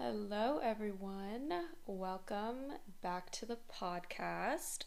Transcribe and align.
Hello, 0.00 0.60
everyone. 0.62 1.52
Welcome 1.84 2.74
back 3.02 3.32
to 3.32 3.44
the 3.46 3.58
podcast. 3.68 4.84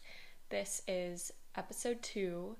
This 0.48 0.80
is 0.88 1.30
episode 1.54 2.00
two, 2.00 2.56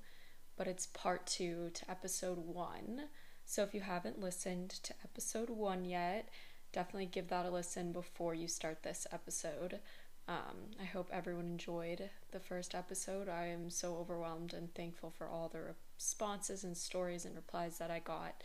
but 0.55 0.67
it's 0.67 0.85
part 0.85 1.25
two 1.25 1.71
to 1.73 1.89
episode 1.89 2.37
one. 2.37 3.05
So 3.43 3.63
if 3.63 3.73
you 3.73 3.81
haven't 3.81 4.21
listened 4.21 4.69
to 4.83 4.93
episode 5.03 5.49
one 5.49 5.83
yet, 5.83 6.29
definitely 6.71 7.07
give 7.07 7.27
that 7.29 7.47
a 7.47 7.49
listen 7.49 7.91
before 7.91 8.35
you 8.35 8.47
start 8.47 8.83
this 8.83 9.07
episode. 9.11 9.79
Um, 10.27 10.75
I 10.79 10.85
hope 10.85 11.09
everyone 11.11 11.47
enjoyed 11.47 12.07
the 12.29 12.39
first 12.39 12.75
episode. 12.75 13.29
I 13.29 13.47
am 13.47 13.71
so 13.71 13.95
overwhelmed 13.95 14.53
and 14.53 14.71
thankful 14.75 15.09
for 15.09 15.27
all 15.27 15.49
the 15.49 15.73
responses 15.97 16.63
and 16.63 16.77
stories 16.77 17.25
and 17.25 17.35
replies 17.35 17.79
that 17.79 17.89
I 17.89 17.97
got. 17.97 18.43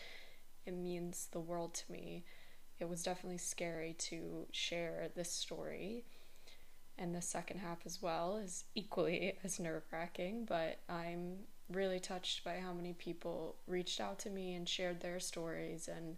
It 0.65 0.73
means 0.73 1.29
the 1.31 1.41
world 1.41 1.75
to 1.75 1.93
me. 1.93 2.25
It 2.81 2.89
was 2.89 3.03
definitely 3.03 3.39
scary 3.39 3.95
to 3.99 4.47
share 4.53 5.09
this 5.15 5.33
story. 5.33 6.05
And 6.97 7.15
the 7.15 7.23
second 7.23 7.59
half 7.59 7.79
as 7.87 8.03
well 8.03 8.37
is 8.37 8.65
equally 8.75 9.35
as 9.45 9.61
nerve 9.61 9.85
wracking, 9.93 10.45
but 10.45 10.79
I'm 10.89 11.39
really 11.71 12.01
touched 12.01 12.45
by 12.45 12.59
how 12.59 12.73
many 12.73 12.93
people 12.93 13.57
reached 13.67 14.01
out 14.01 14.19
to 14.21 14.31
me 14.31 14.55
and 14.55 14.69
shared 14.69 15.01
their 15.01 15.21
stories 15.21 15.89
and 15.89 16.17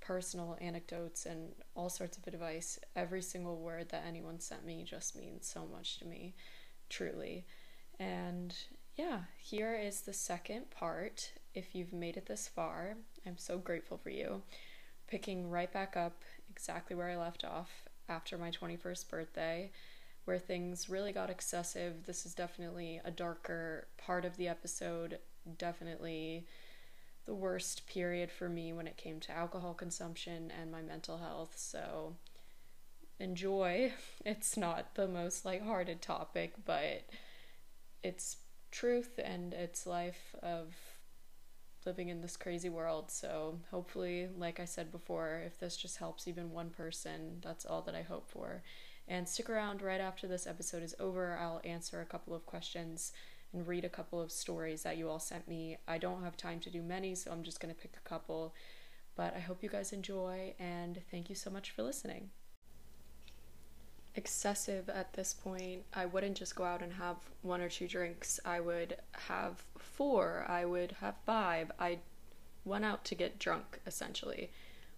personal 0.00 0.58
anecdotes 0.60 1.26
and 1.26 1.52
all 1.74 1.88
sorts 1.88 2.18
of 2.18 2.26
advice. 2.26 2.78
Every 2.94 3.22
single 3.22 3.56
word 3.56 3.88
that 3.90 4.04
anyone 4.06 4.40
sent 4.40 4.66
me 4.66 4.84
just 4.84 5.16
means 5.16 5.46
so 5.46 5.66
much 5.72 5.98
to 5.98 6.04
me, 6.04 6.34
truly. 6.90 7.46
And 7.98 8.54
yeah, 8.96 9.20
here 9.38 9.74
is 9.74 10.02
the 10.02 10.12
second 10.12 10.70
part. 10.70 11.32
If 11.54 11.74
you've 11.74 11.92
made 11.92 12.16
it 12.16 12.26
this 12.26 12.48
far, 12.48 12.96
I'm 13.26 13.38
so 13.38 13.58
grateful 13.58 13.96
for 13.96 14.10
you. 14.10 14.42
Picking 15.12 15.50
right 15.50 15.70
back 15.70 15.94
up 15.94 16.22
exactly 16.48 16.96
where 16.96 17.10
I 17.10 17.18
left 17.18 17.44
off 17.44 17.84
after 18.08 18.38
my 18.38 18.50
21st 18.50 19.10
birthday, 19.10 19.70
where 20.24 20.38
things 20.38 20.88
really 20.88 21.12
got 21.12 21.28
excessive. 21.28 22.06
This 22.06 22.24
is 22.24 22.32
definitely 22.32 22.98
a 23.04 23.10
darker 23.10 23.88
part 23.98 24.24
of 24.24 24.38
the 24.38 24.48
episode, 24.48 25.18
definitely 25.58 26.46
the 27.26 27.34
worst 27.34 27.86
period 27.86 28.30
for 28.30 28.48
me 28.48 28.72
when 28.72 28.86
it 28.86 28.96
came 28.96 29.20
to 29.20 29.36
alcohol 29.36 29.74
consumption 29.74 30.50
and 30.58 30.72
my 30.72 30.80
mental 30.80 31.18
health. 31.18 31.52
So 31.56 32.16
enjoy. 33.20 33.92
It's 34.24 34.56
not 34.56 34.94
the 34.94 35.08
most 35.08 35.44
lighthearted 35.44 36.00
topic, 36.00 36.54
but 36.64 37.04
it's 38.02 38.38
truth 38.70 39.20
and 39.22 39.52
it's 39.52 39.86
life 39.86 40.34
of 40.42 40.74
living 41.86 42.08
in 42.08 42.20
this 42.20 42.36
crazy 42.36 42.68
world. 42.68 43.10
So 43.10 43.58
hopefully, 43.70 44.28
like 44.36 44.60
I 44.60 44.64
said 44.64 44.90
before, 44.90 45.42
if 45.44 45.58
this 45.58 45.76
just 45.76 45.98
helps 45.98 46.28
even 46.28 46.52
one 46.52 46.70
person, 46.70 47.38
that's 47.42 47.64
all 47.64 47.82
that 47.82 47.94
I 47.94 48.02
hope 48.02 48.30
for. 48.30 48.62
And 49.08 49.28
stick 49.28 49.50
around 49.50 49.82
right 49.82 50.00
after 50.00 50.26
this 50.26 50.46
episode 50.46 50.82
is 50.82 50.94
over. 51.00 51.36
I'll 51.40 51.60
answer 51.64 52.00
a 52.00 52.06
couple 52.06 52.34
of 52.34 52.46
questions 52.46 53.12
and 53.52 53.66
read 53.66 53.84
a 53.84 53.88
couple 53.88 54.20
of 54.20 54.32
stories 54.32 54.82
that 54.82 54.96
you 54.96 55.08
all 55.08 55.18
sent 55.18 55.48
me. 55.48 55.76
I 55.86 55.98
don't 55.98 56.22
have 56.22 56.36
time 56.36 56.60
to 56.60 56.70
do 56.70 56.82
many, 56.82 57.14
so 57.14 57.30
I'm 57.30 57.42
just 57.42 57.60
going 57.60 57.74
to 57.74 57.80
pick 57.80 57.96
a 57.96 58.08
couple. 58.08 58.54
But 59.14 59.34
I 59.36 59.40
hope 59.40 59.62
you 59.62 59.68
guys 59.68 59.92
enjoy, 59.92 60.54
and 60.58 61.00
thank 61.10 61.28
you 61.28 61.34
so 61.34 61.50
much 61.50 61.70
for 61.70 61.82
listening. 61.82 62.30
Excessive 64.14 64.88
at 64.88 65.14
this 65.14 65.32
point. 65.32 65.84
I 65.94 66.06
wouldn't 66.06 66.36
just 66.36 66.54
go 66.54 66.64
out 66.64 66.82
and 66.82 66.92
have 66.94 67.16
one 67.40 67.60
or 67.60 67.68
two 67.68 67.88
drinks. 67.88 68.38
I 68.44 68.60
would 68.60 68.96
have 69.28 69.64
four. 69.78 70.44
I 70.48 70.64
would 70.64 70.92
have 71.00 71.14
five. 71.24 71.72
I 71.78 71.98
went 72.64 72.84
out 72.84 73.04
to 73.06 73.14
get 73.14 73.38
drunk, 73.38 73.80
essentially. 73.86 74.50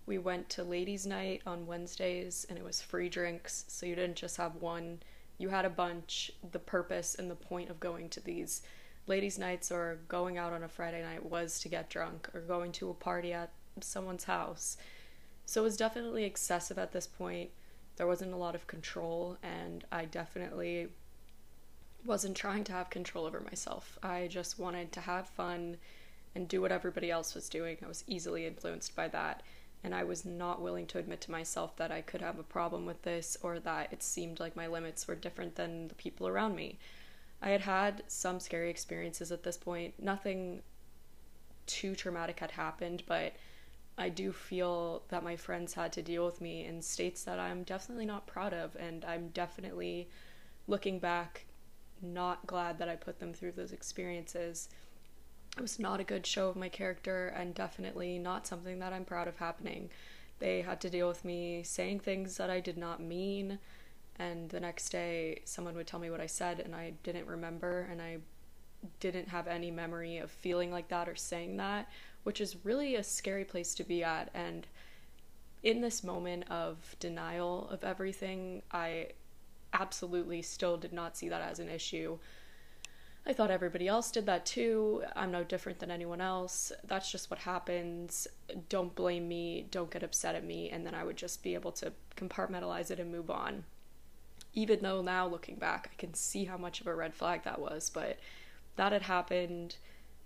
We 0.06 0.18
went 0.18 0.48
to 0.50 0.64
ladies' 0.64 1.06
night 1.06 1.42
on 1.46 1.66
Wednesdays, 1.66 2.44
and 2.48 2.58
it 2.58 2.64
was 2.64 2.82
free 2.82 3.08
drinks, 3.08 3.64
so 3.68 3.86
you 3.86 3.94
didn't 3.94 4.16
just 4.16 4.36
have 4.36 4.56
one 4.56 4.98
you 5.38 5.48
had 5.48 5.64
a 5.64 5.70
bunch. 5.70 6.30
The 6.52 6.58
purpose 6.58 7.14
and 7.14 7.30
the 7.30 7.34
point 7.34 7.70
of 7.70 7.80
going 7.80 8.08
to 8.10 8.20
these 8.20 8.62
ladies' 9.06 9.38
nights 9.38 9.70
or 9.70 9.98
going 10.08 10.38
out 10.38 10.52
on 10.52 10.62
a 10.62 10.68
Friday 10.68 11.02
night 11.02 11.24
was 11.24 11.58
to 11.60 11.68
get 11.68 11.90
drunk 11.90 12.28
or 12.34 12.40
going 12.40 12.72
to 12.72 12.90
a 12.90 12.94
party 12.94 13.32
at 13.32 13.50
someone's 13.80 14.24
house. 14.24 14.76
So 15.46 15.60
it 15.60 15.64
was 15.64 15.76
definitely 15.76 16.24
excessive 16.24 16.78
at 16.78 16.92
this 16.92 17.06
point. 17.06 17.50
There 17.96 18.06
wasn't 18.06 18.32
a 18.32 18.36
lot 18.36 18.54
of 18.54 18.66
control, 18.66 19.38
and 19.42 19.84
I 19.92 20.04
definitely 20.04 20.88
wasn't 22.04 22.36
trying 22.36 22.64
to 22.64 22.72
have 22.72 22.90
control 22.90 23.24
over 23.24 23.40
myself. 23.40 23.98
I 24.02 24.28
just 24.30 24.58
wanted 24.58 24.92
to 24.92 25.00
have 25.00 25.28
fun 25.28 25.76
and 26.34 26.48
do 26.48 26.60
what 26.60 26.72
everybody 26.72 27.10
else 27.10 27.34
was 27.34 27.48
doing. 27.48 27.78
I 27.82 27.88
was 27.88 28.04
easily 28.06 28.46
influenced 28.46 28.94
by 28.94 29.08
that 29.08 29.42
and 29.84 29.94
I 29.94 30.02
was 30.02 30.24
not 30.24 30.62
willing 30.62 30.86
to 30.88 30.98
admit 30.98 31.20
to 31.22 31.30
myself 31.30 31.76
that 31.76 31.92
I 31.92 32.00
could 32.00 32.22
have 32.22 32.38
a 32.38 32.42
problem 32.42 32.86
with 32.86 33.02
this 33.02 33.36
or 33.42 33.60
that 33.60 33.92
it 33.92 34.02
seemed 34.02 34.40
like 34.40 34.56
my 34.56 34.66
limits 34.66 35.06
were 35.06 35.14
different 35.14 35.56
than 35.56 35.88
the 35.88 35.94
people 35.94 36.26
around 36.26 36.56
me. 36.56 36.78
I 37.42 37.50
had 37.50 37.60
had 37.60 38.02
some 38.08 38.40
scary 38.40 38.70
experiences 38.70 39.30
at 39.30 39.42
this 39.42 39.58
point. 39.58 40.02
Nothing 40.02 40.62
too 41.66 41.94
traumatic 41.94 42.40
had 42.40 42.52
happened, 42.52 43.02
but 43.06 43.34
I 43.96 44.08
do 44.08 44.32
feel 44.32 45.02
that 45.08 45.22
my 45.22 45.36
friends 45.36 45.74
had 45.74 45.92
to 45.92 46.02
deal 46.02 46.26
with 46.26 46.40
me 46.40 46.64
in 46.64 46.82
states 46.82 47.24
that 47.24 47.38
I'm 47.38 47.62
definitely 47.62 48.06
not 48.06 48.26
proud 48.26 48.52
of, 48.52 48.74
and 48.76 49.04
I'm 49.04 49.28
definitely 49.28 50.08
looking 50.66 50.98
back 50.98 51.46
not 52.02 52.46
glad 52.46 52.78
that 52.78 52.88
I 52.88 52.96
put 52.96 53.18
them 53.20 53.32
through 53.32 53.52
those 53.52 53.72
experiences. 53.72 54.68
It 55.56 55.60
was 55.60 55.78
not 55.78 56.00
a 56.00 56.04
good 56.04 56.26
show 56.26 56.48
of 56.48 56.56
my 56.56 56.68
character 56.68 57.28
and 57.28 57.54
definitely 57.54 58.18
not 58.18 58.46
something 58.46 58.80
that 58.80 58.92
I'm 58.92 59.04
proud 59.04 59.28
of 59.28 59.36
happening. 59.36 59.90
They 60.40 60.62
had 60.62 60.80
to 60.80 60.90
deal 60.90 61.06
with 61.06 61.24
me 61.24 61.62
saying 61.62 62.00
things 62.00 62.36
that 62.36 62.50
I 62.50 62.58
did 62.60 62.76
not 62.76 63.00
mean, 63.00 63.60
and 64.18 64.48
the 64.50 64.60
next 64.60 64.90
day 64.90 65.42
someone 65.44 65.76
would 65.76 65.86
tell 65.86 66.00
me 66.00 66.10
what 66.10 66.20
I 66.20 66.26
said 66.26 66.60
and 66.60 66.74
I 66.74 66.94
didn't 67.04 67.26
remember 67.26 67.88
and 67.90 68.02
I 68.02 68.18
didn't 69.00 69.28
have 69.28 69.46
any 69.46 69.70
memory 69.70 70.18
of 70.18 70.30
feeling 70.30 70.70
like 70.70 70.88
that 70.88 71.08
or 71.08 71.16
saying 71.16 71.56
that, 71.58 71.88
which 72.24 72.40
is 72.40 72.64
really 72.64 72.96
a 72.96 73.02
scary 73.02 73.44
place 73.44 73.74
to 73.76 73.84
be 73.84 74.02
at 74.02 74.30
and 74.34 74.66
in 75.64 75.80
this 75.80 76.04
moment 76.04 76.44
of 76.50 76.94
denial 77.00 77.68
of 77.70 77.82
everything, 77.82 78.62
I 78.70 79.08
absolutely 79.72 80.42
still 80.42 80.76
did 80.76 80.92
not 80.92 81.16
see 81.16 81.30
that 81.30 81.40
as 81.40 81.58
an 81.58 81.70
issue. 81.70 82.18
I 83.26 83.32
thought 83.32 83.50
everybody 83.50 83.88
else 83.88 84.10
did 84.10 84.26
that 84.26 84.44
too. 84.44 85.02
I'm 85.16 85.32
no 85.32 85.42
different 85.42 85.78
than 85.78 85.90
anyone 85.90 86.20
else. 86.20 86.70
That's 86.86 87.10
just 87.10 87.30
what 87.30 87.40
happens. 87.40 88.28
Don't 88.68 88.94
blame 88.94 89.26
me. 89.26 89.66
Don't 89.70 89.90
get 89.90 90.02
upset 90.02 90.34
at 90.34 90.44
me. 90.44 90.68
And 90.68 90.86
then 90.86 90.94
I 90.94 91.02
would 91.02 91.16
just 91.16 91.42
be 91.42 91.54
able 91.54 91.72
to 91.72 91.92
compartmentalize 92.14 92.90
it 92.90 93.00
and 93.00 93.10
move 93.10 93.30
on. 93.30 93.64
Even 94.52 94.80
though 94.82 95.00
now 95.00 95.26
looking 95.26 95.56
back, 95.56 95.90
I 95.92 95.96
can 95.96 96.12
see 96.12 96.44
how 96.44 96.58
much 96.58 96.82
of 96.82 96.86
a 96.86 96.94
red 96.94 97.14
flag 97.14 97.44
that 97.44 97.58
was. 97.58 97.88
But 97.88 98.18
that 98.76 98.92
had 98.92 99.02
happened. 99.02 99.76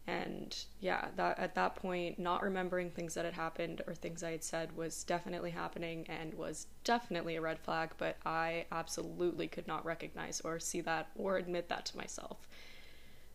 And 0.09 0.57
yeah, 0.81 1.09
that 1.17 1.39
at 1.39 1.55
that 1.57 1.77
point, 1.77 2.19
not 2.19 2.43
remembering 2.43 2.91
things 2.91 3.13
that 3.13 3.27
had 3.27 3.35
happened 3.35 3.83
or 3.87 3.95
things 3.95 4.23
I 4.23 4.31
had 4.31 4.43
said 4.43 4.75
was 4.75 5.05
definitely 5.05 5.51
happening 5.51 6.07
and 6.09 6.33
was 6.33 6.67
definitely 6.83 7.37
a 7.37 7.43
red 7.43 7.59
flag. 7.59 7.91
But 7.99 8.17
I 8.25 8.65
absolutely 8.73 9.49
could 9.49 9.69
not 9.69 9.85
recognize 9.85 10.41
or 10.41 10.59
see 10.61 10.81
that 10.81 11.11
or 11.15 11.37
admit 11.37 11.69
that 11.69 11.85
to 11.87 11.97
myself. 11.99 12.49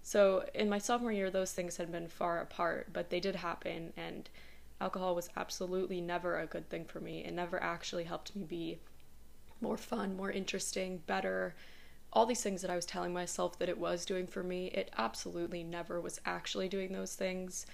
So 0.01 0.49
in 0.55 0.67
my 0.67 0.79
sophomore 0.79 1.11
year, 1.11 1.29
those 1.29 1.53
things 1.53 1.77
had 1.77 1.91
been 1.91 2.07
far 2.07 2.39
apart, 2.41 2.87
but 2.91 3.11
they 3.11 3.19
did 3.19 3.35
happen, 3.35 3.93
and 3.95 4.27
alcohol 4.81 5.13
was 5.15 5.29
absolutely 5.37 6.01
never 6.01 6.39
a 6.39 6.47
good 6.47 6.69
thing 6.69 6.85
for 6.85 6.99
me. 6.99 7.23
It 7.23 7.33
never 7.33 7.61
actually 7.61 8.05
helped 8.05 8.35
me 8.35 8.43
be 8.43 8.79
more 9.61 9.77
fun, 9.77 10.17
more 10.17 10.31
interesting, 10.31 11.03
better. 11.05 11.55
All 12.13 12.25
these 12.25 12.41
things 12.41 12.61
that 12.61 12.71
I 12.71 12.75
was 12.75 12.85
telling 12.85 13.11
myself 13.11 13.57
that 13.59 13.69
it 13.69 13.77
was 13.77 14.05
doing 14.05 14.27
for 14.27 14.43
me, 14.43 14.67
it 14.67 14.91
absolutely 14.97 15.63
never 15.63 15.99
was 15.99 16.21
actually 16.25 16.69
doing 16.69 16.93
those 16.93 17.15
things. 17.15 17.65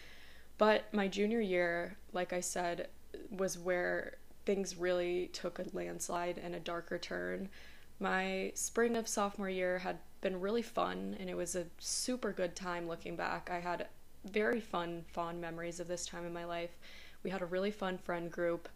But 0.58 0.94
my 0.94 1.08
junior 1.08 1.42
year, 1.42 1.98
like 2.14 2.34
I 2.34 2.40
said, 2.40 2.88
was 3.30 3.58
where 3.58 4.18
things 4.46 4.78
really 4.78 5.28
took 5.34 5.60
a 5.60 5.66
landslide 5.74 6.38
and 6.38 6.56
a 6.56 6.60
darker 6.60 6.98
turn. 6.98 7.50
My 8.00 8.52
spring 8.56 8.96
of 8.96 9.08
sophomore 9.08 9.50
year 9.50 9.80
had 9.80 10.00
been 10.22 10.40
really 10.40 10.62
fun 10.62 11.16
and 11.19 11.30
it 11.30 11.36
was 11.36 11.56
a 11.56 11.66
super 11.78 12.31
good 12.31 12.56
time 12.56 12.88
looking 12.88 13.16
back. 13.16 13.50
I 13.52 13.60
had 13.60 13.88
very 14.25 14.60
fun, 14.60 15.04
fond 15.12 15.40
memories 15.42 15.80
of 15.80 15.88
this 15.88 16.06
time 16.06 16.25
in 16.25 16.34
my 16.34 16.46
life. 16.46 16.78
We 17.24 17.30
had 17.30 17.42
a 17.42 17.46
really 17.46 17.72
fun 17.72 17.98
friend 17.98 18.31
group. 18.31 18.69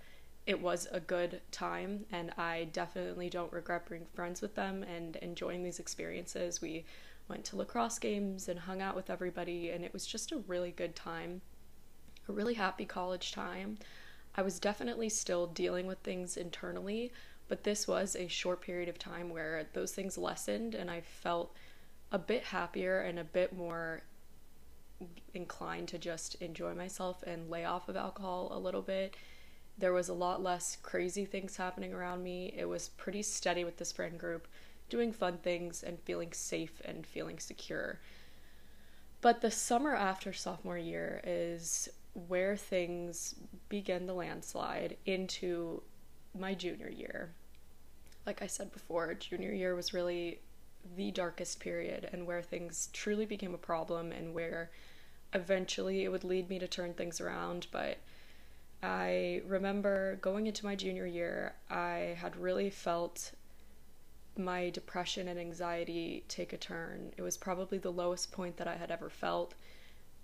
It 0.45 0.61
was 0.61 0.87
a 0.91 0.99
good 0.99 1.41
time, 1.51 2.05
and 2.11 2.31
I 2.37 2.67
definitely 2.73 3.29
don't 3.29 3.53
regret 3.53 3.89
being 3.89 4.05
friends 4.13 4.41
with 4.41 4.55
them 4.55 4.83
and 4.83 5.15
enjoying 5.17 5.63
these 5.63 5.79
experiences. 5.79 6.61
We 6.61 6.85
went 7.29 7.45
to 7.45 7.55
lacrosse 7.55 7.99
games 7.99 8.49
and 8.49 8.59
hung 8.59 8.81
out 8.81 8.95
with 8.95 9.09
everybody, 9.09 9.69
and 9.69 9.85
it 9.85 9.93
was 9.93 10.05
just 10.05 10.31
a 10.31 10.39
really 10.39 10.71
good 10.71 10.95
time. 10.95 11.41
A 12.27 12.33
really 12.33 12.55
happy 12.55 12.85
college 12.85 13.31
time. 13.31 13.77
I 14.35 14.41
was 14.41 14.59
definitely 14.59 15.09
still 15.09 15.47
dealing 15.47 15.87
with 15.87 15.99
things 15.99 16.35
internally, 16.37 17.13
but 17.47 17.63
this 17.63 17.87
was 17.87 18.15
a 18.15 18.27
short 18.27 18.61
period 18.61 18.89
of 18.89 18.97
time 18.97 19.29
where 19.29 19.67
those 19.73 19.91
things 19.91 20.17
lessened 20.17 20.73
and 20.75 20.89
I 20.89 21.01
felt 21.01 21.53
a 22.11 22.17
bit 22.17 22.43
happier 22.43 23.01
and 23.01 23.19
a 23.19 23.23
bit 23.23 23.55
more 23.55 24.01
inclined 25.33 25.87
to 25.89 25.97
just 25.97 26.35
enjoy 26.35 26.73
myself 26.73 27.23
and 27.23 27.49
lay 27.49 27.65
off 27.65 27.89
of 27.89 27.95
alcohol 27.95 28.49
a 28.51 28.59
little 28.59 28.81
bit. 28.81 29.15
There 29.77 29.93
was 29.93 30.09
a 30.09 30.13
lot 30.13 30.41
less 30.41 30.77
crazy 30.81 31.25
things 31.25 31.57
happening 31.57 31.93
around 31.93 32.23
me. 32.23 32.53
It 32.55 32.65
was 32.65 32.89
pretty 32.89 33.23
steady 33.23 33.63
with 33.63 33.77
this 33.77 33.91
friend 33.91 34.19
group, 34.19 34.47
doing 34.89 35.11
fun 35.11 35.37
things 35.39 35.83
and 35.83 35.99
feeling 35.99 36.31
safe 36.31 36.81
and 36.85 37.05
feeling 37.05 37.39
secure. 37.39 37.99
But 39.21 39.41
the 39.41 39.51
summer 39.51 39.95
after 39.95 40.33
sophomore 40.33 40.77
year 40.77 41.21
is 41.23 41.89
where 42.27 42.55
things 42.55 43.35
begin 43.69 44.05
the 44.05 44.13
landslide 44.13 44.97
into 45.05 45.81
my 46.37 46.53
junior 46.53 46.89
year. 46.89 47.31
Like 48.25 48.41
I 48.41 48.47
said 48.47 48.71
before, 48.71 49.13
junior 49.13 49.51
year 49.51 49.75
was 49.75 49.93
really 49.93 50.39
the 50.95 51.11
darkest 51.11 51.59
period 51.59 52.09
and 52.11 52.27
where 52.27 52.41
things 52.41 52.89
truly 52.93 53.25
became 53.25 53.53
a 53.53 53.57
problem 53.57 54.11
and 54.11 54.33
where 54.33 54.69
eventually 55.33 56.03
it 56.03 56.09
would 56.09 56.23
lead 56.23 56.49
me 56.49 56.59
to 56.59 56.67
turn 56.67 56.93
things 56.93 57.19
around. 57.19 57.67
But 57.71 57.97
I 58.83 59.41
remember 59.47 60.17
going 60.17 60.45
into 60.45 60.65
my 60.65 60.75
junior 60.75 61.05
year, 61.05 61.53
I 61.69 62.17
had 62.19 62.35
really 62.35 62.69
felt 62.69 63.31
my 64.37 64.69
depression 64.71 65.29
and 65.29 65.39
anxiety 65.39 66.25
take 66.27 66.51
a 66.51 66.57
turn. 66.57 67.13
It 67.15 67.21
was 67.21 67.37
probably 67.37 67.77
the 67.77 67.91
lowest 67.91 68.33
point 68.33 68.57
that 68.57 68.67
I 68.67 68.75
had 68.75 68.91
ever 68.91 69.09
felt. 69.09 69.53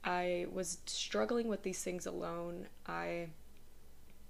I 0.03 0.47
was 0.51 0.79
struggling 0.85 1.47
with 1.47 1.63
these 1.63 1.81
things 1.81 2.05
alone. 2.05 2.67
I 2.85 3.29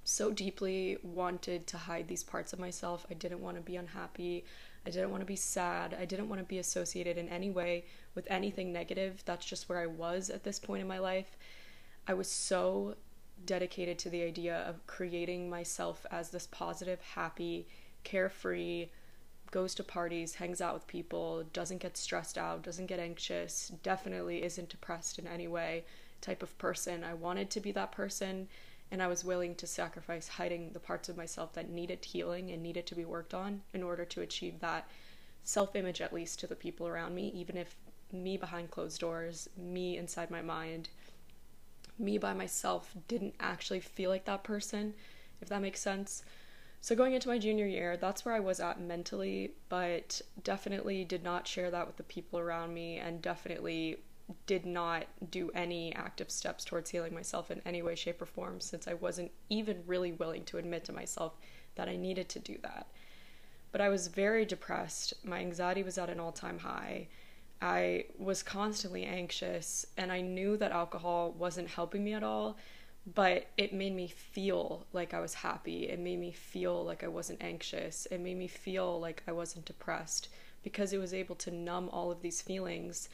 so 0.04 0.32
deeply 0.32 0.98
wanted 1.02 1.66
to 1.68 1.78
hide 1.78 2.08
these 2.08 2.24
parts 2.24 2.54
of 2.54 2.60
myself. 2.60 3.08
I 3.10 3.16
didn't 3.16 3.42
want 3.42 3.58
to 3.58 3.64
be 3.64 3.78
unhappy. 3.78 4.46
I 4.86 4.92
didn't 4.92 5.12
want 5.12 5.22
to 5.22 5.26
be 5.26 5.36
sad. 5.36 5.96
I 6.00 6.06
didn't 6.06 6.30
want 6.30 6.40
to 6.40 6.46
be 6.46 6.60
associated 6.60 7.18
in 7.18 7.30
any 7.30 7.50
way 7.50 7.86
with 8.14 8.28
anything 8.30 8.72
negative. 8.72 9.24
That's 9.26 9.46
just 9.46 9.70
where 9.70 9.80
I 9.80 9.88
was 9.88 10.30
at 10.30 10.44
this 10.44 10.60
point 10.60 10.82
in 10.82 10.88
my 10.88 11.00
life. 11.00 11.36
I 12.08 12.14
was 12.14 12.30
so 12.30 12.96
dedicated 13.46 13.98
to 14.00 14.10
the 14.10 14.24
idea 14.24 14.58
of 14.68 14.86
creating 14.88 15.50
myself 15.50 16.06
as 16.12 16.30
this 16.30 16.48
positive, 16.48 17.02
happy, 17.02 17.68
carefree, 18.04 18.88
goes 19.52 19.74
to 19.76 19.84
parties, 19.84 20.36
hangs 20.36 20.62
out 20.62 20.74
with 20.74 20.88
people, 20.88 21.44
doesn't 21.54 21.82
get 21.82 21.98
stressed 21.98 22.38
out, 22.38 22.62
doesn't 22.62 22.86
get 22.86 23.00
anxious, 23.00 23.72
definitely 23.82 24.44
isn't 24.44 24.70
depressed 24.70 25.18
in 25.18 25.28
any 25.28 25.48
way 25.48 25.84
type 26.22 26.44
of 26.44 26.58
person. 26.58 27.04
I 27.04 27.14
wanted 27.14 27.50
to 27.52 27.60
be 27.60 27.72
that 27.72 27.92
person 27.92 28.48
and 28.92 29.02
I 29.02 29.08
was 29.08 29.24
willing 29.24 29.56
to 29.56 29.68
sacrifice 29.68 30.28
hiding 30.28 30.72
the 30.74 30.80
parts 30.80 31.10
of 31.10 31.18
myself 31.18 31.54
that 31.54 31.70
needed 31.70 32.04
healing 32.04 32.52
and 32.52 32.62
needed 32.62 32.86
to 32.88 32.96
be 32.96 33.06
worked 33.06 33.34
on 33.34 33.62
in 33.74 33.84
order 33.84 34.06
to 34.06 34.22
achieve 34.22 34.60
that 34.60 34.88
self 35.44 35.76
image, 35.76 36.02
at 36.02 36.14
least 36.14 36.40
to 36.40 36.48
the 36.48 36.56
people 36.56 36.88
around 36.88 37.16
me, 37.16 37.32
even 37.36 37.56
if 37.56 37.76
me 38.12 38.38
behind 38.38 38.72
closed 38.72 39.00
doors, 39.00 39.48
me 39.56 39.98
inside 39.98 40.32
my 40.32 40.42
mind, 40.42 40.90
me 42.00 42.18
by 42.18 42.34
myself 42.34 42.94
didn't 43.08 43.36
actually 43.40 43.80
feel 43.80 44.10
like 44.10 44.26
that 44.26 44.44
person, 44.44 44.94
if 45.42 45.50
that 45.50 45.62
makes 45.62 45.80
sense. 45.80 46.24
So, 46.82 46.96
going 46.96 47.14
into 47.14 47.28
my 47.28 47.38
junior 47.38 47.68
year, 47.68 47.98
that's 47.98 48.24
where 48.24 48.34
I 48.34 48.40
was 48.40 48.60
at 48.60 48.80
mentally, 48.80 49.52
but 49.68 50.22
definitely 50.44 51.04
did 51.04 51.24
not 51.24 51.48
share 51.48 51.70
that 51.72 51.88
with 51.88 51.98
the 51.98 52.04
people 52.04 52.40
around 52.40 52.74
me 52.74 52.98
and 52.98 53.22
definitely 53.22 53.98
did 54.46 54.66
not 54.66 55.06
do 55.30 55.50
any 55.54 55.94
active 55.96 56.32
steps 56.32 56.64
towards 56.64 56.92
healing 56.92 57.14
myself 57.14 57.52
in 57.52 57.62
any 57.66 57.82
way, 57.82 57.96
shape, 57.96 58.22
or 58.22 58.26
form 58.26 58.62
since 58.62 58.88
I 58.88 58.94
wasn't 58.94 59.32
even 59.50 59.84
really 59.88 60.12
willing 60.12 60.46
to 60.46 60.58
admit 60.58 60.86
to 60.86 60.94
myself 60.94 61.34
that 61.76 61.90
I 61.90 61.96
needed 61.96 62.30
to 62.30 62.40
do 62.40 62.58
that. 62.64 62.88
But 63.72 63.82
I 63.82 63.90
was 63.90 64.08
very 64.08 64.46
depressed. 64.46 65.14
My 65.24 65.40
anxiety 65.40 65.84
was 65.84 65.98
at 65.98 66.10
an 66.10 66.20
all 66.20 66.32
time 66.32 66.60
high. 66.60 67.08
I 67.62 68.06
was 68.18 68.42
constantly 68.42 69.06
anxious, 69.06 69.86
and 69.98 70.12
I 70.12 70.22
knew 70.22 70.56
that 70.58 70.72
alcohol 70.72 71.32
wasn't 71.32 71.70
helping 71.70 72.04
me 72.04 72.14
at 72.14 72.24
all 72.24 72.58
but 73.16 73.48
it 73.58 73.74
made 73.74 73.96
me 73.96 74.08
feel 74.08 74.86
like 74.94 75.14
I 75.14 75.20
was 75.20 75.34
happy. 75.36 75.90
It 75.90 76.00
made 76.00 76.20
me 76.20 76.32
feel 76.32 76.84
like 76.84 77.04
I 77.04 77.08
wasn't 77.08 77.42
anxious. 77.42 78.06
It 78.08 78.20
made 78.20 78.38
me 78.38 78.48
feel 78.48 79.00
like 79.00 79.24
I 79.28 79.32
wasn't 79.32 79.66
depressed 79.66 80.30
because 80.64 80.94
it 80.94 80.98
was 80.98 81.14
able 81.14 81.36
to 81.36 81.52
numb 81.52 81.90
all 81.90 82.12
of 82.12 82.22
these 82.22 82.42
feelings. 82.42 83.10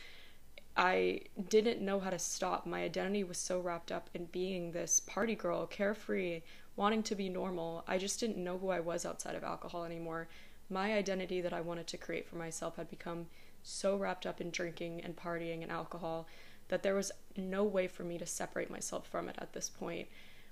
I 0.76 1.22
didn't 1.50 1.82
know 1.82 2.00
how 2.00 2.10
to 2.10 2.20
stop. 2.20 2.66
My 2.66 2.84
identity 2.84 3.24
was 3.24 3.38
so 3.38 3.60
wrapped 3.60 3.92
up 3.92 4.10
in 4.14 4.26
being 4.26 4.72
this 4.72 5.00
party 5.00 5.36
girl, 5.36 5.66
carefree, 5.66 6.42
wanting 6.76 7.04
to 7.04 7.16
be 7.16 7.30
normal. 7.30 7.84
I 7.88 7.98
just 7.98 8.20
didn't 8.20 8.44
know 8.44 8.58
who 8.58 8.70
I 8.70 8.82
was 8.82 9.06
outside 9.06 9.36
of 9.36 9.44
alcohol 9.44 9.86
anymore. 9.86 10.28
My 10.70 10.94
identity 10.94 11.40
that 11.42 11.54
I 11.54 11.62
wanted 11.62 11.88
to 11.88 11.98
create 11.98 12.28
for 12.28 12.36
myself 12.36 12.76
had 12.76 12.90
become 12.90 13.28
so 13.66 13.98
wrapped 13.98 14.26
up 14.26 14.40
in 14.40 14.52
drinking 14.52 15.02
and 15.02 15.16
partying 15.16 15.64
and 15.64 15.72
alcohol 15.72 16.28
that 16.68 16.84
there 16.84 16.96
was 16.96 17.12
no 17.36 17.64
way 17.64 17.88
for 17.88 18.04
me 18.04 18.18
to 18.18 18.26
separate 18.26 18.70
myself 18.70 19.08
from 19.08 19.28
it 19.28 19.36
at 19.40 19.54
this 19.54 19.70
point, 19.70 20.08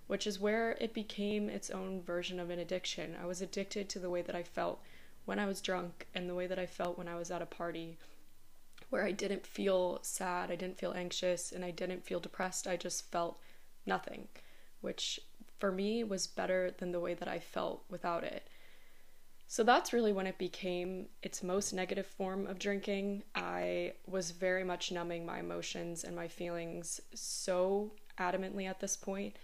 which 0.08 0.28
is 0.28 0.40
where 0.40 0.72
it 0.82 0.94
became 0.94 1.50
its 1.50 1.70
own 1.70 2.02
version 2.02 2.40
of 2.40 2.50
an 2.50 2.60
addiction. 2.60 3.16
I 3.22 3.26
was 3.26 3.42
addicted 3.42 3.88
to 3.90 4.00
the 4.00 4.10
way 4.10 4.22
that 4.24 4.36
I 4.36 4.44
felt 4.44 4.82
when 5.26 5.40
I 5.40 5.46
was 5.46 5.62
drunk 5.62 6.08
and 6.14 6.30
the 6.30 6.36
way 6.36 6.48
that 6.48 6.60
I 6.60 6.66
felt 6.66 6.98
when 6.98 7.08
I 7.08 7.16
was 7.16 7.32
at 7.32 7.42
a 7.42 7.46
party 7.46 7.98
where 8.90 9.04
I 9.04 9.12
didn't 9.12 9.48
feel 9.48 10.00
sad, 10.02 10.52
I 10.52 10.56
didn't 10.56 10.78
feel 10.78 10.94
anxious, 10.94 11.52
and 11.52 11.64
I 11.66 11.72
didn't 11.72 12.06
feel 12.06 12.20
depressed. 12.20 12.68
I 12.68 12.78
just 12.78 13.12
felt 13.12 13.40
nothing, 13.86 14.28
which 14.82 15.20
for 15.58 15.72
me 15.72 16.04
was 16.04 16.28
better 16.28 16.72
than 16.78 16.92
the 16.92 17.00
way 17.00 17.14
that 17.14 17.28
I 17.28 17.40
felt 17.40 17.84
without 17.90 18.24
it. 18.24 18.48
So 19.48 19.64
that's 19.64 19.94
really 19.94 20.14
when 20.14 20.26
it 20.26 20.38
became 20.38 21.08
its 21.22 21.44
most 21.44 21.74
negative 21.74 22.08
form 22.08 22.48
of 22.48 22.58
drinking. 22.58 23.24
I 23.36 23.94
was 24.08 24.32
very 24.32 24.64
much 24.64 24.92
numbing 24.92 25.26
my 25.26 25.40
emotions 25.40 26.04
and 26.04 26.16
my 26.16 26.28
feelings 26.28 27.00
so 27.14 27.92
adamantly 28.18 28.68
at 28.68 28.80
this 28.80 28.96
point 28.96 29.36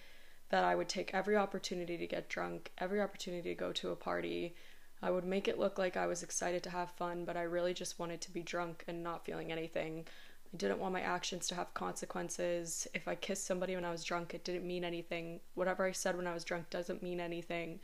that 0.50 0.64
I 0.64 0.76
would 0.76 0.90
take 0.90 1.14
every 1.14 1.38
opportunity 1.38 1.98
to 1.98 2.08
get 2.08 2.30
drunk, 2.30 2.72
every 2.80 3.02
opportunity 3.02 3.50
to 3.50 3.56
go 3.56 3.72
to 3.74 3.92
a 3.92 3.96
party. 3.96 4.56
I 5.02 5.12
would 5.12 5.26
make 5.26 5.48
it 5.48 5.60
look 5.60 5.78
like 5.78 5.96
I 5.96 6.08
was 6.08 6.24
excited 6.24 6.64
to 6.64 6.72
have 6.72 6.92
fun, 6.92 7.24
but 7.24 7.38
I 7.38 7.44
really 7.44 7.74
just 7.74 8.00
wanted 8.00 8.20
to 8.22 8.32
be 8.32 8.42
drunk 8.42 8.84
and 8.88 9.04
not 9.04 9.26
feeling 9.26 9.52
anything. 9.52 10.06
I 10.54 10.58
didn't 10.58 10.80
want 10.80 10.94
my 10.94 11.02
actions 11.02 11.48
to 11.48 11.56
have 11.56 11.74
consequences. 11.76 12.88
If 12.96 13.08
I 13.08 13.14
kissed 13.14 13.46
somebody 13.46 13.76
when 13.76 13.86
I 13.86 13.92
was 13.92 14.04
drunk, 14.04 14.34
it 14.34 14.44
didn't 14.44 14.68
mean 14.68 14.84
anything. 14.84 15.40
Whatever 15.54 15.86
I 15.86 15.92
said 15.92 16.18
when 16.18 16.28
I 16.28 16.34
was 16.34 16.44
drunk 16.44 16.70
doesn't 16.72 17.04
mean 17.04 17.20
anything. 17.20 17.80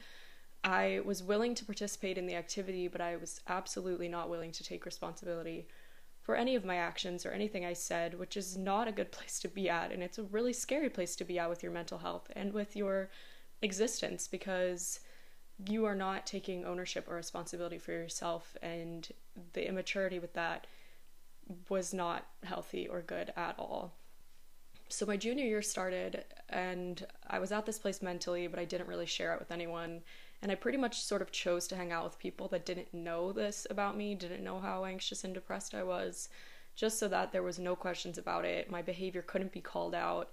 I 0.65 1.01
was 1.06 1.21
willing 1.21 1.53
to 1.56 1.65
participate 1.65 2.17
in 2.17 2.25
the 2.25 2.33
activity, 2.33 2.88
but 2.88 3.00
I 3.00 3.17
was 3.17 3.39
absolutely 3.47 4.09
not 4.09 4.31
willing 4.31 4.51
to 4.51 4.63
take 4.63 4.83
responsibility 4.83 5.67
for 6.23 6.35
any 6.35 6.56
of 6.56 6.65
my 6.65 6.77
actions 6.77 7.23
or 7.23 7.29
anything 7.29 7.63
I 7.63 7.73
said, 7.73 8.17
which 8.17 8.35
is 8.35 8.57
not 8.57 8.88
a 8.88 8.91
good 8.91 9.12
place 9.12 9.39
to 9.41 9.47
be 9.47 9.69
at. 9.69 9.91
And 9.91 10.01
it's 10.01 10.17
a 10.17 10.23
really 10.23 10.53
scary 10.53 10.89
place 10.89 11.15
to 11.17 11.23
be 11.23 11.38
at 11.38 11.50
with 11.50 11.62
your 11.62 11.71
mental 11.71 12.00
health 12.00 12.31
and 12.35 12.51
with 12.51 12.75
your 12.75 13.12
existence 13.62 14.27
because 14.27 15.01
you 15.69 15.85
are 15.85 15.95
not 15.95 16.25
taking 16.25 16.65
ownership 16.65 17.07
or 17.07 17.15
responsibility 17.15 17.77
for 17.77 17.91
yourself. 17.91 18.57
And 18.63 19.07
the 19.53 19.67
immaturity 19.67 20.17
with 20.17 20.34
that 20.34 20.65
was 21.69 21.93
not 21.93 22.25
healthy 22.43 22.88
or 22.88 23.03
good 23.03 23.31
at 23.38 23.53
all. 23.60 23.93
So 24.89 25.05
my 25.05 25.15
junior 25.15 25.45
year 25.45 25.62
started, 25.62 26.25
and 26.50 27.05
I 27.27 27.38
was 27.38 27.51
at 27.51 27.67
this 27.67 27.77
place 27.77 28.01
mentally, 28.01 28.48
but 28.48 28.60
I 28.60 28.65
didn't 28.65 28.88
really 28.88 29.05
share 29.05 29.34
it 29.34 29.39
with 29.39 29.51
anyone 29.51 30.01
and 30.46 30.52
I 30.52 30.56
pretty 30.56 30.78
much 30.78 31.02
sort 31.02 31.24
of 31.24 31.32
chose 31.32 31.68
to 31.70 31.75
hang 31.75 31.92
out 31.92 32.04
with 32.04 32.20
people 32.20 32.48
that 32.50 32.68
didn't 32.68 32.94
know 32.94 33.32
this 33.32 33.66
about 33.72 33.98
me, 33.98 34.14
didn't 34.14 34.44
know 34.44 34.60
how 34.60 34.86
anxious 34.86 35.24
and 35.24 35.34
depressed 35.34 35.74
I 35.74 35.82
was, 35.82 36.30
just 36.75 37.00
so 37.00 37.08
that 37.08 37.32
there 37.32 37.42
was 37.42 37.58
no 37.58 37.75
questions 37.75 38.20
about 38.20 38.46
it. 38.46 38.70
My 38.70 38.84
behavior 38.84 39.24
couldn't 39.24 39.54
be 39.54 39.60
called 39.60 39.96
out. 39.96 40.30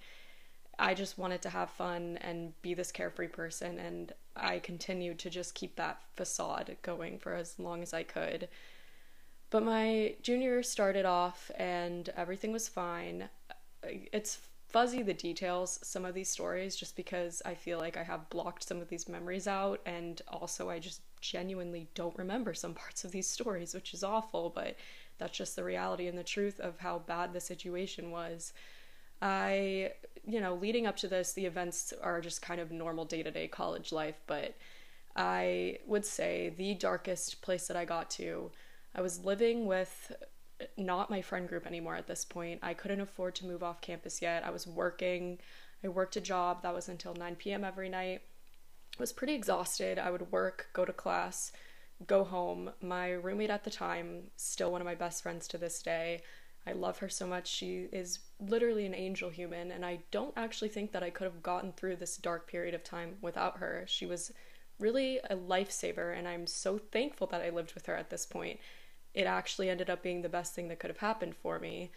I 0.79 0.93
just 0.93 1.17
wanted 1.17 1.41
to 1.41 1.49
have 1.49 1.71
fun 1.71 2.19
and 2.21 2.53
be 2.61 2.75
this 2.75 2.93
carefree 2.93 3.29
person, 3.29 3.79
and 3.79 4.13
I 4.37 4.59
continued 4.59 5.19
to 5.21 5.31
just 5.31 5.55
keep 5.55 5.77
that 5.77 6.03
facade 6.15 6.77
going 6.83 7.19
for 7.19 7.33
as 7.33 7.59
long 7.59 7.83
as 7.83 7.95
I 7.95 8.03
could. 8.03 8.51
But 9.49 9.63
my 9.63 10.17
junior 10.21 10.63
started 10.63 11.07
off, 11.07 11.51
and 11.57 12.11
everything 12.19 12.53
was 12.53 12.69
fine. 12.69 13.31
It's 13.83 14.41
fuzzy 14.73 15.03
the 15.03 15.15
details 15.15 15.79
some 15.83 16.05
of 16.05 16.15
these 16.15 16.31
stories 16.31 16.75
just 16.75 16.97
because 16.97 17.43
I 17.45 17.55
feel 17.55 17.79
like 17.79 17.97
I 17.97 18.03
have 18.03 18.31
blocked 18.31 18.67
some 18.67 18.81
of 18.81 18.89
these 18.89 19.09
memories 19.09 19.47
out 19.47 19.81
and 19.85 20.21
also 20.29 20.71
I 20.71 20.79
just 20.79 21.03
genuinely 21.21 21.89
don't 21.95 22.17
remember 22.17 22.55
some 22.55 22.75
parts 22.83 23.05
of 23.05 23.13
these 23.13 23.29
stories, 23.29 23.75
which 23.75 23.95
is 23.95 24.03
awful, 24.03 24.51
but 24.55 24.77
that's 25.19 25.37
just 25.37 25.57
the 25.57 25.65
reality 25.65 26.09
and 26.09 26.19
the 26.19 26.25
truth 26.25 26.59
of 26.59 26.79
how 26.79 27.01
bad 27.01 27.33
the 27.33 27.41
situation 27.41 28.11
was. 28.11 28.53
I, 29.21 29.93
you 30.27 30.41
know, 30.41 30.55
leading 30.55 30.87
up 30.87 30.97
to 30.97 31.09
this, 31.09 31.33
the 31.33 31.47
events 31.47 31.93
are 32.03 32.21
just 32.21 32.43
kind 32.43 32.61
of 32.61 32.73
normal 32.73 33.05
day 33.05 33.23
to 33.23 33.31
day 33.31 33.47
college 33.49 33.93
life, 33.93 34.21
but 34.27 34.57
I 35.15 35.79
would 35.87 36.07
say 36.07 36.53
the 36.57 36.75
darkest 36.75 37.43
place 37.43 37.69
that 37.69 37.77
I 37.77 37.85
got 37.85 38.11
to, 38.13 38.51
I 38.95 39.03
was 39.03 39.25
living 39.25 39.67
with 39.67 40.13
not 40.77 41.11
my 41.11 41.23
friend 41.23 41.49
group 41.49 41.67
anymore 41.67 41.97
at 41.97 42.07
this 42.07 42.25
point. 42.25 42.61
I 42.63 42.75
couldn't 42.75 43.01
afford 43.01 43.35
to 43.37 43.47
move 43.47 43.63
off 43.63 43.81
campus 43.81 44.23
yet. 44.23 44.45
I 44.45 44.51
was 44.51 44.67
working. 44.67 45.39
I 45.85 45.89
worked 45.89 46.17
a 46.17 46.21
job 46.21 46.63
that 46.63 46.75
was 46.75 46.89
until 46.89 47.15
9 47.15 47.37
p.m. 47.37 47.65
every 47.65 47.89
night. 47.89 48.23
I 48.97 49.01
was 49.01 49.13
pretty 49.13 49.35
exhausted. 49.35 49.99
I 49.99 50.11
would 50.11 50.31
work, 50.31 50.69
go 50.73 50.85
to 50.85 50.93
class, 50.93 51.53
go 52.07 52.25
home. 52.25 52.71
My 52.81 53.11
roommate 53.11 53.51
at 53.51 53.65
the 53.65 53.71
time, 53.71 54.25
still 54.37 54.71
one 54.71 54.81
of 54.81 54.87
my 54.87 54.95
best 54.95 55.23
friends 55.23 55.49
to 55.49 55.59
this 55.59 55.83
day. 55.83 56.23
I 56.67 56.73
love 56.73 56.99
her 56.99 57.09
so 57.09 57.27
much. 57.27 57.49
She 57.49 57.89
is 57.91 58.21
literally 58.39 58.87
an 58.87 58.95
angel 58.95 59.31
human, 59.31 59.73
and 59.73 59.85
I 59.85 60.01
don't 60.11 60.35
actually 60.37 60.69
think 60.69 60.93
that 60.93 61.03
I 61.03 61.11
could 61.11 61.25
have 61.25 61.43
gotten 61.43 61.73
through 61.73 61.97
this 61.97 62.17
dark 62.17 62.47
period 62.47 62.75
of 62.75 62.85
time 62.85 63.17
without 63.21 63.59
her. 63.59 63.85
She 63.89 64.07
was 64.07 64.33
really 64.79 65.19
a 65.19 65.37
lifesaver, 65.37 66.17
and 66.17 66.29
I'm 66.29 66.47
so 66.47 66.79
thankful 66.79 67.27
that 67.29 67.43
I 67.43 67.51
lived 67.51 67.75
with 67.75 67.87
her 67.87 67.97
at 67.97 68.11
this 68.11 68.27
point. 68.27 68.61
It 69.15 69.25
actually 69.25 69.69
ended 69.69 69.91
up 69.91 70.03
being 70.03 70.23
the 70.23 70.29
best 70.29 70.55
thing 70.55 70.69
that 70.69 70.79
could 70.79 70.91
have 70.91 70.99
happened 70.99 71.35
for 71.37 71.59
me. 71.59 71.91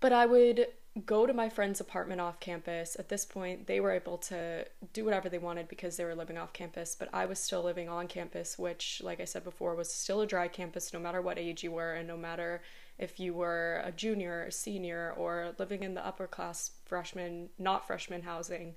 But 0.00 0.12
I 0.12 0.26
would 0.26 0.66
go 1.06 1.24
to 1.24 1.32
my 1.32 1.48
friend's 1.48 1.80
apartment 1.80 2.20
off 2.20 2.40
campus. 2.40 2.96
At 2.98 3.08
this 3.08 3.24
point, 3.24 3.66
they 3.66 3.78
were 3.80 3.92
able 3.92 4.18
to 4.18 4.66
do 4.92 5.04
whatever 5.04 5.28
they 5.28 5.38
wanted 5.38 5.68
because 5.68 5.96
they 5.96 6.04
were 6.04 6.14
living 6.14 6.36
off 6.36 6.52
campus, 6.52 6.96
but 6.98 7.08
I 7.12 7.26
was 7.26 7.38
still 7.38 7.62
living 7.62 7.88
on 7.88 8.08
campus, 8.08 8.58
which, 8.58 9.00
like 9.04 9.20
I 9.20 9.24
said 9.24 9.44
before, 9.44 9.74
was 9.76 9.92
still 9.92 10.20
a 10.20 10.26
dry 10.26 10.48
campus 10.48 10.92
no 10.92 10.98
matter 10.98 11.22
what 11.22 11.38
age 11.38 11.62
you 11.62 11.70
were 11.70 11.94
and 11.94 12.08
no 12.08 12.16
matter 12.16 12.60
if 12.98 13.20
you 13.20 13.34
were 13.34 13.82
a 13.84 13.92
junior, 13.92 14.44
a 14.44 14.52
senior, 14.52 15.14
or 15.16 15.54
living 15.58 15.82
in 15.84 15.94
the 15.94 16.04
upper 16.04 16.26
class 16.26 16.72
freshman, 16.84 17.50
not 17.58 17.86
freshman 17.86 18.22
housing. 18.22 18.74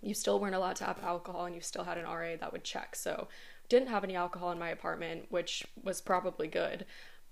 You 0.00 0.14
still 0.14 0.38
weren't 0.38 0.54
allowed 0.54 0.76
to 0.76 0.84
have 0.84 1.02
alcohol 1.02 1.46
and 1.46 1.54
you 1.54 1.62
still 1.62 1.84
had 1.84 1.98
an 1.98 2.04
RA 2.04 2.36
that 2.38 2.52
would 2.52 2.64
check. 2.64 2.94
So, 2.94 3.28
didn't 3.68 3.88
have 3.88 4.04
any 4.04 4.16
alcohol 4.16 4.50
in 4.50 4.58
my 4.58 4.70
apartment, 4.70 5.26
which 5.30 5.66
was 5.82 6.00
probably 6.00 6.48
good 6.48 6.84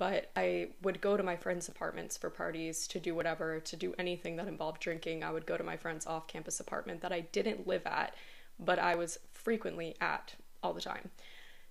but 0.03 0.31
I 0.35 0.71
would 0.83 1.01
go 1.01 1.17
to 1.17 1.23
my 1.23 1.37
friends' 1.37 1.69
apartments 1.69 2.17
for 2.17 2.31
parties 2.31 2.89
to 2.89 2.99
do 2.99 3.15
whatever, 3.15 3.61
to 3.61 3.77
do 3.77 3.95
anything 3.99 4.35
that 4.35 4.49
involved 4.49 4.81
drinking. 4.81 5.23
I 5.23 5.31
would 5.31 5.47
go 5.47 5.57
to 5.57 5.63
my 5.63 5.77
friend's 5.77 6.07
off 6.07 6.27
campus 6.27 6.59
apartment 6.61 7.03
that 7.03 7.13
I 7.13 7.21
didn't 7.21 7.69
live 7.69 7.87
at, 7.87 8.15
but 8.59 8.81
I 8.81 8.95
was 8.95 9.19
frequently 9.31 9.95
at 10.01 10.35
all 10.61 10.73
the 10.73 10.81
time. 10.81 11.11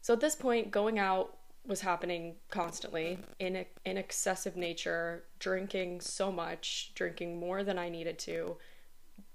So 0.01 0.13
at 0.13 0.21
this 0.21 0.35
point, 0.35 0.71
going 0.71 0.97
out 0.97 1.35
was 1.67 1.81
happening 1.81 2.35
constantly 2.49 3.19
in 3.39 3.65
in 3.85 3.97
excessive 3.97 4.55
nature, 4.55 5.25
drinking 5.39 6.01
so 6.01 6.31
much, 6.31 6.93
drinking 6.95 7.39
more 7.39 7.63
than 7.63 7.77
I 7.77 7.89
needed 7.89 8.17
to, 8.19 8.55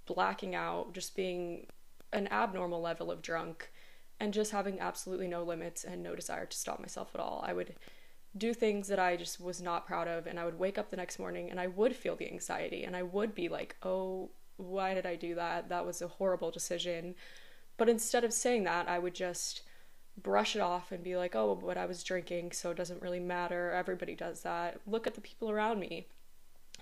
blacking 0.07 0.55
out, 0.55 0.95
just 0.95 1.15
being 1.15 1.67
an 2.13 2.29
abnormal 2.29 2.81
level 2.81 3.11
of 3.11 3.21
drunk 3.21 3.71
and 4.19 4.33
just 4.33 4.53
having 4.53 4.81
absolutely 4.81 5.29
no 5.29 5.43
limits 5.43 5.85
and 5.85 6.03
no 6.03 6.15
desire 6.15 6.47
to 6.47 6.57
stop 6.57 6.81
myself 6.81 7.11
at 7.15 7.21
all. 7.21 7.45
I 7.47 7.53
would 7.53 7.75
do 8.37 8.53
things 8.53 8.89
that 8.89 8.99
I 8.99 9.17
just 9.17 9.41
was 9.41 9.63
not 9.63 9.87
proud 9.87 10.09
of. 10.09 10.27
And 10.27 10.39
I 10.39 10.45
would 10.45 10.59
wake 10.59 10.79
up 10.79 10.91
the 10.91 10.97
next 10.97 11.19
morning 11.19 11.51
and 11.51 11.61
I 11.61 11.67
would 11.67 11.95
feel 11.97 12.17
the 12.17 12.31
anxiety 12.31 12.85
and 12.85 12.97
I 12.97 13.03
would 13.03 13.35
be 13.35 13.49
like, 13.49 13.77
oh, 13.83 14.31
why 14.57 14.95
did 14.95 15.07
I 15.07 15.17
do 15.17 15.35
that? 15.35 15.69
That 15.69 15.87
was 15.87 16.01
a 16.01 16.09
horrible 16.09 16.51
decision. 16.51 17.15
But 17.77 17.89
instead 17.89 18.25
of 18.25 18.33
saying 18.33 18.65
that, 18.65 18.89
I 18.89 18.99
would 18.99 19.15
just 19.15 19.63
brush 20.17 20.57
it 20.57 20.63
off 20.63 20.93
and 20.93 21.05
be 21.05 21.17
like, 21.17 21.35
oh, 21.37 21.55
but 21.55 21.77
I 21.77 21.85
was 21.85 22.03
drinking, 22.03 22.53
so 22.53 22.71
it 22.71 22.77
doesn't 22.77 23.03
really 23.03 23.21
matter. 23.21 23.71
Everybody 23.71 24.15
does 24.15 24.41
that. 24.43 24.81
Look 24.87 25.07
at 25.07 25.15
the 25.15 25.21
people 25.21 25.51
around 25.51 25.79
me. 25.79 26.07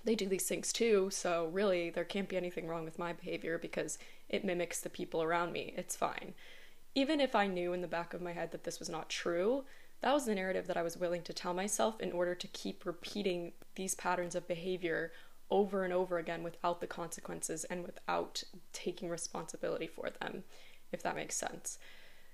They 0.05 0.15
do 0.15 0.27
these 0.27 0.47
things 0.47 0.71
too, 0.71 1.09
so 1.11 1.49
really 1.51 1.89
there 1.89 2.05
can't 2.05 2.29
be 2.29 2.37
anything 2.37 2.67
wrong 2.67 2.85
with 2.85 2.99
my 2.99 3.11
behavior 3.11 3.57
because 3.57 3.97
it 4.29 4.45
mimics 4.45 4.79
the 4.79 4.89
people 4.89 5.21
around 5.21 5.51
me. 5.51 5.73
It's 5.75 5.97
fine. 5.97 6.33
Even 6.95 7.19
if 7.19 7.35
I 7.35 7.45
knew 7.47 7.73
in 7.73 7.81
the 7.81 7.87
back 7.87 8.13
of 8.13 8.21
my 8.21 8.31
head 8.31 8.51
that 8.51 8.63
this 8.63 8.79
was 8.79 8.89
not 8.89 9.09
true, 9.09 9.65
that 10.01 10.13
was 10.13 10.25
the 10.25 10.35
narrative 10.35 10.67
that 10.67 10.77
I 10.77 10.81
was 10.81 10.97
willing 10.97 11.21
to 11.23 11.33
tell 11.33 11.53
myself 11.53 11.99
in 11.99 12.11
order 12.11 12.33
to 12.35 12.47
keep 12.47 12.85
repeating 12.85 13.51
these 13.75 13.95
patterns 13.95 14.33
of 14.33 14.47
behavior 14.47 15.11
over 15.51 15.83
and 15.83 15.93
over 15.93 16.17
again 16.17 16.41
without 16.41 16.81
the 16.81 16.87
consequences 16.87 17.65
and 17.65 17.83
without 17.83 18.43
taking 18.73 19.09
responsibility 19.09 19.87
for 19.87 20.09
them, 20.21 20.43
if 20.91 21.03
that 21.03 21.15
makes 21.15 21.35
sense. 21.35 21.77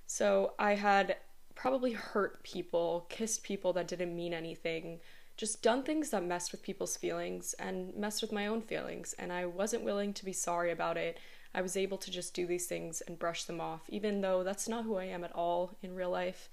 So 0.08 0.54
I 0.60 0.76
had 0.76 1.18
probably 1.56 1.94
hurt 1.94 2.44
people, 2.44 3.06
kissed 3.10 3.44
people 3.44 3.74
that 3.74 3.88
didn't 3.88 4.16
mean 4.16 4.34
anything, 4.34 5.00
just 5.38 5.62
done 5.62 5.84
things 5.84 6.12
that 6.12 6.24
messed 6.24 6.52
with 6.52 6.62
people's 6.62 6.98
feelings 6.98 7.54
and 7.56 7.96
messed 7.96 8.22
with 8.22 8.32
my 8.32 8.48
own 8.48 8.62
feelings, 8.62 9.14
and 9.18 9.32
I 9.32 9.46
wasn't 9.46 9.84
willing 9.84 10.14
to 10.14 10.26
be 10.26 10.34
sorry 10.34 10.72
about 10.72 10.98
it. 10.98 11.18
I 11.54 11.62
was 11.62 11.76
able 11.76 11.98
to 11.98 12.12
just 12.12 12.34
do 12.34 12.46
these 12.46 12.66
things 12.66 13.02
and 13.02 13.20
brush 13.20 13.44
them 13.44 13.60
off, 13.60 13.82
even 13.90 14.22
though 14.22 14.44
that's 14.44 14.70
not 14.70 14.86
who 14.86 14.96
I 14.96 15.06
am 15.06 15.24
at 15.24 15.36
all 15.36 15.72
in 15.82 15.96
real 15.96 16.10
life. 16.10 16.50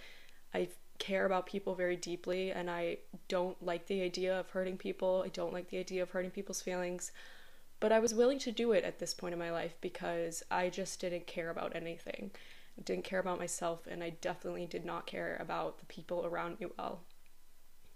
I 0.53 0.69
care 0.99 1.25
about 1.25 1.47
people 1.47 1.75
very 1.75 1.97
deeply 1.97 2.51
and 2.51 2.69
I 2.69 2.99
don't 3.29 3.61
like 3.63 3.87
the 3.87 4.03
idea 4.03 4.39
of 4.39 4.51
hurting 4.51 4.77
people. 4.77 5.23
I 5.25 5.29
don't 5.29 5.53
like 5.53 5.71
the 5.71 5.79
idea 5.79 6.03
of 6.03 6.11
hurting 6.11 6.33
people's 6.33 6.63
feelings. 6.63 7.13
But 7.81 7.93
I 7.93 8.01
was 8.01 8.15
willing 8.15 8.41
to 8.41 8.53
do 8.53 8.73
it 8.73 8.85
at 8.85 8.99
this 8.99 9.15
point 9.15 9.33
in 9.33 9.39
my 9.39 9.53
life 9.53 9.75
because 9.81 10.43
I 10.51 10.69
just 10.69 11.01
didn't 11.01 11.29
care 11.29 11.51
about 11.51 11.77
anything. 11.77 12.33
I 12.77 12.83
didn't 12.83 13.05
care 13.05 13.21
about 13.21 13.39
myself 13.39 13.87
and 13.89 14.03
I 14.03 14.11
definitely 14.11 14.67
did 14.67 14.85
not 14.85 15.07
care 15.07 15.37
about 15.41 15.79
the 15.79 15.87
people 15.87 16.27
around 16.27 16.59
me 16.59 16.67
well. 16.77 17.03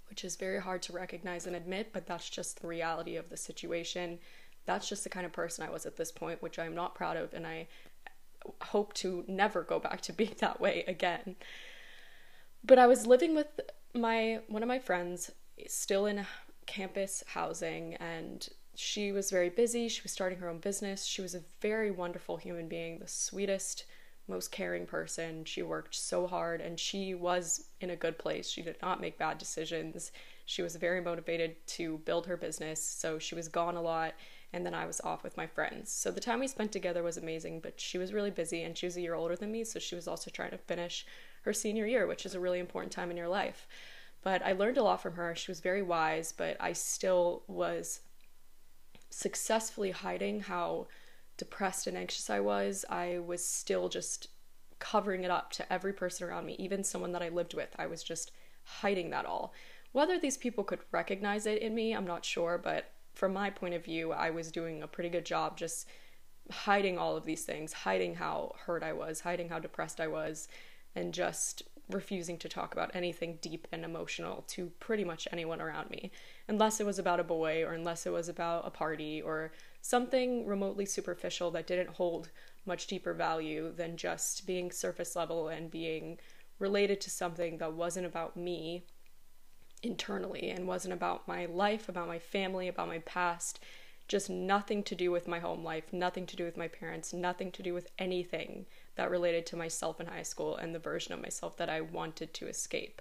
Which 0.08 0.24
is 0.24 0.36
very 0.36 0.60
hard 0.60 0.82
to 0.82 0.92
recognize 0.92 1.46
and 1.46 1.56
admit, 1.56 1.92
but 1.92 2.06
that's 2.06 2.30
just 2.30 2.60
the 2.60 2.68
reality 2.68 3.16
of 3.16 3.28
the 3.28 3.36
situation. 3.36 4.18
That's 4.64 4.88
just 4.88 5.04
the 5.04 5.10
kind 5.10 5.26
of 5.26 5.32
person 5.32 5.64
I 5.66 5.70
was 5.70 5.86
at 5.86 5.96
this 5.96 6.12
point, 6.12 6.42
which 6.42 6.58
I'm 6.58 6.74
not 6.74 6.94
proud 6.94 7.16
of 7.16 7.34
and 7.34 7.46
I 7.46 7.68
hope 8.60 8.92
to 8.94 9.24
never 9.28 9.62
go 9.62 9.78
back 9.78 10.00
to 10.02 10.12
being 10.12 10.34
that 10.38 10.60
way 10.60 10.84
again. 10.86 11.36
But 12.64 12.78
I 12.78 12.86
was 12.86 13.06
living 13.06 13.34
with 13.34 13.48
my 13.94 14.40
one 14.48 14.62
of 14.62 14.68
my 14.68 14.78
friends 14.78 15.30
still 15.66 16.06
in 16.06 16.24
campus 16.66 17.22
housing 17.26 17.94
and 17.94 18.48
she 18.74 19.12
was 19.12 19.30
very 19.30 19.50
busy. 19.50 19.88
She 19.88 20.02
was 20.02 20.12
starting 20.12 20.38
her 20.38 20.48
own 20.48 20.58
business. 20.58 21.04
She 21.04 21.20
was 21.20 21.34
a 21.34 21.42
very 21.60 21.90
wonderful 21.90 22.38
human 22.38 22.68
being, 22.68 22.98
the 22.98 23.08
sweetest, 23.08 23.84
most 24.28 24.50
caring 24.50 24.86
person. 24.86 25.44
She 25.44 25.62
worked 25.62 25.94
so 25.94 26.26
hard 26.26 26.60
and 26.60 26.78
she 26.80 27.14
was 27.14 27.66
in 27.80 27.90
a 27.90 27.96
good 27.96 28.18
place. 28.18 28.48
She 28.48 28.62
did 28.62 28.76
not 28.80 29.00
make 29.00 29.18
bad 29.18 29.36
decisions. 29.36 30.10
She 30.46 30.62
was 30.62 30.76
very 30.76 31.00
motivated 31.00 31.56
to 31.68 31.98
build 31.98 32.26
her 32.26 32.36
business, 32.36 32.82
so 32.82 33.18
she 33.18 33.34
was 33.34 33.48
gone 33.48 33.76
a 33.76 33.82
lot 33.82 34.14
and 34.52 34.66
then 34.66 34.74
I 34.74 34.86
was 34.86 35.00
off 35.00 35.22
with 35.24 35.36
my 35.36 35.46
friends. 35.46 35.90
So 35.90 36.10
the 36.10 36.20
time 36.20 36.40
we 36.40 36.46
spent 36.46 36.72
together 36.72 37.02
was 37.02 37.16
amazing, 37.16 37.60
but 37.60 37.80
she 37.80 37.98
was 37.98 38.12
really 38.12 38.30
busy 38.30 38.62
and 38.62 38.76
she 38.76 38.86
was 38.86 38.96
a 38.96 39.00
year 39.00 39.14
older 39.14 39.36
than 39.36 39.50
me, 39.50 39.64
so 39.64 39.78
she 39.78 39.94
was 39.94 40.06
also 40.06 40.30
trying 40.30 40.50
to 40.50 40.58
finish 40.58 41.06
her 41.42 41.52
senior 41.52 41.86
year, 41.86 42.06
which 42.06 42.26
is 42.26 42.34
a 42.34 42.40
really 42.40 42.58
important 42.58 42.92
time 42.92 43.10
in 43.10 43.16
your 43.16 43.28
life. 43.28 43.66
But 44.22 44.42
I 44.44 44.52
learned 44.52 44.78
a 44.78 44.82
lot 44.82 45.02
from 45.02 45.14
her. 45.14 45.34
She 45.34 45.50
was 45.50 45.60
very 45.60 45.82
wise, 45.82 46.32
but 46.32 46.56
I 46.60 46.74
still 46.74 47.42
was 47.48 48.00
successfully 49.10 49.90
hiding 49.90 50.40
how 50.40 50.86
depressed 51.36 51.86
and 51.86 51.96
anxious 51.96 52.30
I 52.30 52.40
was. 52.40 52.84
I 52.88 53.18
was 53.18 53.44
still 53.44 53.88
just 53.88 54.28
covering 54.78 55.24
it 55.24 55.30
up 55.30 55.50
to 55.52 55.72
every 55.72 55.92
person 55.92 56.28
around 56.28 56.46
me, 56.46 56.56
even 56.58 56.84
someone 56.84 57.12
that 57.12 57.22
I 57.22 57.28
lived 57.30 57.54
with. 57.54 57.74
I 57.78 57.86
was 57.86 58.02
just 58.02 58.32
hiding 58.64 59.10
that 59.10 59.26
all. 59.26 59.52
Whether 59.92 60.18
these 60.18 60.36
people 60.36 60.64
could 60.64 60.80
recognize 60.90 61.46
it 61.46 61.60
in 61.60 61.74
me, 61.74 61.92
I'm 61.92 62.06
not 62.06 62.24
sure, 62.24 62.58
but 62.62 62.91
from 63.22 63.34
my 63.34 63.50
point 63.50 63.72
of 63.72 63.84
view, 63.84 64.10
I 64.10 64.30
was 64.30 64.50
doing 64.50 64.82
a 64.82 64.88
pretty 64.88 65.08
good 65.08 65.24
job 65.24 65.56
just 65.56 65.86
hiding 66.50 66.98
all 66.98 67.16
of 67.16 67.24
these 67.24 67.44
things, 67.44 67.72
hiding 67.72 68.16
how 68.16 68.56
hurt 68.66 68.82
I 68.82 68.92
was, 68.94 69.20
hiding 69.20 69.48
how 69.48 69.60
depressed 69.60 70.00
I 70.00 70.08
was, 70.08 70.48
and 70.96 71.14
just 71.14 71.62
refusing 71.88 72.36
to 72.38 72.48
talk 72.48 72.72
about 72.72 72.90
anything 72.96 73.38
deep 73.40 73.68
and 73.70 73.84
emotional 73.84 74.42
to 74.48 74.72
pretty 74.80 75.04
much 75.04 75.28
anyone 75.30 75.60
around 75.60 75.88
me, 75.88 76.10
unless 76.48 76.80
it 76.80 76.84
was 76.84 76.98
about 76.98 77.20
a 77.20 77.22
boy 77.38 77.62
or 77.62 77.74
unless 77.74 78.06
it 78.06 78.12
was 78.12 78.28
about 78.28 78.66
a 78.66 78.70
party 78.70 79.22
or 79.22 79.52
something 79.82 80.44
remotely 80.44 80.84
superficial 80.84 81.52
that 81.52 81.68
didn't 81.68 81.90
hold 81.90 82.30
much 82.66 82.88
deeper 82.88 83.14
value 83.14 83.70
than 83.70 83.96
just 83.96 84.48
being 84.48 84.72
surface 84.72 85.14
level 85.14 85.46
and 85.46 85.70
being 85.70 86.18
related 86.58 87.00
to 87.00 87.08
something 87.08 87.58
that 87.58 87.72
wasn't 87.72 88.04
about 88.04 88.36
me 88.36 88.84
internally 89.82 90.50
and 90.50 90.66
wasn't 90.66 90.94
about 90.94 91.26
my 91.26 91.46
life, 91.46 91.88
about 91.88 92.08
my 92.08 92.18
family, 92.18 92.68
about 92.68 92.88
my 92.88 92.98
past. 93.00 93.60
Just 94.08 94.28
nothing 94.28 94.82
to 94.84 94.94
do 94.94 95.10
with 95.10 95.28
my 95.28 95.38
home 95.38 95.64
life, 95.64 95.92
nothing 95.92 96.26
to 96.26 96.36
do 96.36 96.44
with 96.44 96.56
my 96.56 96.68
parents, 96.68 97.12
nothing 97.12 97.50
to 97.52 97.62
do 97.62 97.72
with 97.72 97.90
anything 97.98 98.66
that 98.96 99.10
related 99.10 99.46
to 99.46 99.56
myself 99.56 100.00
in 100.00 100.06
high 100.06 100.22
school 100.22 100.56
and 100.56 100.74
the 100.74 100.78
version 100.78 101.14
of 101.14 101.22
myself 101.22 101.56
that 101.56 101.70
I 101.70 101.80
wanted 101.80 102.34
to 102.34 102.48
escape. 102.48 103.00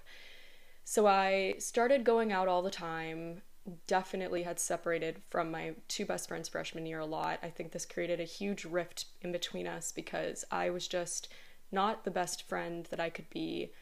So 0.84 1.06
I 1.06 1.54
started 1.58 2.04
going 2.04 2.32
out 2.32 2.48
all 2.48 2.62
the 2.62 2.70
time, 2.70 3.42
definitely 3.86 4.42
had 4.42 4.58
separated 4.58 5.22
from 5.30 5.50
my 5.50 5.74
two 5.88 6.04
best 6.04 6.28
friends 6.28 6.48
freshman 6.48 6.86
year 6.86 6.98
a 6.98 7.06
lot. 7.06 7.38
I 7.42 7.50
think 7.50 7.72
this 7.72 7.86
created 7.86 8.20
a 8.20 8.24
huge 8.24 8.64
rift 8.64 9.06
in 9.20 9.32
between 9.32 9.66
us 9.66 9.92
because 9.92 10.44
I 10.50 10.70
was 10.70 10.88
just 10.88 11.28
not 11.70 12.04
the 12.04 12.10
best 12.10 12.48
friend 12.48 12.86
that 12.90 13.00
I 13.00 13.10
could 13.10 13.30
be 13.30 13.72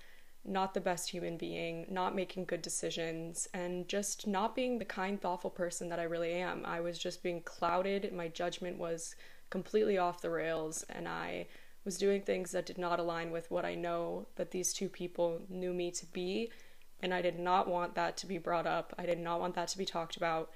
not 0.44 0.74
the 0.74 0.80
best 0.80 1.10
human 1.10 1.36
being, 1.36 1.86
not 1.90 2.14
making 2.14 2.44
good 2.44 2.62
decisions, 2.62 3.48
and 3.52 3.86
just 3.88 4.26
not 4.26 4.54
being 4.54 4.78
the 4.78 4.84
kind, 4.84 5.20
thoughtful 5.20 5.50
person 5.50 5.88
that 5.88 6.00
I 6.00 6.04
really 6.04 6.32
am. 6.32 6.64
I 6.64 6.80
was 6.80 6.98
just 6.98 7.22
being 7.22 7.42
clouded. 7.42 8.12
My 8.12 8.28
judgment 8.28 8.78
was 8.78 9.14
completely 9.50 9.98
off 9.98 10.22
the 10.22 10.30
rails, 10.30 10.84
and 10.88 11.06
I 11.06 11.46
was 11.84 11.98
doing 11.98 12.22
things 12.22 12.52
that 12.52 12.66
did 12.66 12.78
not 12.78 13.00
align 13.00 13.30
with 13.30 13.50
what 13.50 13.64
I 13.64 13.74
know 13.74 14.26
that 14.36 14.50
these 14.50 14.72
two 14.72 14.88
people 14.88 15.40
knew 15.48 15.72
me 15.72 15.90
to 15.92 16.06
be. 16.06 16.50
And 17.02 17.14
I 17.14 17.22
did 17.22 17.38
not 17.38 17.66
want 17.68 17.94
that 17.94 18.16
to 18.18 18.26
be 18.26 18.36
brought 18.36 18.66
up. 18.66 18.94
I 18.98 19.06
did 19.06 19.18
not 19.18 19.40
want 19.40 19.54
that 19.54 19.68
to 19.68 19.78
be 19.78 19.86
talked 19.86 20.16
about. 20.16 20.50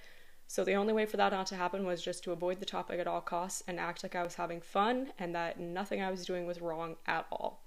So 0.47 0.63
the 0.63 0.75
only 0.75 0.93
way 0.93 1.07
for 1.07 1.17
that 1.17 1.33
not 1.33 1.47
to 1.49 1.57
happen 1.57 1.87
was 1.87 2.03
just 2.03 2.23
to 2.25 2.33
avoid 2.33 2.61
the 2.61 2.67
topic 2.67 3.01
at 3.01 3.07
all 3.07 3.23
costs 3.23 3.63
and 3.67 3.81
act 3.81 4.03
like 4.03 4.15
I 4.15 4.23
was 4.23 4.35
having 4.35 4.61
fun 4.61 5.13
and 5.19 5.35
that 5.35 5.59
nothing 5.59 6.03
I 6.03 6.11
was 6.11 6.27
doing 6.27 6.47
was 6.47 6.61
wrong 6.61 6.97
at 7.07 7.27
all 7.33 7.64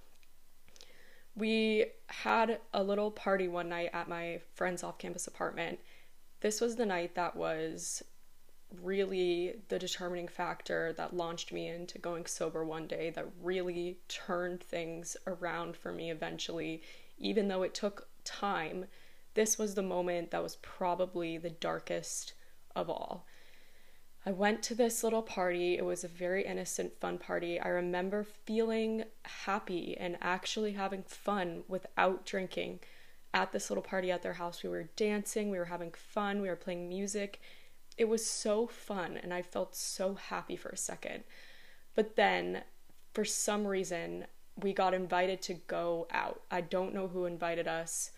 we 1.37 1.85
had 2.07 2.59
a 2.73 2.83
little 2.83 3.11
party 3.11 3.47
one 3.47 3.69
night 3.69 3.91
at 3.93 4.09
my 4.09 4.41
friend's 4.55 4.83
off 4.83 4.97
campus 4.97 5.27
apartment. 5.27 5.79
This 6.41 6.59
was 6.59 6.75
the 6.75 6.85
night 6.85 7.15
that 7.15 7.35
was 7.35 8.03
really 8.81 9.55
the 9.69 9.79
determining 9.79 10.27
factor 10.27 10.93
that 10.93 11.15
launched 11.15 11.53
me 11.53 11.67
into 11.67 11.99
going 11.99 12.25
sober 12.25 12.65
one 12.65 12.87
day, 12.87 13.11
that 13.11 13.27
really 13.41 13.99
turned 14.07 14.61
things 14.63 15.15
around 15.25 15.77
for 15.77 15.91
me 15.91 16.11
eventually, 16.11 16.81
even 17.17 17.47
though 17.47 17.63
it 17.63 17.73
took 17.73 18.09
time. 18.23 18.85
This 19.35 19.57
was 19.57 19.75
the 19.75 19.83
moment 19.83 20.31
that 20.31 20.43
was 20.43 20.57
probably 20.57 21.37
the 21.37 21.51
darkest 21.51 22.33
of 22.75 22.89
all. 22.89 23.25
I 24.27 24.31
went 24.31 24.61
to 24.63 24.75
this 24.75 25.05
little 25.05 25.21
party. 25.21 25.77
It 25.77 25.85
was 25.85 26.03
a 26.03 26.09
very 26.09 26.45
innocent, 26.45 26.99
fun 26.99 27.17
party. 27.17 27.61
I 27.61 27.69
remember 27.69 28.25
feeling 28.25 29.05
happy 29.23 29.95
and 29.97 30.17
actually 30.19 30.73
having 30.73 31.03
fun 31.03 31.63
without 31.69 32.25
drinking 32.25 32.81
at 33.33 33.53
this 33.53 33.69
little 33.69 33.81
party 33.81 34.11
at 34.11 34.23
their 34.23 34.33
house. 34.33 34.63
We 34.63 34.69
were 34.69 34.89
dancing, 34.97 35.49
we 35.49 35.57
were 35.57 35.63
having 35.63 35.93
fun, 35.93 36.41
we 36.41 36.49
were 36.49 36.57
playing 36.57 36.89
music. 36.89 37.39
It 37.97 38.09
was 38.09 38.25
so 38.25 38.67
fun, 38.67 39.15
and 39.15 39.33
I 39.33 39.41
felt 39.41 39.77
so 39.77 40.15
happy 40.15 40.57
for 40.57 40.67
a 40.67 40.77
second. 40.77 41.23
But 41.95 42.17
then, 42.17 42.63
for 43.13 43.23
some 43.23 43.65
reason, 43.65 44.25
we 44.61 44.73
got 44.73 44.93
invited 44.93 45.41
to 45.43 45.53
go 45.53 46.05
out. 46.11 46.41
I 46.51 46.59
don't 46.59 46.93
know 46.93 47.07
who 47.07 47.23
invited 47.23 47.69
us, 47.69 48.11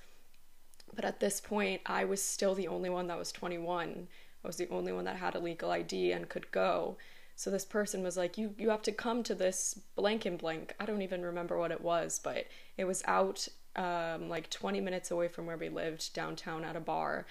but 0.92 1.06
at 1.06 1.20
this 1.20 1.40
point, 1.40 1.82
I 1.86 2.04
was 2.04 2.20
still 2.20 2.56
the 2.56 2.68
only 2.68 2.90
one 2.90 3.06
that 3.10 3.20
was 3.20 3.32
21 3.32 4.08
I 4.44 4.48
was 4.48 4.58
the 4.58 4.70
only 4.70 4.92
one 4.92 5.06
that 5.06 5.18
had 5.18 5.36
a 5.36 5.40
legal 5.40 5.72
ID 5.72 6.12
and 6.12 6.30
could 6.30 6.52
go. 6.52 6.98
So 7.36 7.50
this 7.50 7.66
person 7.66 8.04
was 8.04 8.18
like, 8.18 8.38
"You 8.38 8.54
you 8.58 8.70
have 8.70 8.82
to 8.84 8.92
come 8.92 9.24
to 9.24 9.36
this 9.36 9.80
blank 9.96 10.26
and 10.26 10.38
blank." 10.38 10.76
I 10.80 10.86
don't 10.86 11.02
even 11.02 11.24
remember 11.24 11.58
what 11.58 11.72
it 11.72 11.82
was, 11.82 12.20
but 12.22 12.48
it 12.78 12.86
was 12.86 13.04
out 13.06 13.48
um, 13.76 14.30
like 14.30 14.50
20 14.50 14.82
minutes 14.82 15.12
away 15.12 15.28
from 15.28 15.46
where 15.46 15.58
we 15.58 15.70
lived 15.70 16.14
downtown 16.14 16.64
at 16.66 16.76
a 16.76 16.82
bar. 16.82 17.26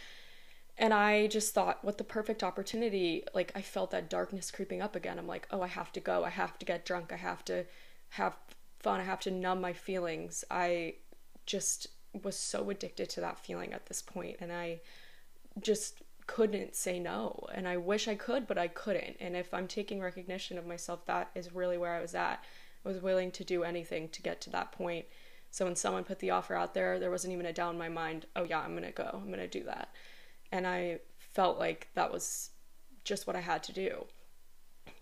And 0.79 0.95
I 0.95 1.27
just 1.27 1.55
thought, 1.55 1.85
what 1.85 1.99
the 1.99 2.05
perfect 2.05 2.43
opportunity. 2.45 3.25
Like, 3.35 3.53
I 3.55 3.63
felt 3.63 3.91
that 3.91 4.09
darkness 4.09 4.51
creeping 4.51 4.81
up 4.81 4.95
again. 4.95 5.19
I'm 5.19 5.27
like, 5.27 5.49
oh, 5.51 5.61
I 5.61 5.67
have 5.67 5.93
to 5.93 6.01
go. 6.01 6.25
I 6.25 6.31
have 6.31 6.59
to 6.59 6.65
get 6.65 6.85
drunk. 6.87 7.13
I 7.13 7.17
have 7.17 7.45
to 7.47 7.67
have 8.11 8.37
fun. 8.79 9.01
I 9.01 9.05
have 9.05 9.21
to 9.21 9.31
numb 9.31 9.61
my 9.61 9.73
feelings. 9.73 10.45
I 10.51 10.95
just 11.47 11.89
was 12.23 12.37
so 12.37 12.71
addicted 12.71 13.09
to 13.11 13.21
that 13.21 13.39
feeling 13.39 13.73
at 13.73 13.87
this 13.87 14.03
point, 14.03 14.37
And 14.41 14.53
I 14.53 14.81
just 15.61 16.03
couldn't 16.29 16.77
say 16.77 17.01
no. 17.01 17.49
And 17.53 17.67
I 17.67 17.79
wish 17.79 18.07
I 18.07 18.15
could, 18.15 18.47
but 18.47 18.59
I 18.59 18.69
couldn't. 18.69 19.17
And 19.19 19.35
if 19.35 19.53
I'm 19.53 19.67
taking 19.67 20.01
recognition 20.01 20.59
of 20.59 20.67
myself, 20.67 21.05
that 21.07 21.31
is 21.35 21.53
really 21.53 21.79
where 21.79 21.95
I 21.95 22.01
was 22.01 22.15
at. 22.15 22.45
I 22.85 22.89
was 22.89 23.03
willing 23.03 23.33
to 23.33 23.45
do 23.45 23.65
anything 23.65 24.09
to 24.11 24.23
get 24.23 24.41
to 24.43 24.51
that 24.51 24.71
point. 24.71 25.07
So 25.51 25.65
when 25.65 25.75
someone 25.75 26.05
put 26.05 26.21
the 26.21 26.31
offer 26.31 26.55
out 26.55 26.75
there, 26.75 27.01
there 27.01 27.11
wasn't 27.11 27.33
even 27.33 27.47
a 27.47 27.53
doubt 27.53 27.73
in 27.73 27.79
my 27.79 27.89
mind, 27.89 28.27
oh 28.37 28.45
yeah, 28.45 28.61
I'm 28.61 28.73
going 28.73 28.85
to 28.85 28.93
go. 28.93 29.11
I'm 29.13 29.29
going 29.29 29.39
to 29.39 29.49
do 29.49 29.65
that. 29.65 29.89
And 30.53 30.67
I 30.67 31.01
felt 31.19 31.59
like 31.59 31.89
that 31.95 32.13
was 32.13 32.51
just 33.05 33.27
what 33.27 33.35
I 33.35 33.41
had 33.41 33.63
to 33.65 33.73
do. 33.73 34.05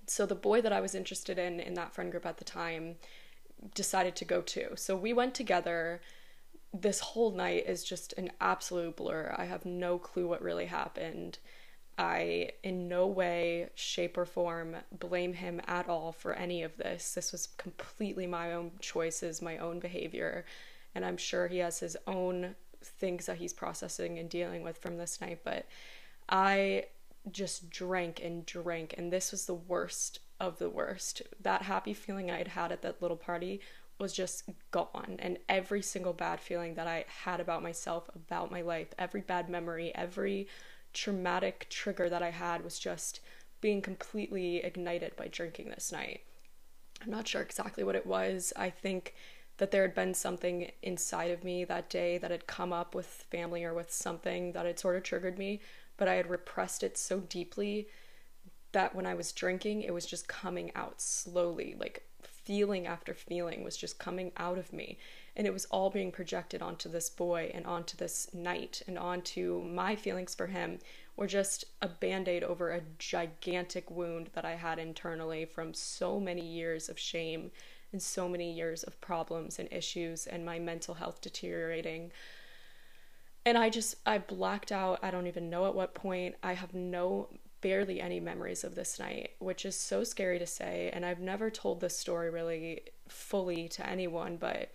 So 0.07 0.25
the 0.25 0.37
boy 0.37 0.61
that 0.61 0.73
I 0.73 0.81
was 0.81 0.95
interested 0.95 1.39
in 1.39 1.59
in 1.59 1.75
that 1.75 1.93
friend 1.93 2.11
group 2.13 2.25
at 2.25 2.39
the 2.39 2.45
time 2.45 2.97
decided 3.75 4.15
to 4.17 4.25
go 4.25 4.41
too. 4.41 4.69
So 4.77 4.95
we 4.97 5.13
went 5.13 5.35
together 5.35 6.01
this 6.81 7.01
whole 7.01 7.31
night 7.31 7.65
is 7.67 7.85
just 7.85 8.13
an 8.15 8.31
absolute 8.41 8.97
blur. 8.97 9.35
I 9.37 9.45
have 9.45 9.65
no 9.65 9.99
clue 9.99 10.29
what 10.29 10.43
really 10.43 10.67
happened. 10.67 11.39
I, 11.99 12.51
in 12.63 12.89
no 12.89 13.07
way, 13.07 13.71
shape, 13.75 14.19
or 14.19 14.27
form, 14.27 14.77
blame 14.93 15.33
him 15.33 15.63
at 15.67 15.89
all 15.89 16.13
for 16.13 16.35
any 16.35 16.63
of 16.63 16.77
this. 16.77 17.15
This 17.15 17.33
was 17.33 17.49
completely 17.57 18.27
my 18.27 18.53
own 18.53 18.73
choices, 18.81 19.41
my 19.41 19.57
own 19.57 19.81
behavior, 19.81 20.45
and 20.95 21.05
I'm 21.05 21.17
sure 21.17 21.49
he 21.49 21.59
has 21.59 21.81
his 21.81 21.97
own 22.07 22.55
things 22.83 23.27
that 23.27 23.39
he's 23.39 23.55
processing 23.55 24.19
and 24.19 24.29
dealing 24.29 24.63
with 24.63 24.77
from 24.79 24.99
this 24.99 25.21
night. 25.21 25.41
But 25.43 25.67
I 26.29 26.87
just 27.31 27.71
drank 27.71 28.21
and 28.23 28.45
drank, 28.45 28.95
and 28.99 29.11
this 29.11 29.31
was 29.31 29.47
the 29.47 29.55
worst 29.55 30.21
of 30.39 30.59
the 30.59 30.71
worst. 30.71 31.23
That 31.41 31.63
happy 31.63 31.95
feeling 31.95 32.31
I'd 32.31 32.49
had 32.49 32.73
at 32.73 32.83
that 32.83 33.01
little 33.01 33.17
party 33.17 33.61
was 33.99 34.13
just 34.13 34.45
gone. 34.71 35.17
And 35.19 35.39
every 35.49 35.83
single 35.83 36.13
bad 36.13 36.41
feeling 36.41 36.75
that 36.75 36.87
I 36.87 37.05
had 37.25 37.41
about 37.41 37.63
myself, 37.63 38.11
about 38.15 38.51
my 38.51 38.63
life, 38.63 38.89
every 38.99 39.21
bad 39.21 39.49
memory, 39.49 39.93
every 39.95 40.49
traumatic 40.93 41.67
trigger 41.71 42.09
that 42.09 42.23
I 42.23 42.31
had 42.31 42.65
was 42.65 42.79
just 42.79 43.21
being 43.61 43.81
completely 43.81 44.59
ignited 44.59 45.17
by 45.17 45.29
drinking 45.29 45.71
this 45.71 45.93
night. 45.93 46.21
I'm 47.03 47.11
not 47.11 47.29
sure 47.29 47.43
exactly 47.43 47.85
what 47.85 47.97
it 47.97 48.07
was. 48.07 48.53
I 48.57 48.71
think 48.71 49.15
that 49.59 49.71
there 49.71 49.83
had 49.83 49.95
been 49.95 50.15
something 50.15 50.71
inside 50.83 51.31
of 51.31 51.45
me 51.45 51.65
that 51.65 51.89
day 51.89 52.19
that 52.19 52.31
had 52.31 52.47
come 52.47 52.73
up 52.73 52.95
with 52.95 53.07
family 53.31 53.65
or 53.65 53.73
with 53.73 53.91
something 53.91 54.53
that 54.53 54.67
had 54.67 54.79
sort 54.79 54.97
of 54.97 55.03
triggered 55.03 55.39
me, 55.39 55.61
but 55.97 56.09
I 56.09 56.15
had 56.15 56.29
repressed 56.29 56.83
it 56.83 56.99
so 56.99 57.21
deeply 57.21 57.89
that 58.73 58.95
when 58.95 59.07
I 59.07 59.15
was 59.15 59.33
drinking, 59.33 59.83
it 59.83 59.95
was 59.95 60.05
just 60.05 60.29
coming 60.29 60.71
out 60.75 61.01
slowly, 61.01 61.75
like 61.79 62.07
feeling 62.47 62.87
after 62.87 63.13
feeling 63.13 63.63
was 63.63 63.77
just 63.77 63.99
coming 63.99 64.33
out 64.39 64.57
of 64.57 64.73
me. 64.73 64.97
And 65.35 65.47
it 65.47 65.53
was 65.53 65.67
all 65.67 65.91
being 65.91 66.13
projected 66.13 66.63
onto 66.63 66.89
this 66.89 67.11
boy 67.11 67.51
and 67.53 67.67
onto 67.67 67.97
this 67.97 68.33
night 68.33 68.83
and 68.87 68.99
onto 68.99 69.63
my 69.63 69.97
feelings 69.97 70.35
for 70.35 70.47
him 70.47 70.79
were 71.17 71.27
just 71.27 71.65
a 71.83 71.89
band 71.89 72.29
aid 72.29 72.45
over 72.45 72.71
a 72.71 72.83
gigantic 72.99 73.91
wound 73.91 74.31
that 74.35 74.45
I 74.45 74.55
had 74.55 74.79
internally 74.79 75.45
from 75.45 75.75
so 75.75 76.21
many 76.21 76.47
years 76.47 76.89
of 76.89 76.99
shame 76.99 77.51
and 77.93 78.01
so 78.01 78.29
many 78.29 78.53
years 78.53 78.83
of 78.85 79.01
problems 79.01 79.59
and 79.59 79.69
issues 79.73 80.27
and 80.27 80.45
my 80.45 80.59
mental 80.59 80.95
health 80.95 81.21
deteriorating. 81.21 82.13
And 83.45 83.59
I 83.59 83.71
just, 83.71 83.97
I 84.07 84.19
blacked 84.19 84.73
out. 84.73 85.01
I 85.03 85.11
don't 85.11 85.27
even 85.27 85.51
know 85.51 85.67
at 85.67 85.75
what 85.75 85.95
point. 85.95 86.35
I 86.43 86.55
have 86.55 86.75
no 86.75 87.29
barely 87.67 88.01
any 88.01 88.21
memories 88.21 88.63
of 88.63 88.77
this 88.77 88.97
night, 88.97 89.31
which 89.41 89.65
is 89.65 89.75
so 89.75 90.05
scary 90.05 90.39
to 90.39 90.47
say. 90.47 90.89
And 90.93 91.05
I've 91.05 91.19
never 91.19 91.51
told 91.51 91.81
this 91.81 91.99
story 91.99 92.31
really 92.31 92.83
fully 93.09 93.67
to 93.71 93.85
anyone, 93.85 94.37
but 94.37 94.71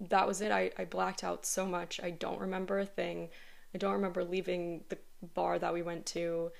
that 0.00 0.26
was 0.26 0.40
it. 0.40 0.50
I, 0.50 0.70
I 0.78 0.86
blacked 0.86 1.22
out 1.22 1.44
so 1.44 1.66
much. 1.66 2.00
I 2.02 2.08
don't 2.08 2.40
remember 2.40 2.78
a 2.78 2.86
thing. 2.86 3.28
I 3.74 3.76
don't 3.76 3.92
remember 3.92 4.24
leaving 4.24 4.84
the 4.88 4.96
bar 5.34 5.58
that 5.58 5.74
we 5.74 5.82
went 5.82 6.06
to, 6.06 6.52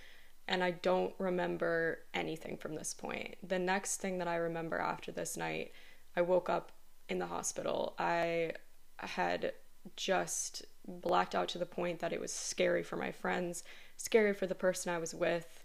and 0.46 0.62
I 0.62 0.72
don't 0.72 1.14
remember 1.16 2.00
anything 2.12 2.58
from 2.58 2.74
this 2.74 2.92
point. 2.92 3.36
The 3.42 3.58
next 3.58 4.02
thing 4.02 4.18
that 4.18 4.28
I 4.28 4.36
remember 4.36 4.76
after 4.76 5.10
this 5.10 5.38
night, 5.38 5.72
I 6.16 6.20
woke 6.20 6.50
up 6.50 6.70
in 7.08 7.18
the 7.18 7.28
hospital. 7.28 7.94
I 7.98 8.52
had 8.98 9.54
just 9.96 10.66
blacked 10.86 11.34
out 11.34 11.48
to 11.48 11.58
the 11.58 11.64
point 11.64 12.00
that 12.00 12.12
it 12.12 12.20
was 12.20 12.30
scary 12.30 12.82
for 12.82 12.96
my 12.96 13.10
friends 13.10 13.64
scary 13.98 14.32
for 14.32 14.46
the 14.46 14.54
person 14.54 14.92
I 14.92 14.98
was 14.98 15.14
with. 15.14 15.62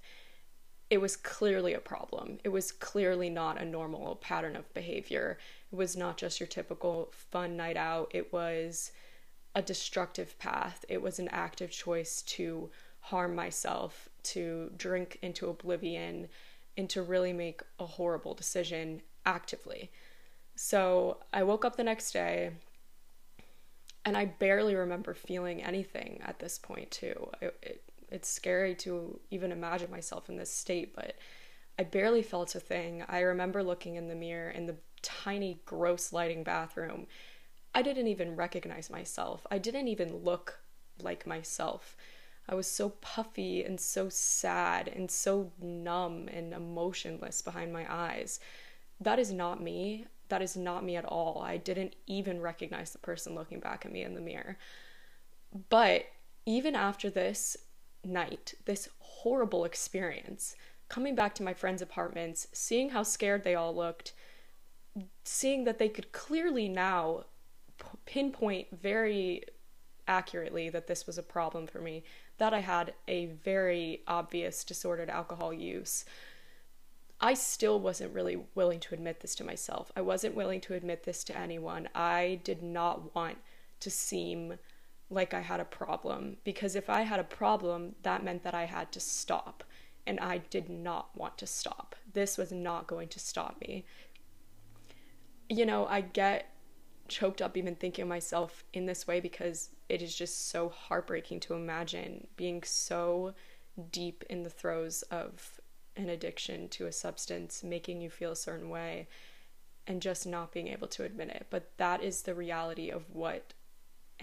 It 0.90 0.98
was 0.98 1.16
clearly 1.16 1.74
a 1.74 1.80
problem. 1.80 2.40
It 2.44 2.50
was 2.50 2.72
clearly 2.72 3.30
not 3.30 3.60
a 3.60 3.66
normal 3.66 4.18
pattern 4.18 4.56
of 4.58 4.74
behavior. 4.74 5.38
It 5.72 5.76
was 5.76 5.96
not 5.96 6.18
just 6.18 6.40
your 6.40 6.48
typical 6.48 7.10
fun 7.12 7.56
night 7.56 7.78
out. 7.78 8.12
It 8.14 8.34
was 8.34 8.92
a 9.56 9.62
destructive 9.62 10.38
path. 10.40 10.84
It 10.90 11.02
was 11.02 11.20
an 11.20 11.30
active 11.30 11.72
choice 11.72 12.22
to 12.24 12.70
harm 13.00 13.36
myself, 13.36 14.10
to 14.24 14.72
drink 14.76 15.20
into 15.22 15.50
oblivion, 15.50 16.28
and 16.76 16.90
to 16.90 17.02
really 17.02 17.34
make 17.34 17.62
a 17.80 17.86
horrible 17.86 18.34
decision 18.34 19.02
actively. 19.26 19.92
So 20.56 21.18
I 21.32 21.44
woke 21.44 21.66
up 21.66 21.76
the 21.76 21.84
next 21.84 22.12
day 22.12 22.52
and 24.06 24.18
I 24.18 24.26
barely 24.26 24.76
remember 24.76 25.14
feeling 25.14 25.64
anything 25.64 26.20
at 26.26 26.40
this 26.40 26.58
point, 26.58 26.92
too. 26.92 27.30
It, 27.42 27.58
it, 27.62 27.84
it's 28.14 28.30
scary 28.30 28.76
to 28.76 29.20
even 29.32 29.52
imagine 29.52 29.90
myself 29.90 30.30
in 30.30 30.38
this 30.38 30.52
state, 30.52 30.96
but 30.96 31.16
I 31.80 31.84
barely 31.84 32.22
felt 32.22 32.54
a 32.54 32.60
thing. 32.60 33.04
I 33.10 33.22
remember 33.22 33.64
looking 33.64 33.96
in 33.96 34.08
the 34.08 34.16
mirror 34.16 34.52
in 34.52 34.68
the 34.68 34.76
tiny, 35.02 35.60
gross 35.66 36.14
lighting 36.14 36.44
bathroom. 36.44 37.08
I 37.74 37.82
didn't 37.82 38.08
even 38.08 38.36
recognize 38.36 38.92
myself. 38.92 39.48
I 39.50 39.58
didn't 39.58 39.88
even 39.88 40.18
look 40.18 40.60
like 41.02 41.26
myself. 41.26 41.98
I 42.48 42.54
was 42.54 42.68
so 42.68 42.90
puffy 42.90 43.64
and 43.64 43.80
so 43.80 44.10
sad 44.10 44.88
and 44.88 45.10
so 45.10 45.52
numb 45.60 46.28
and 46.28 46.54
emotionless 46.54 47.42
behind 47.42 47.74
my 47.74 47.92
eyes. 47.92 48.40
That 49.02 49.18
is 49.18 49.34
not 49.34 49.62
me. 49.62 50.06
That 50.30 50.44
is 50.44 50.56
not 50.56 50.84
me 50.84 50.98
at 50.98 51.06
all. 51.06 51.42
I 51.42 51.58
didn't 51.58 51.96
even 52.06 52.42
recognize 52.42 52.92
the 52.92 53.00
person 53.00 53.34
looking 53.34 53.60
back 53.60 53.86
at 53.86 53.92
me 53.92 54.04
in 54.04 54.14
the 54.14 54.22
mirror. 54.22 54.58
But 55.70 56.06
even 56.46 56.76
after 56.76 57.10
this, 57.10 57.58
night, 58.04 58.54
this 58.66 58.90
horrible 59.00 59.66
experience, 59.66 60.56
coming 60.90 61.16
back 61.16 61.34
to 61.36 61.44
my 61.44 61.54
friends' 61.54 61.82
apartments, 61.82 62.48
seeing 62.54 62.90
how 62.90 63.04
scared 63.04 63.44
they 63.44 63.56
all 63.56 63.76
looked, 63.76 64.14
seeing 65.24 65.64
that 65.64 65.80
they 65.80 65.90
could 65.90 66.12
clearly 66.12 66.70
now 66.70 67.26
pinpoint 68.06 68.68
very 68.72 69.44
accurately 70.08 70.70
that 70.70 70.88
this 70.88 71.08
was 71.08 71.18
a 71.18 71.24
problem 71.24 71.66
for 71.66 71.80
me, 71.80 72.04
that 72.38 72.54
I 72.54 72.60
had 72.60 72.94
a 73.08 73.28
very 73.28 74.02
obvious 74.08 74.64
disordered 74.64 75.10
alcohol 75.10 75.54
use. 75.54 76.06
I 77.22 77.36
still 77.36 77.80
wasn't 77.80 78.14
really 78.14 78.38
willing 78.54 78.82
to 78.82 78.94
admit 78.94 79.22
this 79.22 79.34
to 79.36 79.46
myself. 79.46 79.92
I 79.96 80.02
wasn't 80.02 80.36
willing 80.36 80.60
to 80.62 80.74
admit 80.74 81.04
this 81.04 81.24
to 81.26 81.38
anyone. 81.38 81.88
I 81.96 82.42
did 82.44 82.62
not 82.62 83.16
want 83.16 83.38
to 83.80 83.90
seem 83.90 84.56
like 85.10 85.34
I 85.34 85.42
had 85.42 85.60
a 85.60 85.66
problem 85.66 86.38
because 86.44 86.76
if 86.76 86.90
I 86.90 87.02
had 87.02 87.20
a 87.20 87.24
problem, 87.24 87.96
that 88.04 88.24
meant 88.24 88.44
that 88.44 88.56
I 88.56 88.66
had 88.66 88.92
to 88.94 89.00
stop. 89.00 89.64
and 90.06 90.20
I 90.20 90.40
did 90.40 90.70
not 90.70 91.16
want 91.16 91.38
to 91.40 91.48
stop. 91.48 91.96
This 92.12 92.38
was 92.38 92.52
not 92.52 92.88
going 92.88 93.08
to 93.10 93.20
stop 93.20 93.60
me. 93.62 93.86
You 95.50 95.66
know, 95.66 95.86
I 95.86 96.02
get 96.02 96.50
choked 97.08 97.42
up 97.42 97.58
even 97.58 97.76
thinking 97.76 98.04
of 98.04 98.10
myself 98.10 98.64
in 98.74 98.86
this 98.86 99.08
way 99.08 99.20
because 99.20 99.70
it 99.90 100.02
is 100.02 100.16
just 100.16 100.50
so 100.50 100.70
heartbreaking 100.70 101.40
to 101.42 101.54
imagine 101.54 102.28
being 102.36 102.64
so 102.64 103.34
deep 103.92 104.24
in 104.30 104.44
the 104.44 104.50
throes 104.50 105.04
of 105.04 105.60
an 105.96 106.10
addiction 106.10 106.68
to 106.70 106.88
a 106.88 106.92
substance 106.92 107.64
making 107.64 108.02
you 108.02 108.10
feel 108.10 108.32
a 108.32 108.36
certain 108.36 108.70
way 108.70 109.08
and 109.86 110.02
just 110.02 110.26
not 110.26 110.52
being 110.52 110.70
able 110.70 110.88
to 110.88 111.04
admit 111.04 111.30
it. 111.30 111.48
But 111.50 111.72
that 111.78 112.02
is 112.02 112.24
the 112.24 112.34
reality 112.36 112.90
of 112.90 113.10
what 113.12 113.54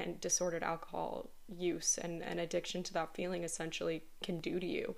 and 0.00 0.20
disordered 0.20 0.62
alcohol 0.62 1.30
use 1.48 1.98
and, 1.98 2.22
and 2.22 2.40
addiction 2.40 2.82
to 2.84 2.92
that 2.94 3.14
feeling 3.14 3.44
essentially 3.44 4.02
can 4.22 4.40
do 4.40 4.58
to 4.58 4.66
you. 4.66 4.96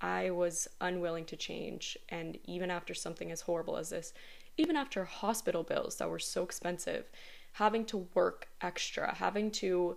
I 0.00 0.30
was 0.30 0.68
unwilling 0.80 1.26
to 1.26 1.36
change, 1.36 1.96
and 2.08 2.36
even 2.44 2.70
after 2.70 2.92
something 2.92 3.30
as 3.30 3.42
horrible 3.42 3.76
as 3.76 3.90
this, 3.90 4.12
even 4.56 4.76
after 4.76 5.04
hospital 5.04 5.62
bills 5.62 5.96
that 5.96 6.10
were 6.10 6.18
so 6.18 6.42
expensive, 6.42 7.08
having 7.52 7.84
to 7.86 8.08
work 8.14 8.48
extra, 8.60 9.14
having 9.14 9.50
to 9.52 9.96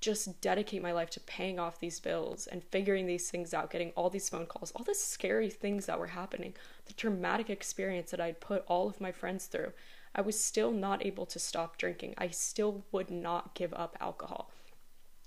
just 0.00 0.40
dedicate 0.40 0.82
my 0.82 0.92
life 0.92 1.10
to 1.10 1.20
paying 1.20 1.58
off 1.58 1.80
these 1.80 2.00
bills 2.00 2.46
and 2.46 2.62
figuring 2.64 3.06
these 3.06 3.30
things 3.30 3.52
out, 3.52 3.70
getting 3.70 3.90
all 3.90 4.08
these 4.08 4.28
phone 4.28 4.46
calls, 4.46 4.70
all 4.72 4.84
the 4.84 4.94
scary 4.94 5.50
things 5.50 5.86
that 5.86 5.98
were 5.98 6.06
happening, 6.06 6.54
the 6.86 6.92
traumatic 6.94 7.50
experience 7.50 8.10
that 8.12 8.20
I'd 8.20 8.40
put 8.40 8.64
all 8.66 8.88
of 8.88 9.00
my 9.00 9.12
friends 9.12 9.46
through, 9.46 9.72
I 10.14 10.20
was 10.20 10.42
still 10.42 10.70
not 10.70 11.04
able 11.04 11.26
to 11.26 11.38
stop 11.38 11.78
drinking. 11.78 12.14
I 12.18 12.28
still 12.28 12.84
would 12.92 13.10
not 13.10 13.54
give 13.54 13.72
up 13.74 13.96
alcohol. 14.00 14.50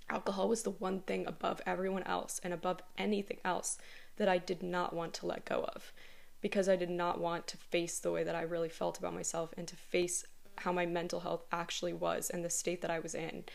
Alcohol 0.10 0.48
was 0.48 0.64
the 0.64 0.72
one 0.72 1.00
thing 1.02 1.26
above 1.26 1.62
everyone 1.66 2.04
else 2.04 2.40
and 2.44 2.54
above 2.54 2.82
anything 2.98 3.38
else 3.44 3.78
that 4.18 4.30
I 4.30 4.38
did 4.38 4.62
not 4.62 4.94
want 4.94 5.14
to 5.16 5.26
let 5.26 5.46
go 5.46 5.68
of 5.76 5.92
because 6.42 6.70
I 6.70 6.76
did 6.76 6.92
not 6.92 7.20
want 7.20 7.48
to 7.48 7.58
face 7.58 8.00
the 8.00 8.12
way 8.12 8.24
that 8.24 8.36
I 8.36 8.44
really 8.44 8.70
felt 8.70 9.00
about 9.00 9.16
myself 9.16 9.54
and 9.58 9.68
to 9.68 9.76
face 9.76 10.24
how 10.58 10.72
my 10.72 10.86
mental 10.86 11.22
health 11.22 11.44
actually 11.52 11.94
was 11.94 12.30
and 12.30 12.46
the 12.46 12.50
state 12.50 12.82
that 12.82 12.92
I 12.92 13.00
was 13.00 13.16
in 13.16 13.46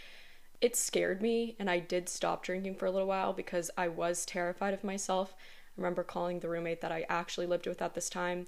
it 0.61 0.77
scared 0.77 1.23
me 1.23 1.57
and 1.59 1.71
I 1.71 1.79
did 1.79 2.09
stop 2.09 2.43
drinking 2.43 2.75
for 2.75 2.87
a 2.87 2.90
little 2.90 3.09
while 3.09 3.33
because 3.33 3.71
I 3.77 3.88
was 3.88 4.27
terrified 4.27 4.75
of 4.75 4.85
myself. 4.85 5.35
I 5.38 5.81
remember 5.81 6.05
calling 6.05 6.40
the 6.40 6.49
roommate 6.49 6.83
that 6.83 6.93
I 6.93 7.07
actually 7.09 7.47
lived 7.47 7.66
with 7.66 7.81
at 7.81 7.95
this 7.95 8.11
time. 8.11 8.47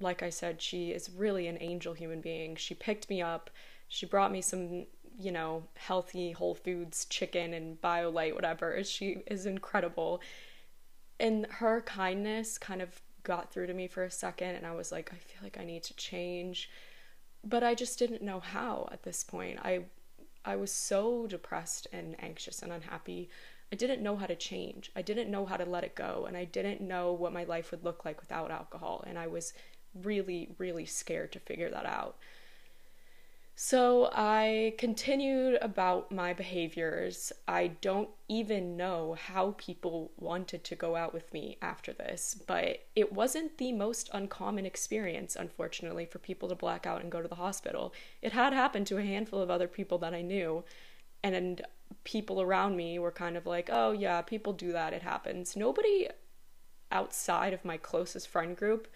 Like 0.00 0.22
I 0.22 0.30
said, 0.30 0.60
she 0.60 0.90
is 0.90 1.10
really 1.10 1.46
an 1.46 1.58
angel 1.60 1.94
human 1.94 2.20
being. 2.20 2.56
She 2.56 2.74
picked 2.74 3.08
me 3.08 3.22
up. 3.22 3.50
She 3.88 4.06
brought 4.06 4.32
me 4.32 4.42
some, 4.42 4.86
you 5.18 5.30
know, 5.30 5.64
healthy 5.76 6.32
Whole 6.32 6.54
Foods 6.54 7.04
chicken 7.04 7.54
and 7.54 7.80
BioLite, 7.80 8.34
whatever. 8.34 8.82
She 8.84 9.22
is 9.26 9.46
incredible. 9.46 10.20
And 11.20 11.46
her 11.46 11.80
kindness 11.82 12.58
kind 12.58 12.82
of 12.82 13.00
got 13.22 13.52
through 13.52 13.68
to 13.68 13.74
me 13.74 13.88
for 13.88 14.04
a 14.04 14.10
second, 14.10 14.56
and 14.56 14.66
I 14.66 14.74
was 14.74 14.92
like, 14.92 15.12
I 15.12 15.16
feel 15.16 15.38
like 15.42 15.58
I 15.58 15.64
need 15.64 15.82
to 15.84 15.94
change. 15.94 16.70
But 17.42 17.62
I 17.62 17.74
just 17.74 17.98
didn't 17.98 18.22
know 18.22 18.40
how 18.40 18.88
at 18.92 19.02
this 19.02 19.22
point. 19.22 19.58
I 19.62 19.84
I 20.44 20.56
was 20.56 20.70
so 20.70 21.26
depressed 21.26 21.86
and 21.92 22.16
anxious 22.22 22.62
and 22.62 22.70
unhappy. 22.70 23.30
I 23.72 23.76
didn't 23.76 24.02
know 24.02 24.16
how 24.16 24.26
to 24.26 24.36
change. 24.36 24.90
I 24.94 25.02
didn't 25.02 25.30
know 25.30 25.46
how 25.46 25.56
to 25.56 25.64
let 25.64 25.84
it 25.84 25.94
go. 25.94 26.26
And 26.28 26.36
I 26.36 26.44
didn't 26.44 26.82
know 26.82 27.12
what 27.12 27.32
my 27.32 27.44
life 27.44 27.70
would 27.70 27.82
look 27.82 28.04
like 28.04 28.20
without 28.20 28.50
alcohol. 28.50 29.02
And 29.06 29.18
I 29.18 29.26
was 29.26 29.54
really, 30.02 30.50
really 30.58 30.86
scared 30.86 31.32
to 31.32 31.40
figure 31.40 31.70
that 31.70 31.86
out. 31.86 32.16
So 33.56 34.10
I 34.12 34.74
continued 34.78 35.58
about 35.62 36.10
my 36.10 36.32
behaviors. 36.32 37.32
I 37.46 37.68
don't 37.68 38.08
even 38.28 38.76
know 38.76 39.14
how 39.14 39.54
people 39.58 40.10
wanted 40.18 40.64
to 40.64 40.74
go 40.74 40.96
out 40.96 41.14
with 41.14 41.32
me 41.32 41.58
after 41.62 41.92
this, 41.92 42.36
but 42.48 42.80
it 42.96 43.12
wasn't 43.12 43.58
the 43.58 43.70
most 43.70 44.10
uncommon 44.12 44.66
experience, 44.66 45.36
unfortunately, 45.36 46.04
for 46.04 46.18
people 46.18 46.48
to 46.48 46.56
black 46.56 46.84
out 46.84 47.00
and 47.00 47.12
go 47.12 47.22
to 47.22 47.28
the 47.28 47.36
hospital. 47.36 47.94
It 48.22 48.32
had 48.32 48.52
happened 48.52 48.88
to 48.88 48.98
a 48.98 49.04
handful 49.04 49.40
of 49.40 49.50
other 49.50 49.68
people 49.68 49.98
that 49.98 50.14
I 50.14 50.22
knew, 50.22 50.64
and 51.22 51.62
people 52.02 52.42
around 52.42 52.76
me 52.76 52.98
were 52.98 53.12
kind 53.12 53.36
of 53.36 53.46
like, 53.46 53.70
oh, 53.72 53.92
yeah, 53.92 54.20
people 54.20 54.52
do 54.52 54.72
that, 54.72 54.92
it 54.92 55.02
happens. 55.02 55.54
Nobody 55.54 56.08
outside 56.90 57.52
of 57.52 57.64
my 57.64 57.76
closest 57.76 58.26
friend 58.26 58.56
group 58.56 58.88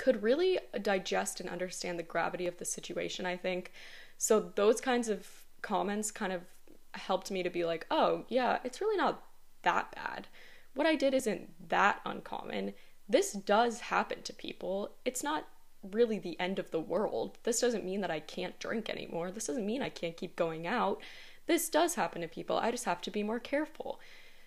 could 0.00 0.22
really 0.22 0.58
digest 0.80 1.40
and 1.40 1.50
understand 1.50 1.98
the 1.98 2.02
gravity 2.02 2.46
of 2.46 2.56
the 2.56 2.64
situation, 2.64 3.26
I 3.26 3.36
think. 3.36 3.70
So 4.16 4.50
those 4.54 4.80
kinds 4.80 5.10
of 5.10 5.28
comments 5.60 6.10
kind 6.10 6.32
of 6.32 6.40
helped 6.94 7.30
me 7.30 7.42
to 7.42 7.50
be 7.50 7.66
like, 7.66 7.86
oh, 7.90 8.24
yeah, 8.28 8.60
it's 8.64 8.80
really 8.80 8.96
not 8.96 9.22
that 9.60 9.94
bad. 9.94 10.26
What 10.72 10.86
I 10.86 10.94
did 10.96 11.12
isn't 11.12 11.68
that 11.68 12.00
uncommon. 12.06 12.72
This 13.10 13.34
does 13.34 13.80
happen 13.80 14.22
to 14.22 14.32
people. 14.32 14.92
It's 15.04 15.22
not 15.22 15.46
really 15.92 16.18
the 16.18 16.40
end 16.40 16.58
of 16.58 16.70
the 16.70 16.80
world. 16.80 17.36
This 17.42 17.60
doesn't 17.60 17.84
mean 17.84 18.00
that 18.00 18.10
I 18.10 18.20
can't 18.20 18.58
drink 18.58 18.88
anymore. 18.88 19.30
This 19.30 19.48
doesn't 19.48 19.66
mean 19.66 19.82
I 19.82 19.90
can't 19.90 20.16
keep 20.16 20.34
going 20.34 20.66
out. 20.66 21.02
This 21.46 21.68
does 21.68 21.96
happen 21.96 22.22
to 22.22 22.28
people. 22.28 22.56
I 22.56 22.70
just 22.70 22.86
have 22.86 23.02
to 23.02 23.10
be 23.10 23.22
more 23.22 23.38
careful. 23.38 24.00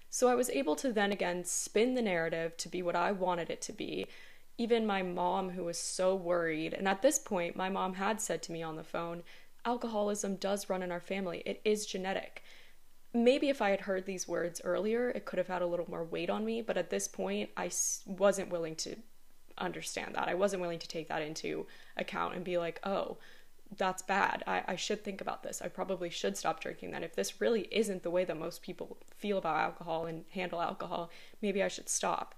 So 0.09 0.29
I 0.29 0.35
was 0.35 0.49
able 0.49 0.75
to 0.77 0.91
then 0.91 1.11
again 1.11 1.45
spin 1.45 1.93
the 1.93 2.01
narrative 2.01 2.57
to 2.57 2.69
be 2.69 2.81
what 2.81 2.95
I 2.95 3.11
wanted 3.11 3.51
it 3.51 3.61
to 3.63 3.71
be 3.71 4.07
even 4.57 4.85
my 4.85 5.01
mom, 5.01 5.51
who 5.51 5.63
was 5.63 5.77
so 5.77 6.15
worried, 6.15 6.73
and 6.73 6.87
at 6.87 7.01
this 7.01 7.17
point, 7.17 7.55
my 7.55 7.69
mom 7.69 7.95
had 7.95 8.21
said 8.21 8.43
to 8.43 8.51
me 8.51 8.61
on 8.61 8.75
the 8.75 8.83
phone, 8.83 9.23
alcoholism 9.65 10.35
does 10.35 10.69
run 10.69 10.83
in 10.83 10.91
our 10.91 10.99
family, 10.99 11.41
it 11.45 11.61
is 11.65 11.85
genetic. 11.85 12.43
Maybe 13.13 13.49
if 13.49 13.61
I 13.61 13.69
had 13.69 13.81
heard 13.81 14.05
these 14.05 14.27
words 14.27 14.61
earlier, 14.63 15.09
it 15.09 15.25
could 15.25 15.37
have 15.37 15.47
had 15.47 15.61
a 15.61 15.67
little 15.67 15.89
more 15.89 16.03
weight 16.03 16.29
on 16.29 16.45
me, 16.45 16.61
but 16.61 16.77
at 16.77 16.89
this 16.89 17.07
point, 17.07 17.49
I 17.55 17.71
wasn't 18.05 18.49
willing 18.49 18.75
to 18.77 18.95
understand 19.57 20.15
that. 20.15 20.27
I 20.27 20.33
wasn't 20.33 20.61
willing 20.61 20.79
to 20.79 20.87
take 20.87 21.07
that 21.07 21.21
into 21.21 21.67
account 21.97 22.35
and 22.35 22.43
be 22.43 22.57
like, 22.57 22.79
oh, 22.83 23.17
that's 23.77 24.01
bad. 24.01 24.43
I, 24.45 24.63
I 24.67 24.75
should 24.75 25.03
think 25.03 25.21
about 25.21 25.43
this. 25.43 25.61
I 25.61 25.67
probably 25.67 26.09
should 26.09 26.37
stop 26.37 26.59
drinking 26.59 26.91
then. 26.91 27.03
If 27.03 27.15
this 27.15 27.41
really 27.41 27.67
isn't 27.71 28.03
the 28.03 28.11
way 28.11 28.25
that 28.25 28.37
most 28.37 28.61
people 28.61 28.97
feel 29.15 29.37
about 29.37 29.57
alcohol 29.57 30.05
and 30.05 30.25
handle 30.31 30.61
alcohol, 30.61 31.09
maybe 31.41 31.63
I 31.63 31.67
should 31.67 31.89
stop. 31.89 32.35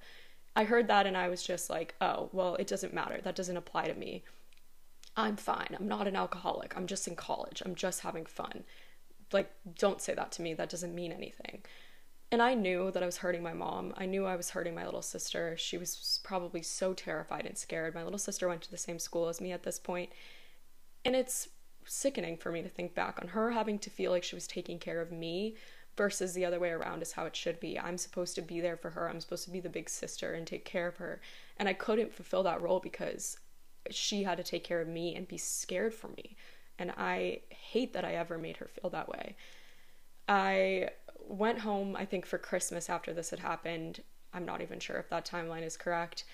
I 0.55 0.63
heard 0.63 0.87
that 0.87 1.05
and 1.05 1.17
I 1.17 1.27
was 1.27 1.43
just 1.43 1.69
like, 1.69 1.95
oh, 1.99 2.29
well, 2.31 2.55
it 2.55 2.67
doesn't 2.67 2.93
matter. 2.93 3.19
That 3.21 3.35
doesn't 3.35 3.57
apply 3.57 3.87
to 3.87 3.93
me. 3.93 4.23
I'm 5.17 5.35
fine. 5.35 5.75
I'm 5.77 5.87
not 5.87 6.07
an 6.07 6.15
alcoholic. 6.15 6.75
I'm 6.75 6.87
just 6.87 7.07
in 7.07 7.15
college. 7.15 7.61
I'm 7.65 7.75
just 7.75 8.01
having 8.01 8.25
fun. 8.25 8.63
Like, 9.31 9.51
don't 9.77 10.01
say 10.01 10.13
that 10.13 10.31
to 10.33 10.41
me. 10.41 10.53
That 10.53 10.69
doesn't 10.69 10.95
mean 10.95 11.11
anything. 11.11 11.63
And 12.31 12.41
I 12.41 12.53
knew 12.53 12.91
that 12.91 13.03
I 13.03 13.05
was 13.05 13.17
hurting 13.17 13.43
my 13.43 13.53
mom. 13.53 13.93
I 13.97 14.05
knew 14.05 14.25
I 14.25 14.35
was 14.35 14.49
hurting 14.49 14.75
my 14.75 14.85
little 14.85 15.01
sister. 15.01 15.55
She 15.57 15.77
was 15.77 16.19
probably 16.23 16.61
so 16.61 16.93
terrified 16.93 17.45
and 17.45 17.57
scared. 17.57 17.95
My 17.95 18.03
little 18.03 18.19
sister 18.19 18.47
went 18.47 18.61
to 18.63 18.71
the 18.71 18.77
same 18.77 18.99
school 18.99 19.29
as 19.29 19.39
me 19.39 19.51
at 19.51 19.63
this 19.63 19.79
point. 19.79 20.11
And 21.03 21.15
it's 21.15 21.49
sickening 21.85 22.35
for 22.37 22.51
me 22.51 22.61
to 22.61 22.69
think 22.69 22.95
back 22.95 23.19
on 23.21 23.29
her 23.29 23.51
having 23.51 23.77
to 23.79 23.89
feel 23.89 24.11
like 24.11 24.23
she 24.23 24.35
was 24.35 24.47
taking 24.47 24.79
care 24.79 25.01
of 25.01 25.11
me 25.11 25.55
versus 25.97 26.33
the 26.33 26.45
other 26.45 26.59
way 26.59 26.69
around 26.69 27.01
is 27.01 27.13
how 27.13 27.25
it 27.25 27.35
should 27.35 27.59
be. 27.59 27.79
I'm 27.79 27.97
supposed 27.97 28.35
to 28.35 28.41
be 28.41 28.59
there 28.59 28.77
for 28.77 28.89
her. 28.91 29.09
I'm 29.09 29.21
supposed 29.21 29.45
to 29.45 29.51
be 29.51 29.59
the 29.59 29.69
big 29.69 29.89
sister 29.89 30.33
and 30.33 30.45
take 30.45 30.65
care 30.65 30.87
of 30.87 30.97
her. 30.97 31.21
And 31.57 31.69
I 31.69 31.73
couldn't 31.73 32.13
fulfill 32.13 32.43
that 32.43 32.61
role 32.61 32.79
because 32.79 33.37
she 33.89 34.23
had 34.23 34.37
to 34.37 34.43
take 34.43 34.63
care 34.63 34.81
of 34.81 34.87
me 34.87 35.15
and 35.15 35.27
be 35.27 35.37
scared 35.37 35.93
for 35.93 36.09
me. 36.09 36.35
And 36.77 36.91
I 36.97 37.41
hate 37.49 37.93
that 37.93 38.03
I 38.03 38.15
ever 38.15 38.37
made 38.37 38.57
her 38.57 38.67
feel 38.67 38.89
that 38.89 39.07
way. 39.07 39.35
I 40.27 40.89
went 41.27 41.59
home, 41.59 41.95
I 41.95 42.05
think, 42.05 42.25
for 42.25 42.37
Christmas 42.37 42.89
after 42.89 43.13
this 43.13 43.29
had 43.29 43.39
happened. 43.39 44.01
I'm 44.33 44.45
not 44.45 44.61
even 44.61 44.79
sure 44.79 44.97
if 44.97 45.09
that 45.09 45.25
timeline 45.25 45.63
is 45.63 45.77
correct. 45.77 46.25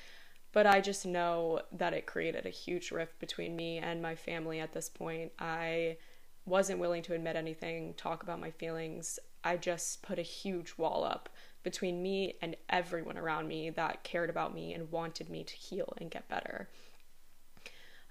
But 0.54 0.66
I 0.66 0.82
just 0.82 1.06
know 1.06 1.62
that 1.72 1.94
it 1.94 2.06
created 2.06 2.46
a 2.46 2.50
huge 2.50 2.92
rift 2.92 3.20
between 3.20 3.56
me 3.56 3.78
and 3.78 4.02
my 4.02 4.16
family 4.16 4.60
at 4.60 4.74
this 4.74 4.90
point. 4.90 5.32
I 5.40 5.98
wasn't 6.46 6.80
willing 6.80 7.04
to 7.04 7.14
admit 7.14 7.36
anything, 7.36 7.94
talk 7.94 8.24
about 8.24 8.42
my 8.42 8.52
feelings. 8.52 9.20
I 9.44 9.58
just 9.58 10.02
put 10.02 10.20
a 10.20 10.24
huge 10.24 10.76
wall 10.78 11.04
up 11.04 11.30
between 11.64 12.02
me 12.02 12.36
and 12.42 12.56
everyone 12.70 13.18
around 13.18 13.48
me 13.48 13.70
that 13.70 14.04
cared 14.04 14.30
about 14.30 14.54
me 14.54 14.74
and 14.74 14.92
wanted 14.92 15.30
me 15.30 15.44
to 15.44 15.54
heal 15.54 15.94
and 15.98 16.10
get 16.10 16.28
better. 16.28 16.70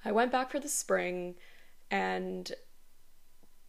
I 0.05 0.13
went 0.13 0.33
back 0.33 0.51
for 0.51 0.61
the 0.61 0.69
spring, 0.69 1.35
and 1.91 2.53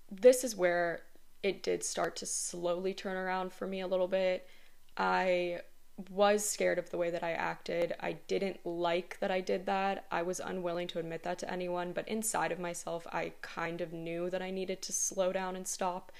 this 0.09 0.43
is 0.43 0.55
where 0.55 1.01
it 1.43 1.63
did 1.63 1.83
start 1.83 2.15
to 2.17 2.25
slowly 2.25 2.93
turn 2.93 3.17
around 3.17 3.51
for 3.51 3.65
me 3.65 3.81
a 3.81 3.87
little 3.87 4.07
bit. 4.07 4.47
I 4.95 5.61
was 6.09 6.47
scared 6.47 6.79
of 6.79 6.89
the 6.89 6.97
way 6.97 7.09
that 7.09 7.23
I 7.23 7.31
acted. 7.31 7.93
I 7.99 8.13
didn't 8.27 8.65
like 8.65 9.17
that 9.19 9.31
I 9.31 9.41
did 9.41 9.65
that. 9.65 10.05
I 10.11 10.21
was 10.21 10.39
unwilling 10.39 10.87
to 10.89 10.99
admit 10.99 11.23
that 11.23 11.39
to 11.39 11.51
anyone, 11.51 11.91
but 11.91 12.07
inside 12.07 12.51
of 12.51 12.59
myself, 12.59 13.05
I 13.11 13.33
kind 13.41 13.81
of 13.81 13.93
knew 13.93 14.29
that 14.29 14.41
I 14.41 14.51
needed 14.51 14.81
to 14.83 14.93
slow 14.93 15.31
down 15.31 15.55
and 15.55 15.67
stop. 15.67 16.11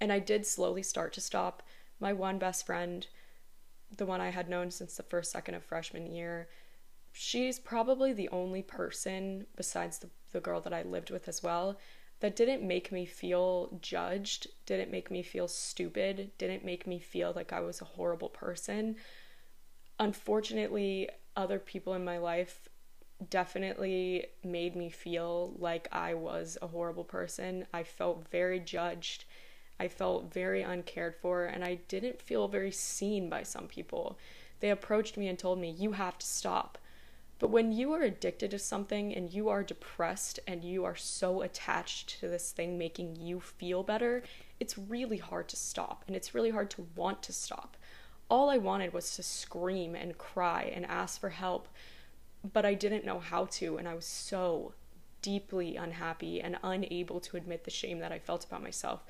And 0.00 0.12
I 0.12 0.18
did 0.18 0.46
slowly 0.46 0.82
start 0.82 1.12
to 1.14 1.20
stop. 1.20 1.62
My 1.98 2.12
one 2.12 2.38
best 2.38 2.64
friend, 2.66 3.06
the 3.96 4.06
one 4.06 4.20
I 4.20 4.30
had 4.30 4.48
known 4.48 4.70
since 4.70 4.96
the 4.96 5.02
first 5.02 5.30
second 5.30 5.54
of 5.54 5.64
freshman 5.64 6.06
year, 6.06 6.48
she's 7.12 7.58
probably 7.58 8.12
the 8.12 8.28
only 8.30 8.62
person 8.62 9.46
besides 9.56 9.98
the, 9.98 10.08
the 10.32 10.40
girl 10.40 10.60
that 10.62 10.72
I 10.72 10.82
lived 10.82 11.10
with 11.10 11.28
as 11.28 11.42
well 11.42 11.78
that 12.20 12.36
didn't 12.36 12.66
make 12.66 12.92
me 12.92 13.06
feel 13.06 13.78
judged, 13.80 14.46
didn't 14.66 14.90
make 14.90 15.10
me 15.10 15.22
feel 15.22 15.48
stupid, 15.48 16.30
didn't 16.38 16.64
make 16.64 16.86
me 16.86 16.98
feel 16.98 17.32
like 17.34 17.52
I 17.52 17.60
was 17.60 17.80
a 17.80 17.86
horrible 17.86 18.28
person. 18.28 18.96
unfortunately, 19.98 21.08
other 21.36 21.58
people 21.58 21.94
in 21.94 22.04
my 22.04 22.18
life 22.18 22.68
definitely 23.28 24.26
made 24.42 24.74
me 24.74 24.90
feel 24.90 25.54
like 25.58 25.88
I 25.92 26.14
was 26.14 26.56
a 26.62 26.66
horrible 26.68 27.04
person. 27.04 27.66
I 27.72 27.82
felt 27.82 28.28
very 28.30 28.60
judged. 28.60 29.24
I 29.80 29.88
felt 29.88 30.30
very 30.30 30.60
uncared 30.60 31.14
for, 31.22 31.46
and 31.46 31.64
I 31.64 31.76
didn't 31.88 32.20
feel 32.20 32.48
very 32.48 32.70
seen 32.70 33.30
by 33.30 33.44
some 33.44 33.66
people. 33.66 34.18
They 34.60 34.68
approached 34.68 35.16
me 35.16 35.26
and 35.26 35.38
told 35.38 35.58
me, 35.58 35.70
You 35.70 35.92
have 35.92 36.18
to 36.18 36.26
stop. 36.26 36.76
But 37.38 37.48
when 37.48 37.72
you 37.72 37.94
are 37.94 38.02
addicted 38.02 38.50
to 38.50 38.58
something 38.58 39.16
and 39.16 39.32
you 39.32 39.48
are 39.48 39.62
depressed 39.62 40.38
and 40.46 40.62
you 40.62 40.84
are 40.84 40.96
so 40.96 41.40
attached 41.40 42.20
to 42.20 42.28
this 42.28 42.52
thing 42.52 42.76
making 42.76 43.16
you 43.16 43.40
feel 43.40 43.82
better, 43.82 44.22
it's 44.60 44.76
really 44.76 45.16
hard 45.16 45.48
to 45.48 45.56
stop 45.56 46.04
and 46.06 46.14
it's 46.14 46.34
really 46.34 46.50
hard 46.50 46.68
to 46.72 46.86
want 46.94 47.22
to 47.22 47.32
stop. 47.32 47.78
All 48.28 48.50
I 48.50 48.58
wanted 48.58 48.92
was 48.92 49.16
to 49.16 49.22
scream 49.22 49.94
and 49.94 50.18
cry 50.18 50.70
and 50.74 50.84
ask 50.84 51.18
for 51.18 51.30
help, 51.30 51.68
but 52.52 52.66
I 52.66 52.74
didn't 52.74 53.06
know 53.06 53.18
how 53.18 53.46
to, 53.46 53.78
and 53.78 53.88
I 53.88 53.94
was 53.94 54.04
so 54.04 54.74
deeply 55.22 55.76
unhappy 55.76 56.42
and 56.42 56.58
unable 56.62 57.20
to 57.20 57.38
admit 57.38 57.64
the 57.64 57.70
shame 57.70 58.00
that 58.00 58.12
I 58.12 58.18
felt 58.18 58.44
about 58.44 58.62
myself. 58.62 59.02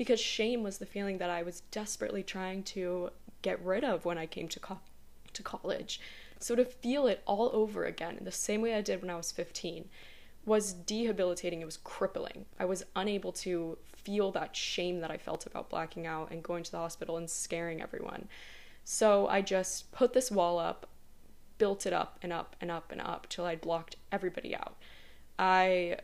Because 0.00 0.18
shame 0.18 0.62
was 0.62 0.78
the 0.78 0.86
feeling 0.86 1.18
that 1.18 1.28
I 1.28 1.42
was 1.42 1.60
desperately 1.70 2.22
trying 2.22 2.62
to 2.62 3.10
get 3.42 3.62
rid 3.62 3.84
of 3.84 4.06
when 4.06 4.16
I 4.16 4.24
came 4.24 4.48
to, 4.48 4.58
co- 4.58 4.80
to 5.34 5.42
college. 5.42 6.00
So 6.38 6.54
to 6.54 6.64
feel 6.64 7.06
it 7.06 7.22
all 7.26 7.50
over 7.52 7.84
again 7.84 8.16
in 8.16 8.24
the 8.24 8.32
same 8.32 8.62
way 8.62 8.72
I 8.72 8.80
did 8.80 9.02
when 9.02 9.10
I 9.10 9.16
was 9.16 9.30
15 9.30 9.90
was 10.46 10.72
debilitating. 10.72 11.60
It 11.60 11.66
was 11.66 11.76
crippling. 11.76 12.46
I 12.58 12.64
was 12.64 12.82
unable 12.96 13.30
to 13.32 13.76
feel 13.94 14.32
that 14.32 14.56
shame 14.56 15.00
that 15.00 15.10
I 15.10 15.18
felt 15.18 15.44
about 15.44 15.68
blacking 15.68 16.06
out 16.06 16.30
and 16.30 16.42
going 16.42 16.64
to 16.64 16.70
the 16.70 16.78
hospital 16.78 17.18
and 17.18 17.28
scaring 17.28 17.82
everyone. 17.82 18.26
So 18.84 19.26
I 19.26 19.42
just 19.42 19.92
put 19.92 20.14
this 20.14 20.30
wall 20.30 20.58
up, 20.58 20.86
built 21.58 21.84
it 21.84 21.92
up 21.92 22.18
and 22.22 22.32
up 22.32 22.56
and 22.58 22.70
up 22.70 22.90
and 22.90 23.02
up 23.02 23.28
till 23.28 23.44
I'd 23.44 23.60
blocked 23.60 23.96
everybody 24.10 24.56
out. 24.56 24.76
I 25.38 25.98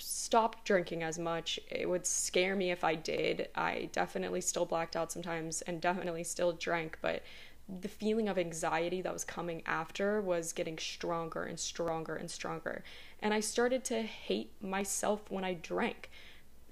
stopped 0.00 0.64
drinking 0.64 1.02
as 1.02 1.18
much. 1.18 1.60
It 1.70 1.88
would 1.88 2.06
scare 2.06 2.56
me 2.56 2.70
if 2.70 2.84
I 2.84 2.94
did. 2.94 3.48
I 3.54 3.88
definitely 3.92 4.40
still 4.40 4.64
blacked 4.64 4.96
out 4.96 5.12
sometimes 5.12 5.62
and 5.62 5.80
definitely 5.80 6.24
still 6.24 6.52
drank, 6.52 6.98
but 7.00 7.22
the 7.80 7.88
feeling 7.88 8.28
of 8.28 8.38
anxiety 8.38 9.00
that 9.02 9.12
was 9.12 9.24
coming 9.24 9.62
after 9.64 10.20
was 10.20 10.52
getting 10.52 10.78
stronger 10.78 11.44
and 11.44 11.58
stronger 11.58 12.16
and 12.16 12.30
stronger. 12.30 12.82
And 13.20 13.32
I 13.32 13.40
started 13.40 13.84
to 13.84 14.02
hate 14.02 14.52
myself 14.60 15.30
when 15.30 15.44
I 15.44 15.54
drank. 15.54 16.10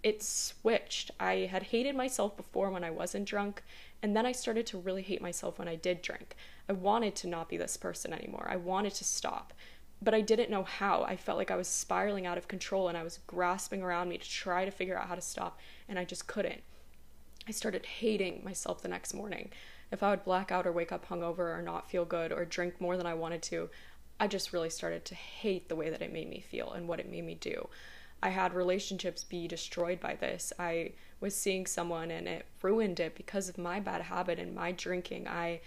It 0.02 0.22
switched. 0.22 1.10
I 1.20 1.48
had 1.50 1.64
hated 1.64 1.94
myself 1.94 2.36
before 2.36 2.70
when 2.70 2.84
I 2.84 2.90
wasn't 2.90 3.26
drunk, 3.26 3.62
and 4.02 4.16
then 4.16 4.26
I 4.26 4.32
started 4.32 4.66
to 4.68 4.78
really 4.78 5.02
hate 5.02 5.20
myself 5.20 5.58
when 5.58 5.68
I 5.68 5.76
did 5.76 6.02
drink. 6.02 6.36
I 6.68 6.72
wanted 6.72 7.14
to 7.16 7.28
not 7.28 7.48
be 7.48 7.56
this 7.56 7.76
person 7.76 8.12
anymore. 8.12 8.46
I 8.48 8.56
wanted 8.56 8.94
to 8.94 9.04
stop, 9.04 9.52
but 10.00 10.14
I 10.14 10.20
didn't 10.20 10.50
know 10.50 10.62
how. 10.62 11.02
I 11.02 11.16
felt 11.16 11.38
like 11.38 11.50
I 11.50 11.56
was 11.56 11.68
spiraling 11.68 12.26
out 12.26 12.38
of 12.38 12.48
control 12.48 12.88
and 12.88 12.96
I 12.96 13.02
was 13.02 13.20
grasping 13.26 13.82
around 13.82 14.08
me 14.08 14.18
to 14.18 14.28
try 14.28 14.64
to 14.64 14.70
figure 14.70 14.98
out 14.98 15.08
how 15.08 15.14
to 15.14 15.20
stop, 15.20 15.58
and 15.88 15.98
I 15.98 16.04
just 16.04 16.26
couldn't. 16.26 16.62
I 17.46 17.50
started 17.52 17.86
hating 17.86 18.42
myself 18.44 18.82
the 18.82 18.88
next 18.88 19.14
morning 19.14 19.50
if 19.90 20.02
I 20.02 20.10
would 20.10 20.24
black 20.24 20.52
out 20.52 20.66
or 20.66 20.72
wake 20.72 20.92
up 20.92 21.08
hungover 21.08 21.56
or 21.56 21.62
not 21.62 21.90
feel 21.90 22.04
good 22.04 22.32
or 22.32 22.44
drink 22.44 22.80
more 22.80 22.96
than 22.96 23.06
I 23.06 23.14
wanted 23.14 23.42
to, 23.44 23.70
I 24.20 24.26
just 24.26 24.52
really 24.52 24.70
started 24.70 25.04
to 25.06 25.14
hate 25.14 25.68
the 25.68 25.76
way 25.76 25.90
that 25.90 26.02
it 26.02 26.12
made 26.12 26.28
me 26.28 26.40
feel 26.40 26.72
and 26.72 26.88
what 26.88 27.00
it 27.00 27.10
made 27.10 27.24
me 27.24 27.34
do. 27.34 27.68
I 28.22 28.30
had 28.30 28.52
relationships 28.52 29.22
be 29.24 29.46
destroyed 29.46 30.00
by 30.00 30.16
this. 30.16 30.52
I 30.58 30.92
was 31.20 31.34
seeing 31.34 31.66
someone 31.66 32.10
and 32.10 32.26
it 32.26 32.46
ruined 32.62 33.00
it 33.00 33.14
because 33.14 33.48
of 33.48 33.58
my 33.58 33.80
bad 33.80 34.02
habit 34.02 34.38
and 34.38 34.54
my 34.54 34.72
drinking. 34.72 35.28
I 35.28 35.60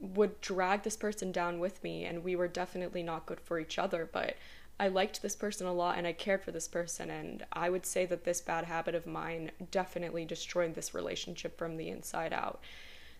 would 0.00 0.40
drag 0.40 0.82
this 0.82 0.96
person 0.96 1.30
down 1.30 1.60
with 1.60 1.82
me, 1.84 2.04
and 2.04 2.24
we 2.24 2.34
were 2.34 2.48
definitely 2.48 3.02
not 3.02 3.26
good 3.26 3.40
for 3.40 3.58
each 3.58 3.78
other, 3.78 4.08
but 4.10 4.36
I 4.78 4.88
liked 4.88 5.20
this 5.20 5.36
person 5.36 5.66
a 5.66 5.74
lot 5.74 5.98
and 5.98 6.06
I 6.06 6.14
cared 6.14 6.42
for 6.42 6.52
this 6.52 6.66
person. 6.66 7.10
And 7.10 7.44
I 7.52 7.68
would 7.68 7.84
say 7.84 8.06
that 8.06 8.24
this 8.24 8.40
bad 8.40 8.64
habit 8.64 8.94
of 8.94 9.06
mine 9.06 9.50
definitely 9.70 10.24
destroyed 10.24 10.74
this 10.74 10.94
relationship 10.94 11.58
from 11.58 11.76
the 11.76 11.90
inside 11.90 12.32
out 12.32 12.62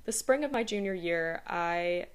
the 0.04 0.12
spring 0.12 0.44
of 0.44 0.52
my 0.52 0.64
junior 0.64 0.94
year, 0.94 1.42
I 1.46 2.06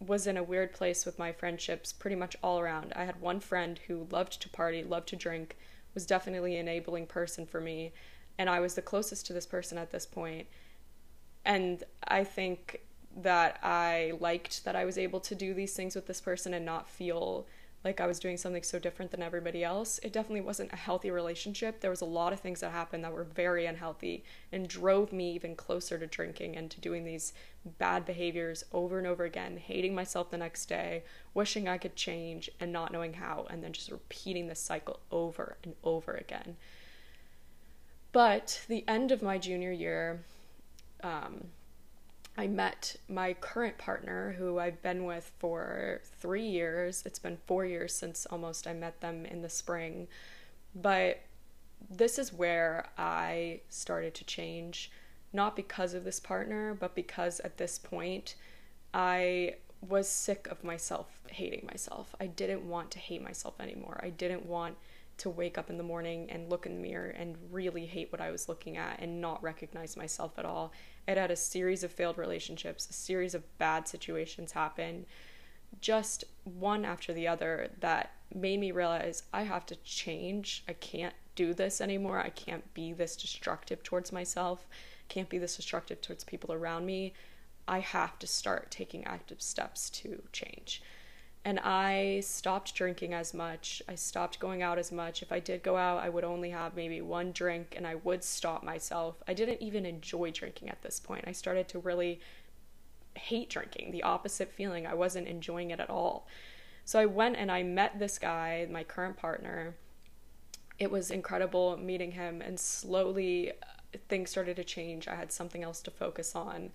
was 0.00 0.26
in 0.26 0.36
a 0.36 0.42
weird 0.42 0.72
place 0.72 1.06
with 1.06 1.18
my 1.18 1.32
friendships 1.32 1.92
pretty 1.92 2.16
much 2.16 2.36
all 2.42 2.58
around. 2.58 2.92
I 2.94 3.04
had 3.04 3.20
one 3.20 3.40
friend 3.40 3.78
who 3.86 4.06
loved 4.10 4.40
to 4.42 4.48
party, 4.48 4.82
loved 4.82 5.08
to 5.08 5.16
drink, 5.16 5.56
was 5.94 6.06
definitely 6.06 6.56
an 6.56 6.68
enabling 6.68 7.06
person 7.06 7.46
for 7.46 7.60
me, 7.60 7.92
and 8.38 8.50
I 8.50 8.60
was 8.60 8.74
the 8.74 8.82
closest 8.82 9.26
to 9.26 9.32
this 9.32 9.46
person 9.46 9.78
at 9.78 9.90
this 9.90 10.06
point. 10.06 10.46
And 11.44 11.82
I 12.06 12.24
think 12.24 12.80
that 13.16 13.58
I 13.62 14.12
liked 14.20 14.64
that 14.64 14.76
I 14.76 14.84
was 14.84 14.98
able 14.98 15.20
to 15.20 15.34
do 15.34 15.54
these 15.54 15.74
things 15.74 15.94
with 15.94 16.06
this 16.06 16.20
person 16.20 16.54
and 16.54 16.64
not 16.64 16.88
feel 16.88 17.46
like 17.84 18.00
I 18.00 18.06
was 18.06 18.20
doing 18.20 18.36
something 18.36 18.62
so 18.62 18.78
different 18.78 19.10
than 19.10 19.22
everybody 19.22 19.64
else. 19.64 19.98
It 20.02 20.12
definitely 20.12 20.42
wasn't 20.42 20.72
a 20.72 20.76
healthy 20.76 21.10
relationship. 21.10 21.80
There 21.80 21.90
was 21.90 22.00
a 22.00 22.06
lot 22.06 22.32
of 22.32 22.40
things 22.40 22.60
that 22.60 22.70
happened 22.70 23.02
that 23.02 23.12
were 23.12 23.24
very 23.24 23.66
unhealthy 23.66 24.22
and 24.52 24.68
drove 24.68 25.12
me 25.12 25.32
even 25.32 25.56
closer 25.56 25.98
to 25.98 26.06
drinking 26.06 26.56
and 26.56 26.70
to 26.70 26.80
doing 26.80 27.04
these 27.04 27.32
bad 27.78 28.04
behaviors 28.04 28.64
over 28.72 28.98
and 28.98 29.06
over 29.06 29.24
again, 29.24 29.56
hating 29.56 29.94
myself 29.94 30.30
the 30.30 30.38
next 30.38 30.66
day, 30.66 31.02
wishing 31.34 31.68
I 31.68 31.78
could 31.78 31.96
change 31.96 32.48
and 32.60 32.72
not 32.72 32.92
knowing 32.92 33.14
how, 33.14 33.46
and 33.50 33.64
then 33.64 33.72
just 33.72 33.90
repeating 33.90 34.46
this 34.46 34.60
cycle 34.60 35.00
over 35.10 35.56
and 35.64 35.74
over 35.82 36.12
again. 36.12 36.56
But 38.12 38.60
the 38.68 38.84
end 38.86 39.10
of 39.10 39.22
my 39.22 39.38
junior 39.38 39.72
year, 39.72 40.22
um, 41.02 41.46
I 42.36 42.46
met 42.46 42.96
my 43.08 43.34
current 43.34 43.76
partner, 43.76 44.34
who 44.38 44.58
I've 44.58 44.82
been 44.82 45.04
with 45.04 45.30
for 45.38 46.00
three 46.18 46.46
years. 46.46 47.02
It's 47.04 47.18
been 47.18 47.36
four 47.46 47.66
years 47.66 47.94
since 47.94 48.26
almost 48.26 48.66
I 48.66 48.72
met 48.72 49.00
them 49.00 49.26
in 49.26 49.42
the 49.42 49.50
spring. 49.50 50.08
But 50.74 51.20
this 51.90 52.18
is 52.18 52.32
where 52.32 52.88
I 52.96 53.60
started 53.68 54.14
to 54.14 54.24
change, 54.24 54.90
not 55.32 55.56
because 55.56 55.92
of 55.92 56.04
this 56.04 56.20
partner, 56.20 56.74
but 56.74 56.94
because 56.94 57.40
at 57.40 57.58
this 57.58 57.78
point 57.78 58.34
I 58.94 59.56
was 59.86 60.08
sick 60.08 60.46
of 60.50 60.64
myself 60.64 61.08
hating 61.28 61.66
myself. 61.66 62.14
I 62.20 62.28
didn't 62.28 62.66
want 62.66 62.90
to 62.92 62.98
hate 62.98 63.22
myself 63.22 63.60
anymore. 63.60 64.00
I 64.02 64.10
didn't 64.10 64.46
want 64.46 64.76
to 65.18 65.28
wake 65.28 65.58
up 65.58 65.68
in 65.68 65.76
the 65.76 65.82
morning 65.82 66.30
and 66.30 66.48
look 66.48 66.64
in 66.64 66.76
the 66.76 66.88
mirror 66.88 67.08
and 67.08 67.36
really 67.50 67.84
hate 67.84 68.10
what 68.10 68.20
I 68.20 68.30
was 68.30 68.48
looking 68.48 68.76
at 68.76 69.00
and 69.00 69.20
not 69.20 69.42
recognize 69.42 69.96
myself 69.96 70.38
at 70.38 70.46
all 70.46 70.72
it 71.06 71.16
had 71.16 71.30
a 71.30 71.36
series 71.36 71.82
of 71.82 71.90
failed 71.90 72.18
relationships, 72.18 72.88
a 72.88 72.92
series 72.92 73.34
of 73.34 73.58
bad 73.58 73.88
situations 73.88 74.52
happen, 74.52 75.06
just 75.80 76.24
one 76.44 76.84
after 76.84 77.12
the 77.12 77.26
other 77.26 77.70
that 77.80 78.12
made 78.34 78.60
me 78.60 78.72
realize 78.72 79.24
I 79.32 79.42
have 79.42 79.66
to 79.66 79.76
change. 79.76 80.64
I 80.68 80.74
can't 80.74 81.14
do 81.34 81.54
this 81.54 81.80
anymore. 81.80 82.20
I 82.20 82.30
can't 82.30 82.72
be 82.74 82.92
this 82.92 83.16
destructive 83.16 83.82
towards 83.82 84.12
myself. 84.12 84.66
Can't 85.08 85.28
be 85.28 85.38
this 85.38 85.56
destructive 85.56 86.00
towards 86.00 86.24
people 86.24 86.52
around 86.52 86.86
me. 86.86 87.14
I 87.66 87.80
have 87.80 88.18
to 88.20 88.26
start 88.26 88.70
taking 88.70 89.04
active 89.04 89.40
steps 89.40 89.90
to 89.90 90.22
change 90.32 90.82
and 91.44 91.58
I 91.60 92.20
stopped 92.20 92.74
drinking 92.74 93.14
as 93.14 93.34
much. 93.34 93.82
I 93.88 93.96
stopped 93.96 94.38
going 94.38 94.62
out 94.62 94.78
as 94.78 94.92
much. 94.92 95.22
If 95.22 95.32
I 95.32 95.40
did 95.40 95.62
go 95.62 95.76
out, 95.76 96.02
I 96.02 96.08
would 96.08 96.22
only 96.24 96.50
have 96.50 96.76
maybe 96.76 97.00
one 97.00 97.32
drink 97.32 97.74
and 97.76 97.86
I 97.86 97.96
would 97.96 98.22
stop 98.22 98.62
myself. 98.62 99.16
I 99.26 99.34
didn't 99.34 99.60
even 99.60 99.84
enjoy 99.84 100.30
drinking 100.30 100.68
at 100.68 100.82
this 100.82 101.00
point. 101.00 101.24
I 101.26 101.32
started 101.32 101.66
to 101.68 101.80
really 101.80 102.20
hate 103.14 103.50
drinking, 103.50 103.90
the 103.90 104.04
opposite 104.04 104.52
feeling. 104.52 104.86
I 104.86 104.94
wasn't 104.94 105.26
enjoying 105.26 105.70
it 105.70 105.80
at 105.80 105.90
all. 105.90 106.28
So 106.84 106.98
I 106.98 107.06
went 107.06 107.36
and 107.36 107.50
I 107.50 107.62
met 107.62 107.98
this 107.98 108.18
guy, 108.18 108.66
my 108.70 108.84
current 108.84 109.16
partner. 109.16 109.74
It 110.78 110.90
was 110.90 111.10
incredible 111.10 111.76
meeting 111.76 112.12
him, 112.12 112.40
and 112.40 112.58
slowly 112.58 113.52
things 114.08 114.30
started 114.30 114.56
to 114.56 114.64
change. 114.64 115.06
I 115.06 115.14
had 115.14 115.30
something 115.30 115.62
else 115.62 115.80
to 115.82 115.90
focus 115.90 116.34
on. 116.34 116.70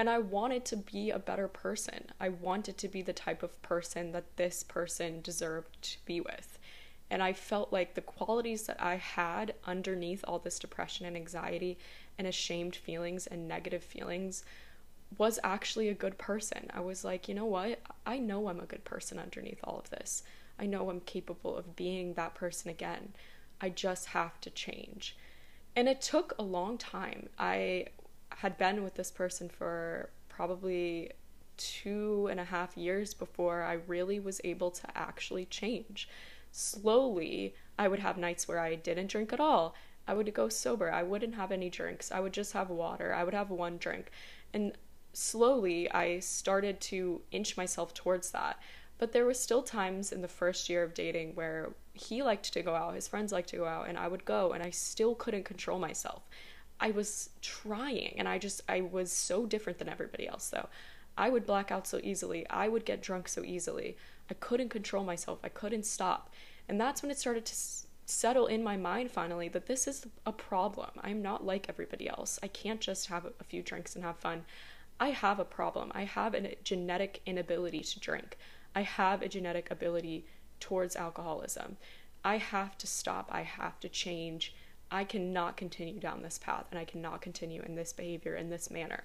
And 0.00 0.08
I 0.08 0.16
wanted 0.16 0.64
to 0.64 0.78
be 0.78 1.10
a 1.10 1.18
better 1.18 1.46
person. 1.46 2.06
I 2.18 2.30
wanted 2.30 2.78
to 2.78 2.88
be 2.88 3.02
the 3.02 3.12
type 3.12 3.42
of 3.42 3.60
person 3.60 4.12
that 4.12 4.38
this 4.38 4.62
person 4.62 5.20
deserved 5.20 5.82
to 5.82 5.98
be 6.06 6.22
with. 6.22 6.58
And 7.10 7.22
I 7.22 7.34
felt 7.34 7.70
like 7.70 7.92
the 7.92 8.00
qualities 8.00 8.62
that 8.62 8.80
I 8.82 8.94
had 8.94 9.52
underneath 9.66 10.24
all 10.26 10.38
this 10.38 10.58
depression 10.58 11.04
and 11.04 11.18
anxiety 11.18 11.76
and 12.16 12.26
ashamed 12.26 12.76
feelings 12.76 13.26
and 13.26 13.46
negative 13.46 13.84
feelings 13.84 14.42
was 15.18 15.38
actually 15.44 15.90
a 15.90 15.94
good 15.94 16.16
person. 16.16 16.70
I 16.72 16.80
was 16.80 17.04
like, 17.04 17.28
you 17.28 17.34
know 17.34 17.44
what? 17.44 17.78
I 18.06 18.18
know 18.18 18.48
I'm 18.48 18.60
a 18.60 18.64
good 18.64 18.86
person 18.86 19.18
underneath 19.18 19.60
all 19.64 19.80
of 19.80 19.90
this. 19.90 20.22
I 20.58 20.64
know 20.64 20.88
I'm 20.88 21.00
capable 21.00 21.54
of 21.58 21.76
being 21.76 22.14
that 22.14 22.34
person 22.34 22.70
again. 22.70 23.12
I 23.60 23.68
just 23.68 24.06
have 24.06 24.40
to 24.40 24.48
change. 24.48 25.14
And 25.76 25.90
it 25.90 26.00
took 26.00 26.32
a 26.38 26.42
long 26.42 26.78
time. 26.78 27.28
I 27.38 27.88
had 28.40 28.56
been 28.56 28.82
with 28.82 28.94
this 28.94 29.10
person 29.10 29.50
for 29.50 30.08
probably 30.30 31.10
two 31.58 32.26
and 32.30 32.40
a 32.40 32.44
half 32.44 32.74
years 32.74 33.12
before 33.12 33.62
I 33.62 33.74
really 33.86 34.18
was 34.18 34.40
able 34.44 34.70
to 34.70 34.96
actually 34.96 35.44
change. 35.44 36.08
Slowly, 36.50 37.54
I 37.78 37.86
would 37.86 37.98
have 37.98 38.16
nights 38.16 38.48
where 38.48 38.58
I 38.58 38.76
didn't 38.76 39.08
drink 39.08 39.34
at 39.34 39.40
all. 39.40 39.74
I 40.08 40.14
would 40.14 40.32
go 40.32 40.48
sober. 40.48 40.90
I 40.90 41.02
wouldn't 41.02 41.34
have 41.34 41.52
any 41.52 41.68
drinks. 41.68 42.10
I 42.10 42.20
would 42.20 42.32
just 42.32 42.54
have 42.54 42.70
water. 42.70 43.12
I 43.12 43.24
would 43.24 43.34
have 43.34 43.50
one 43.50 43.76
drink. 43.76 44.10
And 44.54 44.72
slowly 45.12 45.92
I 45.92 46.20
started 46.20 46.80
to 46.92 47.20
inch 47.30 47.58
myself 47.58 47.92
towards 47.92 48.30
that. 48.30 48.58
But 48.96 49.12
there 49.12 49.26
were 49.26 49.34
still 49.34 49.62
times 49.62 50.12
in 50.12 50.22
the 50.22 50.28
first 50.28 50.70
year 50.70 50.82
of 50.82 50.94
dating 50.94 51.34
where 51.34 51.74
he 51.92 52.22
liked 52.22 52.50
to 52.54 52.62
go 52.62 52.74
out, 52.74 52.94
his 52.94 53.06
friends 53.06 53.32
liked 53.32 53.50
to 53.50 53.58
go 53.58 53.66
out, 53.66 53.86
and 53.86 53.98
I 53.98 54.08
would 54.08 54.24
go, 54.24 54.52
and 54.52 54.62
I 54.62 54.70
still 54.70 55.14
couldn't 55.14 55.44
control 55.44 55.78
myself. 55.78 56.22
I 56.80 56.90
was 56.90 57.30
trying, 57.42 58.14
and 58.18 58.26
I 58.26 58.38
just, 58.38 58.62
I 58.68 58.80
was 58.80 59.12
so 59.12 59.46
different 59.46 59.78
than 59.78 59.88
everybody 59.88 60.26
else, 60.26 60.48
though. 60.48 60.68
I 61.16 61.28
would 61.28 61.46
black 61.46 61.70
out 61.70 61.86
so 61.86 62.00
easily. 62.02 62.48
I 62.48 62.68
would 62.68 62.86
get 62.86 63.02
drunk 63.02 63.28
so 63.28 63.44
easily. 63.44 63.96
I 64.30 64.34
couldn't 64.34 64.70
control 64.70 65.04
myself. 65.04 65.40
I 65.44 65.48
couldn't 65.50 65.84
stop. 65.84 66.32
And 66.68 66.80
that's 66.80 67.02
when 67.02 67.10
it 67.10 67.18
started 67.18 67.44
to 67.46 67.52
s- 67.52 67.86
settle 68.06 68.46
in 68.46 68.62
my 68.64 68.76
mind 68.76 69.10
finally 69.10 69.48
that 69.48 69.66
this 69.66 69.86
is 69.86 70.06
a 70.24 70.32
problem. 70.32 70.90
I'm 71.02 71.20
not 71.20 71.44
like 71.44 71.68
everybody 71.68 72.08
else. 72.08 72.38
I 72.42 72.48
can't 72.48 72.80
just 72.80 73.08
have 73.08 73.26
a 73.26 73.44
few 73.44 73.62
drinks 73.62 73.94
and 73.94 74.04
have 74.04 74.16
fun. 74.16 74.44
I 74.98 75.10
have 75.10 75.38
a 75.38 75.44
problem. 75.44 75.92
I 75.94 76.04
have 76.04 76.34
a 76.34 76.54
genetic 76.64 77.20
inability 77.26 77.80
to 77.80 78.00
drink. 78.00 78.38
I 78.74 78.82
have 78.82 79.20
a 79.20 79.28
genetic 79.28 79.70
ability 79.70 80.24
towards 80.60 80.96
alcoholism. 80.96 81.76
I 82.24 82.36
have 82.36 82.78
to 82.78 82.86
stop. 82.86 83.28
I 83.30 83.42
have 83.42 83.80
to 83.80 83.88
change. 83.88 84.54
I 84.90 85.04
cannot 85.04 85.56
continue 85.56 86.00
down 86.00 86.22
this 86.22 86.38
path 86.38 86.66
and 86.70 86.78
I 86.78 86.84
cannot 86.84 87.22
continue 87.22 87.62
in 87.62 87.74
this 87.74 87.92
behavior 87.92 88.34
in 88.34 88.50
this 88.50 88.70
manner. 88.70 89.04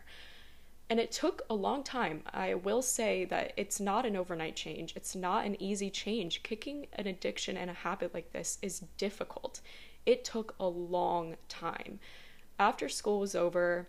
And 0.90 1.00
it 1.00 1.12
took 1.12 1.42
a 1.50 1.56
long 1.56 1.84
time. 1.84 2.22
I 2.32 2.54
will 2.54 2.82
say 2.82 3.26
that 3.26 3.54
it's 3.58 3.80
not 3.80 4.06
an 4.06 4.16
overnight 4.16 4.56
change. 4.56 4.94
It's 4.96 5.16
not 5.16 5.46
an 5.46 5.60
easy 5.62 5.90
change. 5.90 6.44
Kicking 6.44 6.88
an 6.94 7.08
addiction 7.08 7.58
and 7.58 7.72
a 7.72 7.74
habit 7.74 8.14
like 8.14 8.32
this 8.32 8.60
is 8.62 8.84
difficult. 8.98 9.62
It 10.06 10.24
took 10.24 10.54
a 10.60 10.68
long 10.68 11.38
time. 11.50 12.00
After 12.60 12.88
school 12.88 13.20
was 13.20 13.36
over, 13.36 13.88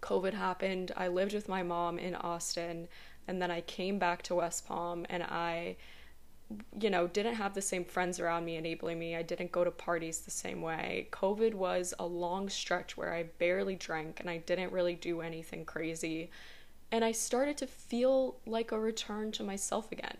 COVID 0.00 0.34
happened. 0.34 0.92
I 0.96 1.08
lived 1.08 1.34
with 1.34 1.48
my 1.48 1.64
mom 1.64 1.98
in 1.98 2.14
Austin 2.14 2.86
and 3.26 3.42
then 3.42 3.50
I 3.50 3.60
came 3.62 3.98
back 3.98 4.22
to 4.22 4.36
West 4.36 4.66
Palm 4.66 5.06
and 5.08 5.24
I 5.24 5.76
you 6.80 6.90
know, 6.90 7.08
didn't 7.08 7.34
have 7.34 7.54
the 7.54 7.62
same 7.62 7.84
friends 7.84 8.20
around 8.20 8.44
me 8.44 8.56
enabling 8.56 8.98
me. 8.98 9.16
I 9.16 9.22
didn't 9.22 9.52
go 9.52 9.64
to 9.64 9.70
parties 9.70 10.20
the 10.20 10.30
same 10.30 10.62
way. 10.62 11.08
COVID 11.10 11.54
was 11.54 11.92
a 11.98 12.06
long 12.06 12.48
stretch 12.48 12.96
where 12.96 13.12
I 13.12 13.24
barely 13.24 13.74
drank 13.74 14.20
and 14.20 14.30
I 14.30 14.38
didn't 14.38 14.72
really 14.72 14.94
do 14.94 15.20
anything 15.20 15.64
crazy. 15.64 16.30
And 16.92 17.04
I 17.04 17.12
started 17.12 17.56
to 17.58 17.66
feel 17.66 18.36
like 18.46 18.70
a 18.70 18.78
return 18.78 19.32
to 19.32 19.42
myself 19.42 19.90
again. 19.90 20.18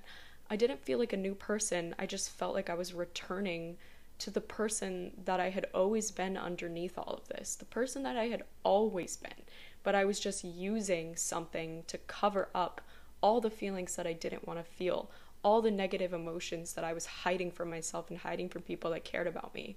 I 0.51 0.57
didn't 0.57 0.85
feel 0.85 0.99
like 0.99 1.13
a 1.13 1.19
new 1.19 1.35
person. 1.35 1.95
I 1.99 2.07
just 2.07 2.31
felt 2.31 2.55
like 2.55 2.71
I 2.71 2.75
was 2.75 2.95
returning 2.95 3.77
to 4.19 4.31
the 4.31 4.41
person 4.41 5.13
that 5.25 5.41
I 5.41 5.51
had 5.51 5.67
always 5.75 6.11
been 6.11 6.37
underneath 6.37 6.97
all 6.97 7.21
of 7.23 7.29
this, 7.29 7.55
the 7.55 7.65
person 7.67 8.03
that 8.05 8.17
I 8.17 8.29
had 8.29 8.43
always 8.65 9.17
been. 9.17 9.45
But 9.83 9.95
I 9.95 10.05
was 10.05 10.19
just 10.19 10.43
using 10.43 11.15
something 11.17 11.85
to 11.87 11.99
cover 11.99 12.49
up 12.55 12.81
all 13.21 13.41
the 13.41 13.51
feelings 13.51 13.97
that 13.97 14.07
I 14.07 14.13
didn't 14.13 14.47
want 14.47 14.59
to 14.59 14.65
feel, 14.65 15.11
all 15.47 15.63
the 15.63 15.71
negative 15.71 16.13
emotions 16.13 16.73
that 16.73 16.83
I 16.83 16.93
was 16.93 17.07
hiding 17.07 17.53
from 17.53 17.71
myself 17.71 18.11
and 18.11 18.19
hiding 18.19 18.49
from 18.49 18.63
people 18.63 18.91
that 18.91 19.05
cared 19.05 19.29
about 19.29 19.55
me. 19.55 19.77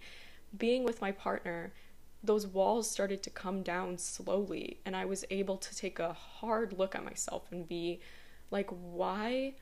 Being 0.58 0.84
with 0.84 1.00
my 1.00 1.12
partner, 1.12 1.74
those 2.24 2.48
walls 2.48 2.90
started 2.90 3.22
to 3.22 3.30
come 3.30 3.62
down 3.62 4.00
slowly, 4.00 4.80
and 4.84 4.96
I 4.96 5.06
was 5.06 5.26
able 5.30 5.58
to 5.58 5.76
take 5.76 6.00
a 6.00 6.12
hard 6.12 6.74
look 6.74 6.96
at 6.96 7.06
myself 7.06 7.44
and 7.52 7.70
be 7.70 8.00
like, 8.50 8.68
why 8.72 9.54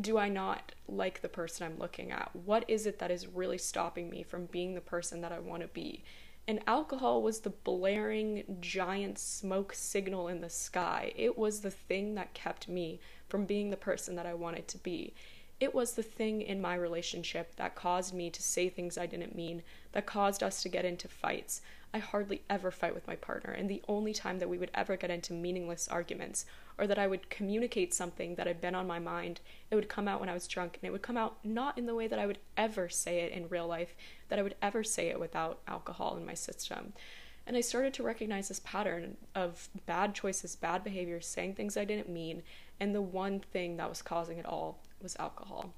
do 0.00 0.18
I 0.18 0.28
not 0.28 0.72
like 0.88 1.22
the 1.22 1.28
person 1.28 1.64
I'm 1.64 1.78
looking 1.78 2.10
at? 2.10 2.34
What 2.34 2.64
is 2.66 2.84
it 2.84 2.98
that 2.98 3.12
is 3.12 3.28
really 3.28 3.58
stopping 3.58 4.10
me 4.10 4.24
from 4.24 4.46
being 4.46 4.74
the 4.74 4.80
person 4.80 5.20
that 5.20 5.30
I 5.30 5.38
want 5.38 5.62
to 5.62 5.68
be? 5.68 6.02
and 6.48 6.58
alcohol 6.66 7.22
was 7.22 7.40
the 7.40 7.50
blaring 7.50 8.56
giant 8.60 9.18
smoke 9.20 9.72
signal 9.72 10.26
in 10.26 10.40
the 10.40 10.50
sky. 10.50 11.12
It 11.14 11.38
was 11.38 11.60
the 11.60 11.70
thing 11.70 12.16
that 12.16 12.34
kept 12.34 12.68
me 12.68 12.98
from 13.30 13.46
being 13.46 13.70
the 13.70 13.76
person 13.76 14.16
that 14.16 14.26
I 14.26 14.34
wanted 14.34 14.68
to 14.68 14.78
be. 14.78 15.14
It 15.60 15.74
was 15.74 15.92
the 15.92 16.02
thing 16.02 16.42
in 16.42 16.60
my 16.60 16.74
relationship 16.74 17.56
that 17.56 17.74
caused 17.74 18.14
me 18.14 18.30
to 18.30 18.42
say 18.42 18.68
things 18.68 18.96
I 18.96 19.06
didn't 19.06 19.34
mean, 19.34 19.62
that 19.92 20.06
caused 20.06 20.42
us 20.42 20.62
to 20.62 20.68
get 20.68 20.84
into 20.84 21.06
fights. 21.06 21.60
I 21.92 21.98
hardly 21.98 22.42
ever 22.48 22.70
fight 22.70 22.94
with 22.94 23.06
my 23.06 23.16
partner, 23.16 23.50
and 23.50 23.68
the 23.68 23.82
only 23.88 24.14
time 24.14 24.38
that 24.38 24.48
we 24.48 24.58
would 24.58 24.70
ever 24.74 24.96
get 24.96 25.10
into 25.10 25.32
meaningless 25.32 25.88
arguments, 25.88 26.46
or 26.78 26.86
that 26.86 26.98
I 26.98 27.06
would 27.06 27.28
communicate 27.30 27.92
something 27.92 28.36
that 28.36 28.46
had 28.46 28.60
been 28.60 28.74
on 28.74 28.86
my 28.86 28.98
mind, 29.00 29.40
it 29.70 29.74
would 29.74 29.88
come 29.88 30.08
out 30.08 30.20
when 30.20 30.28
I 30.28 30.34
was 30.34 30.46
drunk, 30.46 30.78
and 30.80 30.88
it 30.88 30.92
would 30.92 31.02
come 31.02 31.16
out 31.16 31.36
not 31.44 31.76
in 31.76 31.86
the 31.86 31.94
way 31.94 32.06
that 32.06 32.18
I 32.18 32.26
would 32.26 32.38
ever 32.56 32.88
say 32.88 33.20
it 33.20 33.32
in 33.32 33.48
real 33.48 33.66
life, 33.66 33.94
that 34.28 34.38
I 34.38 34.42
would 34.42 34.54
ever 34.62 34.84
say 34.84 35.08
it 35.08 35.20
without 35.20 35.60
alcohol 35.66 36.16
in 36.16 36.24
my 36.24 36.34
system. 36.34 36.92
And 37.46 37.56
I 37.56 37.60
started 37.60 37.94
to 37.94 38.02
recognize 38.02 38.48
this 38.48 38.60
pattern 38.60 39.16
of 39.34 39.68
bad 39.86 40.14
choices, 40.14 40.56
bad 40.56 40.84
behavior, 40.84 41.20
saying 41.20 41.54
things 41.54 41.76
I 41.76 41.84
didn't 41.84 42.08
mean, 42.08 42.42
and 42.78 42.94
the 42.94 43.02
one 43.02 43.40
thing 43.40 43.76
that 43.76 43.88
was 43.88 44.02
causing 44.02 44.38
it 44.38 44.46
all 44.46 44.78
was 45.02 45.16
alcohol. 45.18 45.72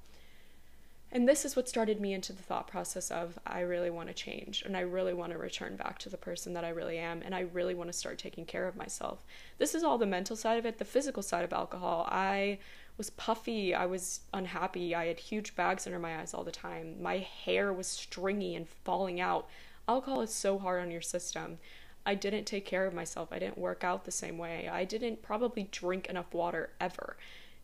And 1.15 1.29
this 1.29 1.45
is 1.45 1.55
what 1.55 1.69
started 1.69 2.01
me 2.01 2.11
into 2.11 2.33
the 2.33 2.41
thought 2.41 2.67
process 2.67 3.11
of 3.11 3.37
I 3.45 3.59
really 3.59 3.91
want 3.91 4.07
to 4.07 4.15
change 4.15 4.63
and 4.65 4.75
I 4.75 4.79
really 4.79 5.13
want 5.13 5.31
to 5.31 5.37
return 5.37 5.75
back 5.75 5.99
to 5.99 6.09
the 6.09 6.17
person 6.17 6.53
that 6.53 6.65
I 6.65 6.69
really 6.69 6.97
am 6.97 7.21
and 7.23 7.35
I 7.35 7.41
really 7.41 7.75
want 7.75 7.89
to 7.89 7.97
start 7.97 8.17
taking 8.17 8.45
care 8.47 8.67
of 8.67 8.75
myself. 8.75 9.23
This 9.59 9.75
is 9.75 9.83
all 9.83 9.99
the 9.99 10.07
mental 10.07 10.35
side 10.35 10.57
of 10.57 10.65
it, 10.65 10.79
the 10.79 10.85
physical 10.85 11.21
side 11.21 11.43
of 11.43 11.53
alcohol. 11.53 12.07
I 12.09 12.57
was 12.97 13.11
puffy, 13.11 13.75
I 13.75 13.85
was 13.85 14.21
unhappy, 14.33 14.95
I 14.95 15.05
had 15.05 15.19
huge 15.19 15.55
bags 15.55 15.85
under 15.85 15.99
my 15.99 16.19
eyes 16.19 16.33
all 16.33 16.43
the 16.43 16.51
time. 16.51 16.99
My 16.99 17.19
hair 17.19 17.71
was 17.71 17.85
stringy 17.85 18.55
and 18.55 18.67
falling 18.67 19.21
out. 19.21 19.47
Alcohol 19.87 20.21
is 20.21 20.33
so 20.33 20.57
hard 20.57 20.81
on 20.81 20.91
your 20.91 21.01
system. 21.01 21.59
I 22.05 22.15
didn't 22.15 22.45
take 22.45 22.65
care 22.65 22.85
of 22.85 22.93
myself. 22.93 23.29
I 23.31 23.39
didn't 23.39 23.57
work 23.57 23.83
out 23.83 24.05
the 24.05 24.11
same 24.11 24.37
way. 24.37 24.69
I 24.69 24.83
didn't 24.85 25.21
probably 25.21 25.69
drink 25.71 26.07
enough 26.07 26.33
water 26.33 26.71
ever 26.79 27.17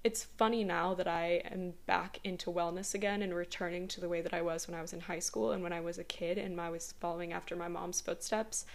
it's 0.03 0.23
funny 0.23 0.63
now 0.63 0.93
that 0.93 1.07
I 1.07 1.41
am 1.51 1.73
back 1.85 2.19
into 2.23 2.51
wellness 2.51 2.93
again 2.93 3.21
and 3.21 3.35
returning 3.35 3.87
to 3.89 4.01
the 4.01 4.07
way 4.07 4.21
that 4.21 4.33
I 4.33 4.41
was 4.41 4.67
when 4.67 4.77
I 4.77 4.81
was 4.81 4.93
in 4.93 5.01
high 5.01 5.19
school 5.19 5.51
and 5.51 5.61
when 5.61 5.73
I 5.73 5.81
was 5.81 5.97
a 5.97 6.05
kid 6.05 6.37
and 6.37 6.59
I 6.59 6.69
was 6.69 6.93
following 7.01 7.33
after 7.33 7.55
my 7.55 7.67
mom's 7.67 7.99
footsteps. 7.99 8.65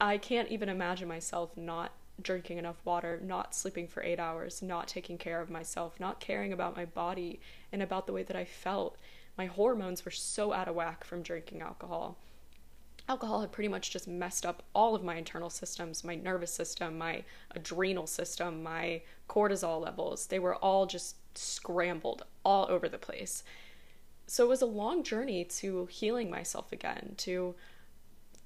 I 0.00 0.16
can't 0.16 0.48
even 0.48 0.70
imagine 0.70 1.08
myself 1.08 1.56
not 1.58 1.92
drinking 2.22 2.56
enough 2.56 2.80
water, 2.84 3.20
not 3.22 3.54
sleeping 3.54 3.86
for 3.86 4.02
eight 4.02 4.18
hours, 4.18 4.62
not 4.62 4.88
taking 4.88 5.18
care 5.18 5.42
of 5.42 5.50
myself, 5.50 6.00
not 6.00 6.20
caring 6.20 6.54
about 6.54 6.76
my 6.76 6.86
body 6.86 7.40
and 7.70 7.82
about 7.82 8.06
the 8.06 8.12
way 8.12 8.22
that 8.22 8.36
I 8.36 8.46
felt. 8.46 8.96
My 9.36 9.46
hormones 9.46 10.06
were 10.06 10.10
so 10.10 10.54
out 10.54 10.68
of 10.68 10.74
whack 10.74 11.04
from 11.04 11.22
drinking 11.22 11.60
alcohol 11.60 12.16
alcohol 13.10 13.40
had 13.40 13.50
pretty 13.50 13.66
much 13.66 13.90
just 13.90 14.06
messed 14.06 14.46
up 14.46 14.62
all 14.72 14.94
of 14.94 15.02
my 15.02 15.16
internal 15.16 15.50
systems 15.50 16.04
my 16.04 16.14
nervous 16.14 16.52
system, 16.52 16.96
my 16.96 17.24
adrenal 17.56 18.06
system, 18.06 18.62
my 18.62 19.02
cortisol 19.28 19.82
levels. 19.82 20.26
They 20.26 20.38
were 20.38 20.54
all 20.54 20.86
just 20.86 21.16
scrambled 21.36 22.22
all 22.44 22.66
over 22.70 22.88
the 22.88 22.98
place. 22.98 23.42
So 24.28 24.44
it 24.44 24.48
was 24.48 24.62
a 24.62 24.66
long 24.66 25.02
journey 25.02 25.44
to 25.44 25.86
healing 25.86 26.30
myself 26.30 26.70
again, 26.70 27.14
to 27.18 27.56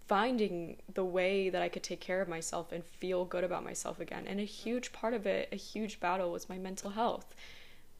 finding 0.06 0.76
the 0.92 1.04
way 1.04 1.50
that 1.50 1.60
I 1.60 1.68
could 1.68 1.82
take 1.82 2.00
care 2.00 2.22
of 2.22 2.28
myself 2.28 2.72
and 2.72 2.82
feel 2.82 3.26
good 3.26 3.44
about 3.44 3.64
myself 3.64 4.00
again. 4.00 4.24
And 4.26 4.40
a 4.40 4.44
huge 4.44 4.92
part 4.92 5.12
of 5.12 5.26
it, 5.26 5.50
a 5.52 5.56
huge 5.56 6.00
battle, 6.00 6.32
was 6.32 6.48
my 6.48 6.56
mental 6.56 6.90
health. 6.90 7.34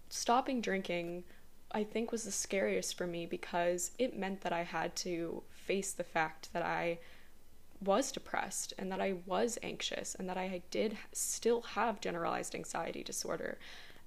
Stopping 0.09 0.62
drinking 0.62 1.24
I 1.74 1.82
think 1.82 2.12
was 2.12 2.22
the 2.22 2.30
scariest 2.30 2.96
for 2.96 3.04
me 3.04 3.26
because 3.26 3.90
it 3.98 4.16
meant 4.16 4.42
that 4.42 4.52
I 4.52 4.62
had 4.62 4.94
to 4.96 5.42
face 5.50 5.92
the 5.92 6.04
fact 6.04 6.50
that 6.52 6.62
I 6.62 7.00
was 7.84 8.12
depressed 8.12 8.72
and 8.78 8.92
that 8.92 9.00
I 9.00 9.16
was 9.26 9.58
anxious 9.60 10.14
and 10.14 10.28
that 10.28 10.38
I 10.38 10.62
did 10.70 10.96
still 11.12 11.62
have 11.62 12.00
generalized 12.00 12.54
anxiety 12.54 13.02
disorder 13.02 13.58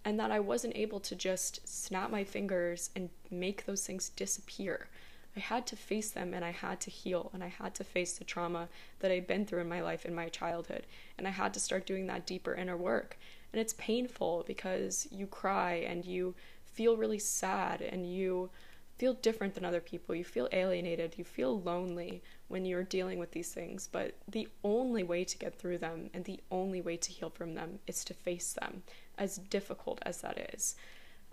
and 0.06 0.18
that 0.18 0.32
I 0.32 0.40
wasn't 0.40 0.78
able 0.78 1.02
to 1.02 1.16
just 1.16 1.68
snap 1.68 2.10
my 2.10 2.24
fingers 2.24 2.90
and 2.96 3.10
make 3.30 3.66
those 3.66 3.86
things 3.86 4.08
disappear. 4.10 4.88
I 5.36 5.42
had 5.42 5.68
to 5.68 5.76
face 5.76 6.10
them 6.10 6.34
and 6.34 6.46
I 6.46 6.52
had 6.52 6.80
to 6.82 6.90
heal 6.90 7.30
and 7.34 7.44
I 7.44 7.50
had 7.50 7.76
to 7.76 7.84
face 7.84 8.18
the 8.18 8.24
trauma 8.24 8.70
that 9.00 9.12
I'd 9.12 9.28
been 9.28 9.46
through 9.46 9.62
in 9.62 9.70
my 9.70 9.82
life 9.82 10.06
in 10.06 10.16
my 10.16 10.30
childhood. 10.30 10.88
And 11.18 11.28
I 11.28 11.32
had 11.32 11.54
to 11.54 11.60
start 11.60 11.86
doing 11.86 12.08
that 12.08 12.26
deeper 12.26 12.56
inner 12.56 12.78
work. 12.78 13.18
And 13.52 13.60
it's 13.60 13.74
painful 13.74 14.46
because 14.48 15.08
you 15.12 15.28
cry 15.28 15.74
and 15.74 16.06
you 16.06 16.34
feel 16.78 16.96
really 16.96 17.20
sad 17.20 17.82
and 17.82 18.10
you 18.10 18.52
feel 19.00 19.14
different 19.14 19.56
than 19.56 19.66
other 19.66 19.82
people. 19.82 20.14
You 20.16 20.24
feel 20.24 20.48
alienated. 20.52 21.16
You 21.18 21.24
feel 21.24 21.60
lonely 21.62 22.22
when 22.48 22.66
you're 22.66 22.84
dealing 22.84 23.20
with 23.20 23.32
these 23.32 23.52
things. 23.52 23.90
But 23.92 24.16
the 24.28 24.48
only 24.64 25.04
way 25.04 25.24
to 25.24 25.38
get 25.38 25.58
through 25.58 25.80
them 25.80 26.10
and 26.14 26.24
the 26.24 26.40
only 26.52 26.82
way 26.82 26.98
to 26.98 27.12
heal 27.12 27.30
from 27.32 27.56
them 27.56 27.80
is 27.88 28.04
to 28.06 28.14
face 28.14 28.54
them, 28.54 28.84
as 29.18 29.38
difficult 29.38 30.00
as 30.04 30.22
that 30.22 30.52
is. 30.54 30.76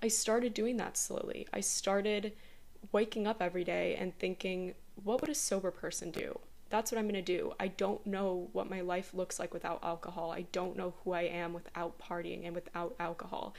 I 0.03 0.09
started 0.09 0.55
doing 0.55 0.79
that 0.79 0.97
slowly. 0.97 1.47
I 1.53 1.61
started 1.61 2.33
waking 2.93 3.27
up 3.27 3.41
every 3.41 3.65
day 3.65 3.97
and 3.97 4.19
thinking, 4.19 4.75
what 5.03 5.21
would 5.21 5.31
a 5.31 5.35
sober 5.35 5.71
person 5.71 6.11
do? 6.11 6.39
That's 6.71 6.91
what 6.91 6.99
I'm 6.99 7.09
going 7.09 7.23
to 7.25 7.39
do. 7.39 7.53
I 7.61 7.69
don't 7.69 8.05
know 8.07 8.49
what 8.53 8.71
my 8.71 8.81
life 8.81 9.15
looks 9.15 9.39
like 9.39 9.55
without 9.55 9.83
alcohol. 9.83 10.33
I 10.33 10.47
don't 10.53 10.77
know 10.77 10.95
who 11.03 11.13
I 11.13 11.23
am 11.23 11.53
without 11.53 11.99
partying 11.99 12.47
and 12.47 12.55
without 12.55 12.95
alcohol. 12.99 13.55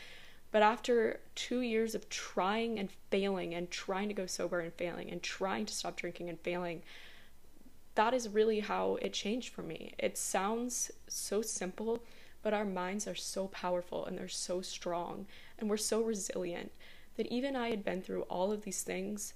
But 0.56 0.64
after 0.64 1.20
two 1.36 1.60
years 1.60 1.96
of 1.96 2.08
trying 2.08 2.80
and 2.80 2.90
failing 3.12 3.54
and 3.54 3.70
trying 3.70 4.08
to 4.08 4.14
go 4.14 4.26
sober 4.26 4.62
and 4.62 4.74
failing 4.74 5.12
and 5.12 5.22
trying 5.22 5.66
to 5.66 5.74
stop 5.74 5.98
drinking 5.98 6.30
and 6.30 6.40
failing, 6.40 6.82
that 7.96 8.14
is 8.14 8.30
really 8.30 8.62
how 8.62 8.98
it 9.02 9.12
changed 9.12 9.52
for 9.54 9.64
me. 9.64 9.96
It 10.00 10.18
sounds 10.18 10.92
so 11.10 11.42
simple, 11.42 12.06
but 12.42 12.54
our 12.54 12.64
minds 12.64 13.06
are 13.06 13.16
so 13.16 13.48
powerful 13.50 14.06
and 14.06 14.18
they're 14.18 14.30
so 14.30 14.62
strong 14.62 15.26
and 15.60 15.70
we're 15.70 15.76
so 15.76 16.02
resilient 16.02 16.72
that 17.18 17.28
even 17.28 17.58
I 17.58 17.68
had 17.68 17.84
been 17.84 18.02
through 18.02 18.22
all 18.22 18.54
of 18.54 18.64
these 18.64 18.82
things, 18.82 19.34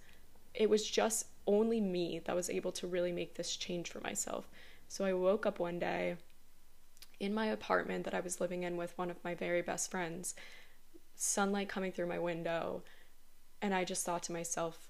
it 0.53 0.70
was 0.70 0.89
just 0.89 1.26
only 1.45 1.82
me 1.82 2.22
that 2.24 2.36
was 2.38 2.49
able 2.49 2.72
to 2.72 2.88
really 2.88 3.11
make 3.11 3.34
this 3.34 3.57
change 3.57 3.89
for 3.89 3.99
myself. 3.99 4.47
So 4.88 5.03
I 5.03 5.11
woke 5.11 5.45
up 5.45 5.59
one 5.59 5.80
day 5.80 6.15
in 7.20 7.34
my 7.34 7.47
apartment 7.47 8.05
that 8.05 8.13
I 8.13 8.22
was 8.22 8.39
living 8.39 8.63
in 8.63 8.78
with 8.78 8.97
one 8.97 9.09
of 9.09 9.22
my 9.22 9.36
very 9.36 9.61
best 9.61 9.91
friends, 9.91 10.34
sunlight 11.20 11.67
coming 11.67 11.91
through 11.91 12.07
my 12.07 12.17
window, 12.17 12.82
and 13.61 13.74
I 13.74 13.84
just 13.84 14.05
thought 14.05 14.24
to 14.24 14.32
myself, 14.32 14.88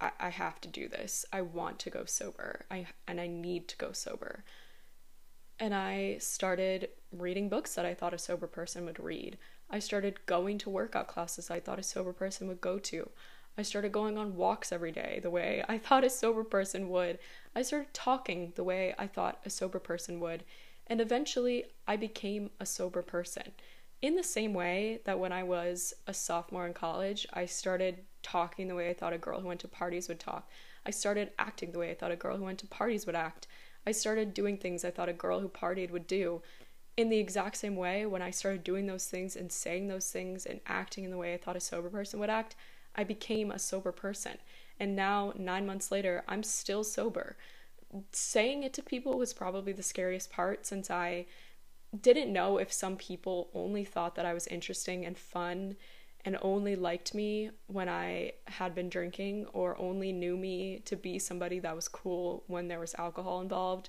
I, 0.00 0.12
I 0.18 0.28
have 0.30 0.60
to 0.62 0.68
do 0.68 0.88
this. 0.88 1.24
I 1.32 1.42
want 1.42 1.78
to 1.80 1.90
go 1.90 2.04
sober. 2.04 2.64
I 2.70 2.86
and 3.06 3.20
I 3.20 3.26
need 3.26 3.68
to 3.68 3.76
go 3.76 3.92
sober. 3.92 4.44
And 5.58 5.74
I 5.74 6.16
started 6.18 6.88
reading 7.12 7.48
books 7.48 7.74
that 7.74 7.84
I 7.84 7.94
thought 7.94 8.14
a 8.14 8.18
sober 8.18 8.46
person 8.46 8.84
would 8.86 9.00
read. 9.00 9.36
I 9.68 9.80
started 9.80 10.24
going 10.26 10.58
to 10.58 10.70
workout 10.70 11.08
classes 11.08 11.50
I 11.50 11.60
thought 11.60 11.78
a 11.78 11.82
sober 11.82 12.12
person 12.12 12.48
would 12.48 12.60
go 12.60 12.78
to. 12.78 13.10
I 13.58 13.62
started 13.62 13.92
going 13.92 14.16
on 14.16 14.36
walks 14.36 14.72
every 14.72 14.92
day 14.92 15.18
the 15.20 15.30
way 15.30 15.64
I 15.68 15.78
thought 15.78 16.04
a 16.04 16.10
sober 16.10 16.44
person 16.44 16.88
would. 16.90 17.18
I 17.54 17.62
started 17.62 17.92
talking 17.92 18.52
the 18.54 18.64
way 18.64 18.94
I 18.98 19.08
thought 19.08 19.40
a 19.44 19.50
sober 19.50 19.80
person 19.80 20.20
would. 20.20 20.44
And 20.86 21.00
eventually, 21.00 21.64
I 21.86 21.96
became 21.96 22.50
a 22.58 22.66
sober 22.66 23.02
person. 23.02 23.52
In 24.02 24.14
the 24.14 24.22
same 24.22 24.54
way 24.54 25.00
that 25.04 25.18
when 25.18 25.32
I 25.32 25.42
was 25.42 25.92
a 26.06 26.14
sophomore 26.14 26.66
in 26.66 26.72
college, 26.72 27.26
I 27.32 27.44
started 27.44 27.98
talking 28.22 28.68
the 28.68 28.74
way 28.74 28.88
I 28.88 28.94
thought 28.94 29.12
a 29.12 29.18
girl 29.18 29.40
who 29.40 29.48
went 29.48 29.60
to 29.60 29.68
parties 29.68 30.08
would 30.08 30.18
talk. 30.18 30.48
I 30.86 30.90
started 30.90 31.32
acting 31.38 31.72
the 31.72 31.78
way 31.78 31.90
I 31.90 31.94
thought 31.94 32.10
a 32.10 32.16
girl 32.16 32.36
who 32.36 32.44
went 32.44 32.58
to 32.60 32.66
parties 32.66 33.04
would 33.04 33.14
act. 33.14 33.46
I 33.86 33.92
started 33.92 34.32
doing 34.32 34.56
things 34.56 34.84
I 34.84 34.90
thought 34.90 35.08
a 35.08 35.14
girl 35.14 35.40
who 35.40 35.48
partied 35.48 35.90
would 35.90 36.06
do. 36.06 36.42
In 36.96 37.10
the 37.10 37.18
exact 37.18 37.56
same 37.56 37.76
way, 37.76 38.06
when 38.06 38.22
I 38.22 38.30
started 38.30 38.64
doing 38.64 38.86
those 38.86 39.06
things 39.06 39.36
and 39.36 39.52
saying 39.52 39.88
those 39.88 40.10
things 40.10 40.46
and 40.46 40.60
acting 40.66 41.04
in 41.04 41.10
the 41.10 41.18
way 41.18 41.34
I 41.34 41.38
thought 41.38 41.56
a 41.56 41.60
sober 41.60 41.90
person 41.90 42.20
would 42.20 42.30
act, 42.30 42.56
I 42.96 43.04
became 43.04 43.50
a 43.50 43.58
sober 43.58 43.92
person. 43.92 44.38
And 44.78 44.96
now, 44.96 45.34
nine 45.36 45.66
months 45.66 45.90
later, 45.90 46.24
I'm 46.26 46.42
still 46.42 46.84
sober. 46.84 47.36
Saying 48.12 48.62
it 48.62 48.72
to 48.74 48.82
people 48.82 49.18
was 49.18 49.32
probably 49.32 49.72
the 49.72 49.82
scariest 49.82 50.30
part 50.30 50.66
since 50.66 50.90
I 50.90 51.26
didn't 51.98 52.32
know 52.32 52.58
if 52.58 52.72
some 52.72 52.96
people 52.96 53.50
only 53.54 53.84
thought 53.84 54.14
that 54.14 54.26
I 54.26 54.34
was 54.34 54.46
interesting 54.46 55.04
and 55.04 55.18
fun 55.18 55.76
and 56.24 56.36
only 56.42 56.76
liked 56.76 57.14
me 57.14 57.50
when 57.66 57.88
I 57.88 58.32
had 58.46 58.74
been 58.74 58.88
drinking 58.88 59.46
or 59.52 59.80
only 59.80 60.12
knew 60.12 60.36
me 60.36 60.80
to 60.84 60.96
be 60.96 61.18
somebody 61.18 61.58
that 61.60 61.74
was 61.74 61.88
cool 61.88 62.44
when 62.46 62.68
there 62.68 62.78
was 62.78 62.94
alcohol 62.96 63.40
involved. 63.40 63.88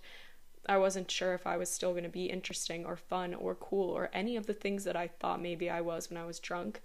I 0.67 0.77
wasn't 0.77 1.11
sure 1.11 1.33
if 1.33 1.45
I 1.45 1.57
was 1.57 1.69
still 1.69 1.91
going 1.91 2.03
to 2.03 2.09
be 2.09 2.25
interesting 2.25 2.85
or 2.85 2.95
fun 2.95 3.33
or 3.33 3.55
cool 3.55 3.89
or 3.89 4.09
any 4.13 4.35
of 4.35 4.45
the 4.45 4.53
things 4.53 4.83
that 4.85 4.95
I 4.95 5.07
thought 5.07 5.41
maybe 5.41 5.69
I 5.69 5.81
was 5.81 6.09
when 6.09 6.17
I 6.17 6.25
was 6.25 6.39
drunk. 6.39 6.81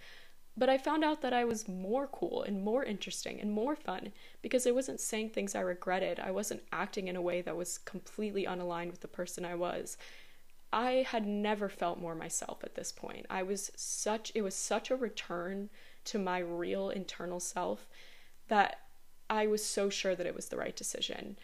But 0.57 0.71
I 0.71 0.79
found 0.79 1.05
out 1.05 1.21
that 1.21 1.35
I 1.35 1.45
was 1.45 1.69
more 1.69 2.07
cool 2.07 2.43
and 2.43 2.65
more 2.65 2.83
interesting 2.83 3.39
and 3.41 3.53
more 3.53 3.77
fun 3.77 4.13
because 4.41 4.67
I 4.67 4.71
wasn't 4.71 5.01
saying 5.01 5.31
things 5.31 5.55
I 5.55 5.61
regretted. 5.61 6.19
I 6.19 6.31
wasn't 6.31 6.63
acting 6.73 7.09
in 7.09 7.17
a 7.17 7.23
way 7.23 7.43
that 7.43 7.57
was 7.57 7.77
completely 7.77 8.47
unaligned 8.47 8.91
with 8.91 9.01
the 9.01 9.09
person 9.09 9.45
I 9.45 9.55
was. 9.55 9.99
I 10.77 11.07
had 11.09 11.27
never 11.27 11.71
felt 11.71 11.99
more 11.99 12.15
myself 12.15 12.63
at 12.63 12.75
this 12.75 12.93
point. 12.93 13.25
I 13.31 13.43
was 13.43 13.73
such, 13.77 14.31
it 14.35 14.43
was 14.43 14.55
such 14.55 14.91
a 14.91 14.97
return 14.97 15.71
to 16.05 16.19
my 16.19 16.39
real 16.39 16.91
internal 16.91 17.41
self 17.41 17.89
that 18.49 18.81
I 19.31 19.47
was 19.47 19.65
so 19.65 19.89
sure 19.89 20.15
that 20.15 20.27
it 20.27 20.37
was 20.37 20.51
the 20.51 20.59
right 20.59 20.77
decision. 20.77 21.39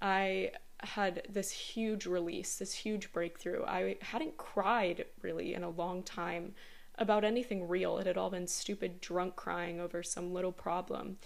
I 0.00 0.52
had 0.80 1.26
this 1.28 1.50
huge 1.50 2.06
release, 2.06 2.56
this 2.56 2.72
huge 2.72 3.12
breakthrough. 3.12 3.62
I 3.66 3.96
hadn't 4.00 4.38
cried 4.38 5.04
really 5.20 5.52
in 5.52 5.64
a 5.64 5.68
long 5.68 6.02
time 6.02 6.54
about 6.94 7.24
anything 7.24 7.68
real. 7.68 7.98
It 7.98 8.06
had 8.06 8.16
all 8.16 8.30
been 8.30 8.46
stupid 8.46 9.02
drunk 9.02 9.36
crying 9.36 9.80
over 9.80 10.02
some 10.02 10.32
little 10.32 10.50
problem. 10.50 11.18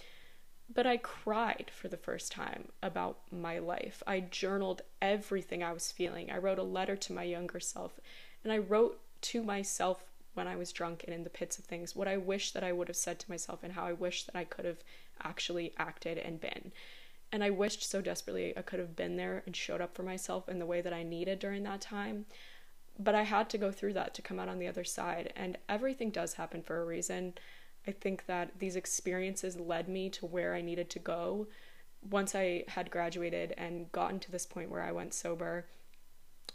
But 0.73 0.87
I 0.87 0.97
cried 0.97 1.69
for 1.73 1.87
the 1.87 1.97
first 1.97 2.31
time 2.31 2.69
about 2.81 3.19
my 3.31 3.59
life. 3.59 4.01
I 4.07 4.21
journaled 4.21 4.81
everything 5.01 5.61
I 5.63 5.73
was 5.73 5.91
feeling. 5.91 6.31
I 6.31 6.37
wrote 6.37 6.57
a 6.57 6.63
letter 6.63 6.95
to 6.95 7.13
my 7.13 7.23
younger 7.23 7.59
self, 7.59 7.99
and 8.43 8.51
I 8.51 8.57
wrote 8.57 8.99
to 9.21 9.43
myself 9.43 10.03
when 10.33 10.47
I 10.47 10.55
was 10.55 10.71
drunk 10.71 11.03
and 11.05 11.13
in 11.13 11.23
the 11.23 11.29
pits 11.29 11.59
of 11.59 11.65
things 11.65 11.95
what 11.95 12.07
I 12.07 12.17
wish 12.17 12.51
that 12.51 12.63
I 12.63 12.71
would 12.71 12.87
have 12.87 12.97
said 12.97 13.19
to 13.19 13.29
myself 13.29 13.63
and 13.63 13.73
how 13.73 13.85
I 13.85 13.93
wish 13.93 14.23
that 14.23 14.35
I 14.35 14.45
could 14.45 14.65
have 14.65 14.83
actually 15.21 15.73
acted 15.77 16.17
and 16.17 16.41
been. 16.41 16.71
And 17.31 17.43
I 17.43 17.49
wished 17.49 17.89
so 17.89 18.01
desperately 18.01 18.57
I 18.57 18.61
could 18.61 18.79
have 18.79 18.95
been 18.95 19.15
there 19.15 19.43
and 19.45 19.55
showed 19.55 19.81
up 19.81 19.95
for 19.95 20.03
myself 20.03 20.49
in 20.49 20.59
the 20.59 20.65
way 20.65 20.81
that 20.81 20.93
I 20.93 21.03
needed 21.03 21.39
during 21.39 21.63
that 21.63 21.81
time. 21.81 22.25
But 22.99 23.15
I 23.15 23.23
had 23.23 23.49
to 23.51 23.57
go 23.57 23.71
through 23.71 23.93
that 23.93 24.13
to 24.15 24.21
come 24.21 24.39
out 24.39 24.49
on 24.49 24.59
the 24.59 24.67
other 24.67 24.83
side, 24.83 25.33
and 25.35 25.57
everything 25.67 26.11
does 26.11 26.35
happen 26.35 26.61
for 26.61 26.79
a 26.79 26.85
reason. 26.85 27.33
I 27.87 27.91
think 27.91 28.25
that 28.27 28.59
these 28.59 28.75
experiences 28.75 29.59
led 29.59 29.89
me 29.89 30.09
to 30.11 30.25
where 30.25 30.55
I 30.55 30.61
needed 30.61 30.89
to 30.91 30.99
go 30.99 31.47
once 32.09 32.35
I 32.35 32.63
had 32.67 32.91
graduated 32.91 33.53
and 33.57 33.91
gotten 33.91 34.19
to 34.21 34.31
this 34.31 34.45
point 34.45 34.69
where 34.69 34.81
I 34.83 34.91
went 34.91 35.13
sober. 35.13 35.65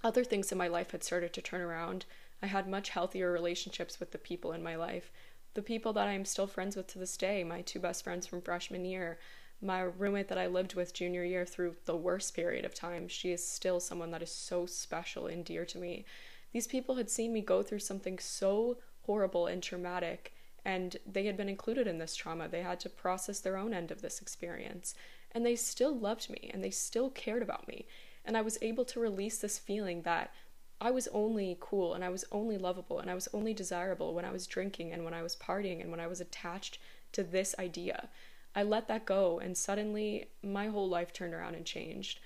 Other 0.03 0.25
things 0.25 0.53
in 0.53 0.59
my 0.59 0.69
life 0.69 0.93
had 0.93 1.05
started 1.05 1.33
to 1.35 1.43
turn 1.43 1.61
around. 1.61 2.07
I 2.43 2.47
had 2.47 2.69
much 2.69 2.91
healthier 2.91 3.33
relationships 3.33 3.99
with 3.99 4.13
the 4.13 4.19
people 4.19 4.53
in 4.53 4.63
my 4.63 4.77
life. 4.77 5.11
The 5.55 5.63
people 5.63 5.93
that 5.95 6.07
I 6.07 6.13
am 6.13 6.25
still 6.25 6.47
friends 6.47 6.77
with 6.77 6.87
to 6.89 6.99
this 6.99 7.17
day, 7.17 7.43
my 7.43 7.63
two 7.63 7.81
best 7.81 8.05
friends 8.05 8.27
from 8.27 8.43
freshman 8.43 8.85
year, 8.85 9.19
my 9.61 9.81
roommate 9.81 10.29
that 10.29 10.39
I 10.39 10.47
lived 10.47 10.75
with 10.75 10.95
junior 10.95 11.25
year 11.25 11.45
through 11.45 11.77
the 11.85 11.97
worst 11.97 12.35
period 12.35 12.65
of 12.65 12.75
time, 12.75 13.09
she 13.09 13.33
is 13.33 13.47
still 13.47 13.81
someone 13.81 14.13
that 14.13 14.23
is 14.23 14.31
so 14.31 14.67
special 14.67 15.27
and 15.27 15.45
dear 15.45 15.65
to 15.65 15.79
me. 15.79 16.05
These 16.53 16.69
people 16.69 16.95
had 16.95 17.11
seen 17.11 17.33
me 17.33 17.41
go 17.41 17.63
through 17.63 17.81
something 17.81 18.19
so 18.19 18.79
horrible 19.03 19.47
and 19.47 19.63
traumatic 19.63 20.33
and 20.69 20.99
they 21.11 21.25
had 21.25 21.37
been 21.39 21.49
included 21.49 21.87
in 21.87 21.97
this 21.97 22.15
trauma. 22.15 22.47
They 22.47 22.61
had 22.61 22.79
to 22.81 22.91
process 22.91 23.41
their 23.41 23.57
own 23.57 23.73
end 23.73 23.91
of 23.91 24.03
this 24.03 24.21
experience. 24.21 24.95
And 25.33 25.45
they 25.45 25.57
still 25.57 25.97
loved 25.97 26.29
me 26.29 26.51
and 26.53 26.63
they 26.63 26.69
still 26.69 27.09
cared 27.09 27.41
about 27.41 27.67
me. 27.67 27.87
And 28.23 28.37
I 28.37 28.43
was 28.43 28.59
able 28.61 28.85
to 28.85 29.01
release 29.01 29.39
this 29.39 29.59
feeling 29.59 30.03
that 30.03 30.31
I 30.79 30.91
was 30.91 31.09
only 31.09 31.57
cool 31.59 31.95
and 31.95 32.05
I 32.05 32.11
was 32.11 32.27
only 32.31 32.59
lovable 32.59 32.99
and 32.99 33.11
I 33.11 33.15
was 33.15 33.29
only 33.33 33.55
desirable 33.55 34.13
when 34.13 34.27
I 34.27 34.31
was 34.31 34.47
drinking 34.47 34.93
and 34.93 35.07
when 35.07 35.15
I 35.15 35.23
was 35.23 35.37
partying 35.37 35.81
and 35.81 35.91
when 35.91 36.01
I 36.01 36.07
was 36.07 36.21
attached 36.21 36.79
to 37.13 37.23
this 37.23 37.55
idea. 37.59 38.11
I 38.55 38.63
let 38.63 38.89
that 38.89 39.07
go 39.07 39.39
and 39.39 39.57
suddenly 39.57 40.29
my 40.43 40.67
whole 40.67 40.89
life 40.91 41.15
turned 41.15 41.33
around 41.33 41.55
and 41.55 41.65
changed. 41.65 42.21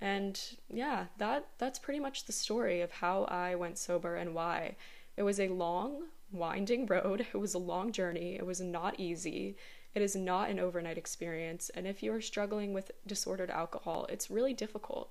And 0.00 0.40
yeah, 0.72 1.06
that 1.18 1.48
that's 1.58 1.80
pretty 1.80 1.98
much 1.98 2.26
the 2.26 2.32
story 2.32 2.82
of 2.82 2.92
how 2.92 3.24
I 3.24 3.56
went 3.56 3.78
sober 3.78 4.14
and 4.14 4.32
why. 4.32 4.76
It 5.16 5.24
was 5.24 5.40
a 5.40 5.48
long, 5.48 6.04
winding 6.32 6.86
road. 6.86 7.26
It 7.32 7.36
was 7.36 7.54
a 7.54 7.58
long 7.58 7.92
journey. 7.92 8.36
It 8.36 8.46
was 8.46 8.60
not 8.60 8.98
easy. 8.98 9.56
It 9.94 10.02
is 10.02 10.14
not 10.14 10.50
an 10.50 10.60
overnight 10.60 10.98
experience. 10.98 11.70
And 11.70 11.86
if 11.86 12.02
you 12.02 12.12
are 12.12 12.20
struggling 12.20 12.72
with 12.72 12.92
disordered 13.06 13.50
alcohol, 13.50 14.06
it's 14.08 14.30
really 14.30 14.54
difficult. 14.54 15.10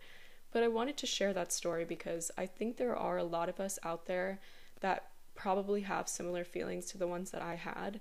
But 0.51 0.63
I 0.63 0.67
wanted 0.67 0.97
to 0.97 1.05
share 1.05 1.33
that 1.33 1.51
story 1.51 1.85
because 1.85 2.31
I 2.37 2.45
think 2.45 2.77
there 2.77 2.95
are 2.95 3.17
a 3.17 3.23
lot 3.23 3.49
of 3.49 3.59
us 3.59 3.77
out 3.83 4.05
there 4.05 4.39
that 4.79 5.09
probably 5.35 5.81
have 5.81 6.09
similar 6.09 6.43
feelings 6.43 6.85
to 6.87 6.97
the 6.97 7.07
ones 7.07 7.31
that 7.31 7.41
I 7.41 7.55
had, 7.55 7.99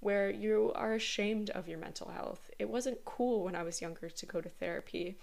where 0.00 0.30
you 0.30 0.72
are 0.74 0.94
ashamed 0.94 1.50
of 1.50 1.68
your 1.68 1.78
mental 1.78 2.10
health. 2.10 2.50
It 2.58 2.68
wasn't 2.68 3.04
cool 3.04 3.44
when 3.44 3.54
I 3.54 3.62
was 3.62 3.82
younger 3.82 4.08
to 4.08 4.26
go 4.26 4.40
to 4.40 4.48
therapy. 4.48 5.18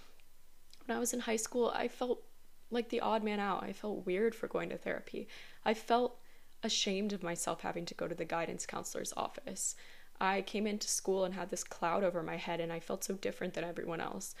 When 0.86 0.96
I 0.96 1.00
was 1.00 1.12
in 1.12 1.20
high 1.20 1.36
school, 1.36 1.72
I 1.74 1.88
felt 1.88 2.22
like 2.70 2.90
the 2.90 3.00
odd 3.00 3.24
man 3.24 3.40
out. 3.40 3.64
I 3.64 3.72
felt 3.72 4.06
weird 4.06 4.34
for 4.34 4.46
going 4.46 4.68
to 4.70 4.78
therapy. 4.78 5.26
I 5.64 5.74
felt 5.74 6.18
ashamed 6.62 7.12
of 7.12 7.22
myself 7.22 7.60
having 7.60 7.84
to 7.86 7.94
go 7.94 8.08
to 8.08 8.14
the 8.14 8.24
guidance 8.24 8.66
counselor's 8.66 9.12
office. 9.16 9.74
I 10.20 10.42
came 10.42 10.66
into 10.66 10.88
school 10.88 11.24
and 11.24 11.34
had 11.34 11.50
this 11.50 11.64
cloud 11.64 12.02
over 12.02 12.22
my 12.22 12.36
head, 12.36 12.60
and 12.60 12.72
I 12.72 12.80
felt 12.80 13.04
so 13.04 13.14
different 13.14 13.54
than 13.54 13.64
everyone 13.64 14.00
else. 14.00 14.34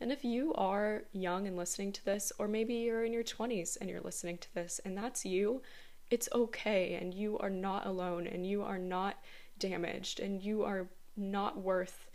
And 0.00 0.12
if 0.12 0.24
you 0.24 0.52
are 0.54 1.04
young 1.12 1.46
and 1.46 1.56
listening 1.56 1.92
to 1.92 2.04
this, 2.04 2.32
or 2.38 2.48
maybe 2.48 2.74
you're 2.74 3.04
in 3.04 3.12
your 3.12 3.24
20s 3.24 3.78
and 3.80 3.88
you're 3.88 4.00
listening 4.00 4.38
to 4.38 4.54
this, 4.54 4.80
and 4.84 4.96
that's 4.96 5.24
you, 5.24 5.62
it's 6.10 6.28
okay, 6.34 6.98
and 7.00 7.14
you 7.14 7.38
are 7.38 7.50
not 7.50 7.86
alone, 7.86 8.26
and 8.26 8.46
you 8.46 8.62
are 8.62 8.78
not 8.78 9.16
damaged, 9.58 10.20
and 10.20 10.42
you 10.42 10.64
are 10.64 10.88
not 11.16 11.58
worth 11.58 12.10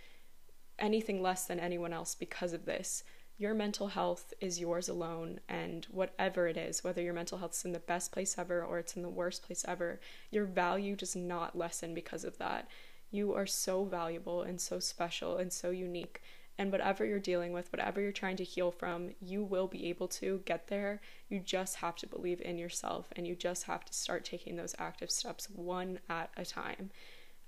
anything 0.78 1.22
less 1.22 1.46
than 1.46 1.60
anyone 1.60 1.94
else 1.94 2.14
because 2.14 2.54
of 2.54 2.66
this 2.66 3.04
your 3.38 3.54
mental 3.54 3.88
health 3.88 4.34
is 4.42 4.60
yours 4.60 4.90
alone 4.90 5.40
and 5.48 5.86
whatever 5.92 6.48
it 6.48 6.58
is 6.58 6.84
whether 6.84 7.02
your 7.02 7.14
mental 7.14 7.38
health 7.38 7.54
is 7.54 7.66
in 7.66 7.72
the 7.72 7.80
best 7.80 8.12
place 8.12 8.36
ever 8.38 8.64
or 8.64 8.80
it's 8.80 8.96
in 8.96 9.04
the 9.04 9.10
worst 9.10 9.44
place 9.44 9.64
ever 9.68 10.00
your 10.32 10.46
value 10.46 10.96
does 10.96 11.16
not 11.16 11.58
lessen 11.58 11.94
because 11.94 12.24
of 12.24 12.38
that. 12.38 12.68
You 13.10 13.34
are 13.34 13.46
so 13.46 13.86
valuable 13.86 14.42
and 14.42 14.60
so 14.60 14.80
special 14.80 15.38
and 15.38 15.52
so 15.54 15.70
unique 15.70 16.22
and 16.58 16.72
whatever 16.72 17.06
you're 17.06 17.20
dealing 17.20 17.54
with 17.54 17.72
whatever 17.72 18.02
you're 18.02 18.12
trying 18.12 18.38
to 18.38 18.44
heal 18.44 18.72
from 18.72 19.12
you 19.22 19.44
will 19.44 19.68
be 19.68 19.88
able 19.88 20.08
to 20.08 20.42
get 20.46 20.68
there. 20.68 21.02
You 21.30 21.40
just 21.40 21.78
have 21.78 21.96
to 21.98 22.08
believe 22.08 22.42
in 22.42 22.58
yourself 22.58 23.08
and 23.16 23.28
you 23.28 23.36
just 23.36 23.64
have 23.64 23.86
to 23.86 23.94
start 23.94 24.26
taking 24.26 24.56
those 24.56 24.76
active 24.80 25.12
steps 25.12 25.48
one 25.54 26.00
at 26.10 26.32
a 26.36 26.44
time. 26.44 26.90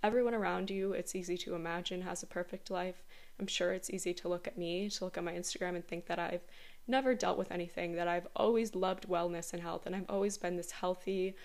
Everyone 0.01 0.33
around 0.33 0.69
you 0.69 0.93
it's 0.93 1.15
easy 1.15 1.37
to 1.39 1.55
imagine 1.55 2.03
has 2.03 2.23
a 2.23 2.27
perfect 2.27 2.69
life 2.69 3.03
I'm 3.39 3.47
sure 3.47 3.71
it's 3.71 3.89
easy 3.89 4.13
to 4.15 4.27
look 4.27 4.47
at 4.47 4.57
me, 4.57 4.89
to 4.89 5.05
look 5.05 5.17
at 5.17 5.23
my 5.23 5.33
Instagram 5.33 5.75
and 5.75 5.87
think 5.87 6.07
that 6.07 6.19
I've 6.19 6.45
never 6.87 7.13
dealt 7.13 7.37
with 7.37 7.51
anything, 7.51 7.93
that 7.93 8.07
I've 8.07 8.27
always 8.35 8.75
loved 8.75 9.07
wellness 9.07 9.53
and 9.53 9.61
health, 9.61 9.85
and 9.85 9.95
I've 9.95 10.09
always 10.09 10.37
been 10.37 10.57
this 10.57 10.71
healthy, 10.71 11.35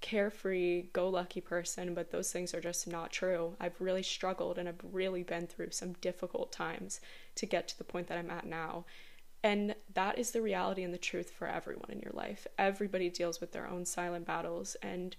carefree, 0.00 0.82
go 0.92 1.08
lucky 1.08 1.40
person, 1.40 1.94
but 1.94 2.10
those 2.10 2.30
things 2.30 2.52
are 2.54 2.60
just 2.60 2.86
not 2.86 3.10
true. 3.10 3.56
I've 3.58 3.80
really 3.80 4.02
struggled 4.02 4.58
and 4.58 4.68
I've 4.68 4.80
really 4.92 5.22
been 5.22 5.46
through 5.46 5.70
some 5.70 5.94
difficult 5.94 6.52
times 6.52 7.00
to 7.36 7.46
get 7.46 7.68
to 7.68 7.78
the 7.78 7.84
point 7.84 8.08
that 8.08 8.18
I'm 8.18 8.30
at 8.30 8.44
now. 8.44 8.84
And 9.44 9.74
that 9.94 10.18
is 10.18 10.30
the 10.30 10.42
reality 10.42 10.82
and 10.82 10.92
the 10.92 10.98
truth 10.98 11.30
for 11.30 11.48
everyone 11.48 11.90
in 11.90 12.00
your 12.00 12.12
life. 12.12 12.46
Everybody 12.58 13.08
deals 13.10 13.40
with 13.40 13.52
their 13.52 13.68
own 13.68 13.84
silent 13.84 14.26
battles. 14.26 14.76
And 14.82 15.16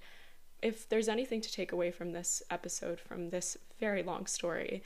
if 0.62 0.88
there's 0.88 1.10
anything 1.10 1.42
to 1.42 1.52
take 1.52 1.72
away 1.72 1.92
from 1.92 2.12
this 2.12 2.42
episode, 2.50 3.00
from 3.00 3.30
this 3.30 3.58
very 3.80 4.04
long 4.04 4.26
story, 4.26 4.84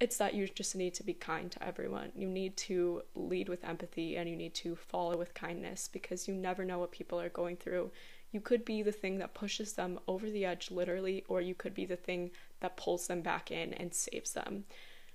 it's 0.00 0.16
that 0.16 0.34
you 0.34 0.48
just 0.48 0.74
need 0.74 0.94
to 0.94 1.02
be 1.02 1.14
kind 1.14 1.50
to 1.52 1.62
everyone. 1.62 2.10
You 2.14 2.28
need 2.28 2.56
to 2.58 3.02
lead 3.14 3.48
with 3.48 3.64
empathy 3.64 4.16
and 4.16 4.28
you 4.28 4.36
need 4.36 4.54
to 4.54 4.76
follow 4.76 5.16
with 5.16 5.34
kindness 5.34 5.88
because 5.92 6.26
you 6.26 6.34
never 6.34 6.64
know 6.64 6.78
what 6.78 6.92
people 6.92 7.20
are 7.20 7.28
going 7.28 7.56
through. 7.56 7.90
You 8.32 8.40
could 8.40 8.64
be 8.64 8.82
the 8.82 8.92
thing 8.92 9.18
that 9.18 9.34
pushes 9.34 9.74
them 9.74 10.00
over 10.08 10.28
the 10.28 10.44
edge, 10.44 10.70
literally, 10.70 11.24
or 11.28 11.40
you 11.40 11.54
could 11.54 11.74
be 11.74 11.86
the 11.86 11.96
thing 11.96 12.32
that 12.60 12.76
pulls 12.76 13.06
them 13.06 13.22
back 13.22 13.52
in 13.52 13.72
and 13.74 13.94
saves 13.94 14.32
them. 14.32 14.64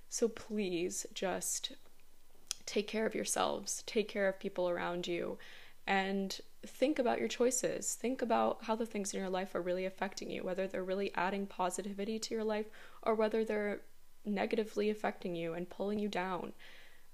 So 0.08 0.26
please 0.26 1.06
just 1.12 1.72
take 2.64 2.88
care 2.88 3.04
of 3.04 3.14
yourselves, 3.14 3.82
take 3.86 4.08
care 4.08 4.28
of 4.28 4.40
people 4.40 4.68
around 4.68 5.06
you, 5.06 5.38
and 5.86 6.40
think 6.66 6.98
about 6.98 7.18
your 7.18 7.28
choices. 7.28 7.94
Think 7.94 8.22
about 8.22 8.64
how 8.64 8.76
the 8.76 8.86
things 8.86 9.12
in 9.12 9.20
your 9.20 9.28
life 9.28 9.54
are 9.54 9.62
really 9.62 9.86
affecting 9.86 10.30
you, 10.30 10.42
whether 10.42 10.66
they're 10.66 10.84
really 10.84 11.12
adding 11.14 11.46
positivity 11.46 12.18
to 12.18 12.34
your 12.34 12.44
life 12.44 12.66
or 13.02 13.14
whether 13.14 13.44
they're 13.44 13.80
negatively 14.24 14.90
affecting 14.90 15.34
you 15.34 15.54
and 15.54 15.68
pulling 15.68 15.98
you 15.98 16.08
down. 16.08 16.52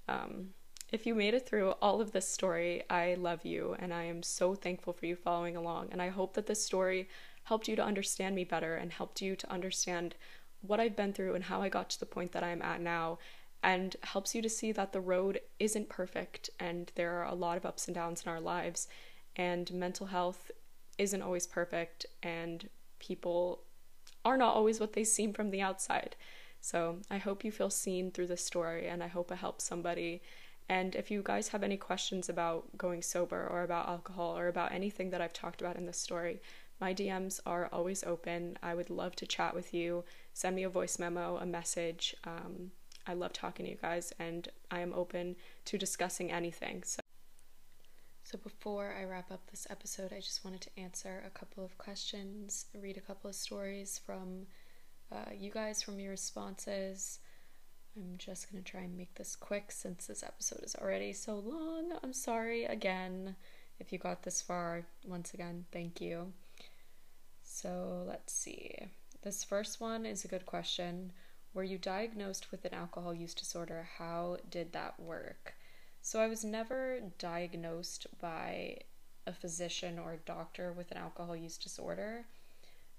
Um, 0.07 0.49
if 0.91 1.05
you 1.05 1.15
made 1.15 1.33
it 1.33 1.45
through 1.45 1.71
all 1.81 1.99
of 1.99 2.11
this 2.11 2.27
story, 2.27 2.83
I 2.89 3.15
love 3.15 3.43
you 3.43 3.75
and 3.79 3.93
I 3.93 4.03
am 4.03 4.23
so 4.23 4.55
thankful 4.55 4.93
for 4.93 5.05
you 5.05 5.15
following 5.15 5.57
along. 5.57 5.89
And 5.91 6.01
I 6.01 6.09
hope 6.09 6.33
that 6.35 6.47
this 6.47 6.63
story 6.63 7.09
helped 7.43 7.67
you 7.67 7.75
to 7.75 7.83
understand 7.83 8.35
me 8.35 8.43
better 8.43 8.75
and 8.75 8.91
helped 8.91 9.21
you 9.21 9.35
to 9.35 9.51
understand 9.51 10.15
what 10.61 10.79
I've 10.79 10.95
been 10.95 11.13
through 11.13 11.35
and 11.35 11.43
how 11.43 11.61
I 11.61 11.69
got 11.69 11.89
to 11.91 11.99
the 11.99 12.05
point 12.05 12.31
that 12.31 12.43
I'm 12.43 12.61
at 12.61 12.81
now 12.81 13.19
and 13.63 13.95
helps 14.03 14.33
you 14.33 14.41
to 14.41 14.49
see 14.49 14.71
that 14.71 14.93
the 14.93 15.01
road 15.01 15.39
isn't 15.59 15.89
perfect 15.89 16.49
and 16.59 16.91
there 16.95 17.13
are 17.19 17.25
a 17.25 17.33
lot 17.33 17.57
of 17.57 17.65
ups 17.65 17.87
and 17.87 17.95
downs 17.95 18.23
in 18.25 18.31
our 18.31 18.39
lives 18.39 18.87
and 19.35 19.71
mental 19.73 20.07
health 20.07 20.51
isn't 20.97 21.21
always 21.21 21.47
perfect 21.47 22.05
and 22.23 22.69
people 22.99 23.63
are 24.25 24.37
not 24.37 24.55
always 24.55 24.79
what 24.79 24.93
they 24.93 25.03
seem 25.03 25.33
from 25.33 25.51
the 25.51 25.61
outside. 25.61 26.15
So 26.67 26.97
I 27.09 27.17
hope 27.17 27.45
you 27.45 27.51
feel 27.53 27.69
seen 27.69 28.11
through 28.11 28.27
this 28.27 28.43
story 28.43 28.89
and 28.89 29.01
I 29.01 29.07
hope 29.07 29.31
it 29.31 29.37
helps 29.37 29.63
somebody. 29.63 30.21
And 30.67 30.95
if 30.95 31.09
you 31.09 31.21
guys 31.23 31.47
have 31.47 31.63
any 31.63 31.77
questions 31.77 32.27
about 32.27 32.77
going 32.77 33.01
sober 33.01 33.47
or 33.47 33.63
about 33.63 33.87
alcohol 33.87 34.37
or 34.37 34.49
about 34.49 34.73
anything 34.73 35.09
that 35.11 35.21
I've 35.21 35.31
talked 35.31 35.61
about 35.61 35.77
in 35.77 35.85
this 35.85 35.97
story, 35.97 36.41
my 36.81 36.93
DMs 36.93 37.39
are 37.45 37.69
always 37.71 38.03
open. 38.03 38.57
I 38.61 38.75
would 38.75 38.89
love 38.89 39.15
to 39.15 39.25
chat 39.25 39.55
with 39.55 39.73
you. 39.73 40.03
Send 40.33 40.57
me 40.57 40.63
a 40.63 40.69
voice 40.69 40.99
memo, 40.99 41.37
a 41.37 41.45
message. 41.45 42.13
Um, 42.25 42.71
I 43.07 43.13
love 43.13 43.31
talking 43.31 43.65
to 43.65 43.71
you 43.71 43.77
guys 43.81 44.11
and 44.19 44.49
I 44.69 44.81
am 44.81 44.91
open 44.93 45.37
to 45.63 45.77
discussing 45.77 46.33
anything. 46.33 46.83
So 46.83 46.99
so 48.25 48.37
before 48.37 48.93
I 48.99 49.05
wrap 49.05 49.31
up 49.31 49.49
this 49.49 49.67
episode, 49.69 50.11
I 50.11 50.19
just 50.19 50.43
wanted 50.43 50.59
to 50.59 50.77
answer 50.77 51.23
a 51.25 51.29
couple 51.29 51.63
of 51.63 51.77
questions, 51.77 52.65
read 52.77 52.97
a 52.97 53.07
couple 53.07 53.29
of 53.29 53.37
stories 53.37 54.01
from 54.05 54.47
uh, 55.11 55.31
you 55.37 55.51
guys 55.51 55.81
from 55.81 55.99
your 55.99 56.11
responses. 56.11 57.19
I'm 57.95 58.17
just 58.17 58.51
going 58.51 58.63
to 58.63 58.69
try 58.69 58.81
and 58.81 58.97
make 58.97 59.15
this 59.15 59.35
quick 59.35 59.71
since 59.71 60.05
this 60.05 60.23
episode 60.23 60.63
is 60.63 60.75
already 60.75 61.13
so 61.13 61.35
long. 61.35 61.93
I'm 62.03 62.13
sorry 62.13 62.65
again 62.65 63.35
if 63.79 63.91
you 63.91 63.99
got 63.99 64.23
this 64.23 64.41
far. 64.41 64.85
Once 65.05 65.33
again, 65.33 65.65
thank 65.71 66.01
you. 66.01 66.33
So 67.43 68.03
let's 68.07 68.33
see. 68.33 68.75
This 69.23 69.43
first 69.43 69.81
one 69.81 70.05
is 70.05 70.23
a 70.23 70.27
good 70.27 70.45
question. 70.45 71.11
Were 71.53 71.63
you 71.63 71.77
diagnosed 71.77 72.51
with 72.51 72.65
an 72.65 72.73
alcohol 72.73 73.13
use 73.13 73.33
disorder? 73.33 73.87
How 73.97 74.37
did 74.49 74.73
that 74.73 74.99
work? 74.99 75.55
So 76.01 76.19
I 76.19 76.27
was 76.27 76.45
never 76.45 76.99
diagnosed 77.17 78.05
by 78.21 78.77
a 79.25 79.33
physician 79.33 79.97
or 79.97 80.13
a 80.13 80.17
doctor 80.17 80.71
with 80.71 80.91
an 80.91 80.97
alcohol 80.97 81.35
use 81.35 81.57
disorder. 81.57 82.25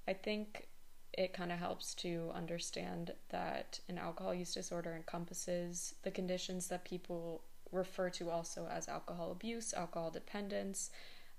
I 0.07 0.13
think 0.13 0.67
it 1.13 1.33
kind 1.33 1.51
of 1.51 1.59
helps 1.59 1.95
to 1.95 2.31
understand 2.35 3.13
that 3.31 3.81
an 3.89 3.99
alcohol 3.99 4.35
use 4.35 4.55
disorder 4.55 4.95
encompasses 4.95 5.95
the 6.03 6.11
conditions 6.11 6.69
that 6.69 6.85
people 6.85 7.43
refer 7.73 8.11
to 8.11 8.31
also 8.31 8.67
as 8.71 8.89
alcohol 8.89 9.33
abuse, 9.33 9.75
alcohol 9.75 10.11
dependence, 10.11 10.91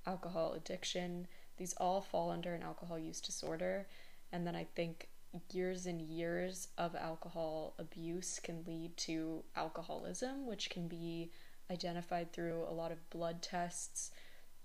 alcohol 0.05 0.53
addiction. 0.53 1.28
These 1.57 1.74
all 1.78 2.01
fall 2.01 2.32
under 2.32 2.53
an 2.53 2.63
alcohol 2.63 2.99
use 2.99 3.22
disorder. 3.22 3.88
And 4.32 4.45
then 4.45 4.55
I 4.55 4.65
think 4.76 5.09
years 5.51 5.86
and 5.86 6.01
years 6.01 6.70
of 6.78 6.95
alcohol 6.95 7.74
abuse 7.78 8.39
can 8.41 8.63
lead 8.65 8.95
to 8.97 9.43
alcoholism, 9.55 10.47
which 10.47 10.70
can 10.70 10.88
be 10.88 11.32
identified 11.72 12.32
through 12.32 12.65
a 12.67 12.74
lot 12.74 12.91
of 12.91 13.09
blood 13.09 13.41
tests. 13.41 14.11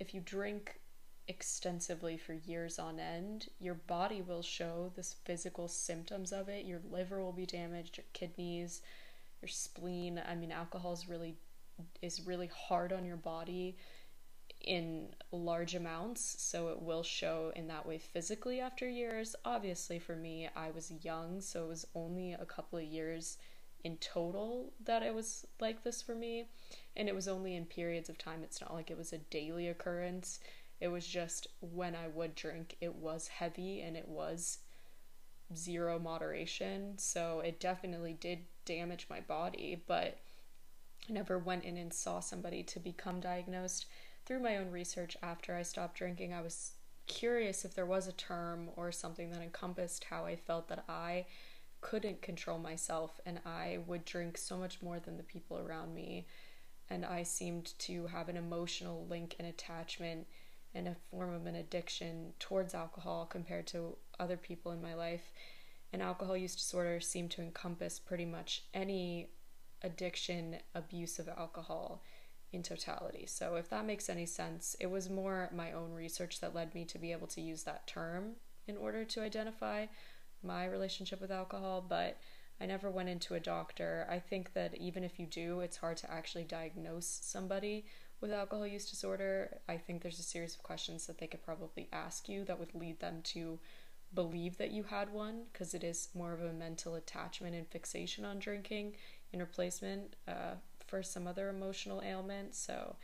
If 0.01 0.15
you 0.15 0.21
drink 0.21 0.81
extensively 1.27 2.17
for 2.17 2.33
years 2.33 2.79
on 2.79 3.01
end, 3.01 3.49
your 3.59 3.75
body 3.75 4.23
will 4.23 4.43
show 4.43 4.93
this 4.95 5.17
physical 5.25 5.69
symptoms 5.69 6.33
of 6.33 6.49
it. 6.49 6.67
Your 6.67 6.81
liver 6.91 7.23
will 7.23 7.33
be 7.33 7.47
damaged, 7.47 7.97
your 7.97 8.05
kidneys, 8.13 8.83
your 9.41 9.49
spleen. 9.49 10.21
I 10.27 10.35
mean, 10.35 10.53
alcohol 10.53 10.93
is 10.93 11.09
really 11.09 11.37
is 12.03 12.27
really 12.27 12.47
hard 12.47 12.93
on 12.93 13.05
your 13.05 13.17
body 13.17 13.77
in 14.61 15.09
large 15.33 15.75
amounts, 15.75 16.37
so 16.39 16.69
it 16.69 16.81
will 16.81 17.03
show 17.03 17.53
in 17.55 17.67
that 17.69 17.87
way 17.87 17.99
physically 17.99 18.61
after 18.61 18.89
years. 18.89 19.35
Obviously, 19.45 19.99
for 19.99 20.17
me, 20.17 20.49
I 20.57 20.71
was 20.71 20.93
young, 21.03 21.41
so 21.41 21.65
it 21.65 21.69
was 21.69 21.87
only 21.95 22.33
a 22.33 22.47
couple 22.47 22.79
of 22.79 22.85
years 22.85 23.37
in 23.83 23.97
total 23.99 24.73
that 24.85 25.03
it 25.03 25.15
was 25.15 25.47
like 25.61 25.85
this 25.85 26.01
for 26.01 26.15
me, 26.15 26.49
and 26.97 27.09
it 27.09 27.15
was 27.15 27.29
only 27.29 27.55
in 27.55 27.67
periods 27.67 28.09
of 28.09 28.17
time. 28.17 28.43
It's 28.43 28.61
not 28.61 28.73
like 28.73 28.91
it 28.91 28.97
was 28.97 29.13
a 29.13 29.19
daily 29.19 29.69
occurrence. 29.69 30.41
It 30.81 30.89
was 30.89 31.07
just 31.07 31.47
when 31.61 31.95
I 31.95 32.09
would 32.09 32.35
drink, 32.35 32.77
it 32.81 32.95
was 32.95 33.29
heavy 33.29 33.81
and 33.81 33.97
it 33.97 34.09
was 34.09 34.59
zero 35.55 35.99
moderation, 35.99 36.99
so 36.99 37.41
it 37.41 37.61
definitely 37.61 38.15
did 38.15 38.41
damage 38.65 39.07
my 39.09 39.21
body, 39.21 39.83
but 39.87 40.19
I 41.09 41.13
never 41.13 41.39
went 41.39 41.65
in 41.65 41.77
and 41.77 41.93
saw 41.93 42.21
somebody 42.21 42.63
to 42.65 42.81
become 42.81 43.21
diagnosed 43.21 43.87
through 44.25 44.41
my 44.41 44.57
own 44.57 44.71
research 44.71 45.17
after 45.23 45.55
I 45.55 45.63
stopped 45.63 45.99
drinking, 45.99 46.33
I 46.33 46.41
was 46.41 46.73
curious 47.07 47.65
if 47.65 47.75
there 47.75 47.87
was 47.87 48.07
a 48.07 48.13
term 48.13 48.71
or 48.77 48.91
something 48.91 49.31
that 49.31 49.43
encompassed 49.43 50.05
how 50.05 50.25
I 50.25 50.37
felt 50.37 50.69
that 50.69 50.85
I 50.89 51.27
couldn't 51.81 52.23
control 52.23 52.59
myself 52.59 53.21
and 53.27 53.41
I 53.45 53.81
would 53.87 54.07
drink 54.07 54.39
so 54.39 54.57
much 54.57 54.81
more 54.81 54.99
than 54.99 55.19
the 55.19 55.23
people 55.23 55.59
around 55.59 55.95
me. 55.95 56.27
And 56.89 57.05
I 57.05 57.23
seemed 57.23 57.79
to 57.81 58.07
have 58.07 58.29
an 58.29 58.37
emotional 58.37 59.07
link 59.09 59.37
and 59.39 59.47
attachment 59.47 60.27
and 60.75 60.89
a 60.89 60.97
form 61.11 61.33
of 61.33 61.47
an 61.47 61.55
addiction 61.55 62.33
towards 62.39 62.75
alcohol 62.75 63.27
compared 63.27 63.67
to 63.69 63.97
other 64.19 64.37
people 64.37 64.73
in 64.73 64.83
my 64.83 64.95
life. 64.95 65.33
And 65.93 66.03
alcohol 66.03 66.37
use 66.37 66.57
disorder 66.57 67.01
seemed 67.01 67.31
to 67.33 67.43
encompass 67.43 68.01
pretty 68.01 68.25
much 68.25 68.65
any 68.75 69.29
addiction, 69.83 70.57
abuse 70.75 71.19
of 71.19 71.29
alcohol 71.29 72.03
in 72.53 72.63
totality. 72.63 73.27
So, 73.27 73.57
if 73.57 73.69
that 73.71 73.87
makes 73.87 74.09
any 74.09 74.27
sense, 74.27 74.77
it 74.81 74.91
was 74.91 75.11
more 75.11 75.51
my 75.55 75.73
own 75.73 75.93
research 75.93 76.41
that 76.41 76.55
led 76.55 76.75
me 76.75 76.85
to 76.87 76.99
be 76.99 77.13
able 77.13 77.27
to 77.29 77.41
use 77.41 77.65
that 77.65 77.87
term 77.87 78.33
in 78.67 78.77
order 78.77 79.05
to 79.05 79.23
identify 79.23 79.87
my 80.43 80.65
relationship 80.65 81.21
with 81.21 81.31
alcohol, 81.31 81.85
but 81.87 82.19
I 82.61 82.67
never 82.67 82.91
went 82.91 83.09
into 83.09 83.35
a 83.35 83.41
doctor. 83.41 84.07
I 84.09 84.19
think 84.19 84.53
that 84.55 84.77
even 84.77 85.05
if 85.05 85.19
you 85.19 85.27
do, 85.27 85.61
it's 85.61 85.77
hard 85.77 85.97
to 85.99 86.11
actually 86.11 86.45
diagnose 86.45 87.21
somebody 87.23 87.87
with 88.25 88.33
alcohol 88.33 88.67
use 88.67 88.89
disorder. 88.89 89.59
I 89.69 89.77
think 89.77 90.01
there's 90.01 90.19
a 90.19 90.23
series 90.23 90.55
of 90.55 90.63
questions 90.63 91.07
that 91.07 91.19
they 91.19 91.27
could 91.27 91.45
probably 91.45 91.91
ask 91.93 92.27
you 92.27 92.43
that 92.47 92.59
would 92.59 92.75
lead 92.75 93.01
them 93.01 93.21
to 93.25 93.59
believe 94.15 94.57
that 94.57 94.71
you 94.71 94.85
had 94.85 95.13
one 95.13 95.43
because 95.53 95.75
it 95.75 95.85
is 95.85 96.09
more 96.15 96.33
of 96.33 96.41
a 96.41 96.51
mental 96.51 96.95
attachment 96.95 97.55
and 97.55 97.69
fixation 97.69 98.25
on 98.25 98.39
drinking 98.39 98.95
in 99.35 99.41
replacement 99.41 100.17
uh, 100.27 100.55
for 100.87 101.03
some 101.03 101.27
other 101.27 101.51
emotional 101.51 102.01
ailment. 102.01 102.55
So 102.55 102.97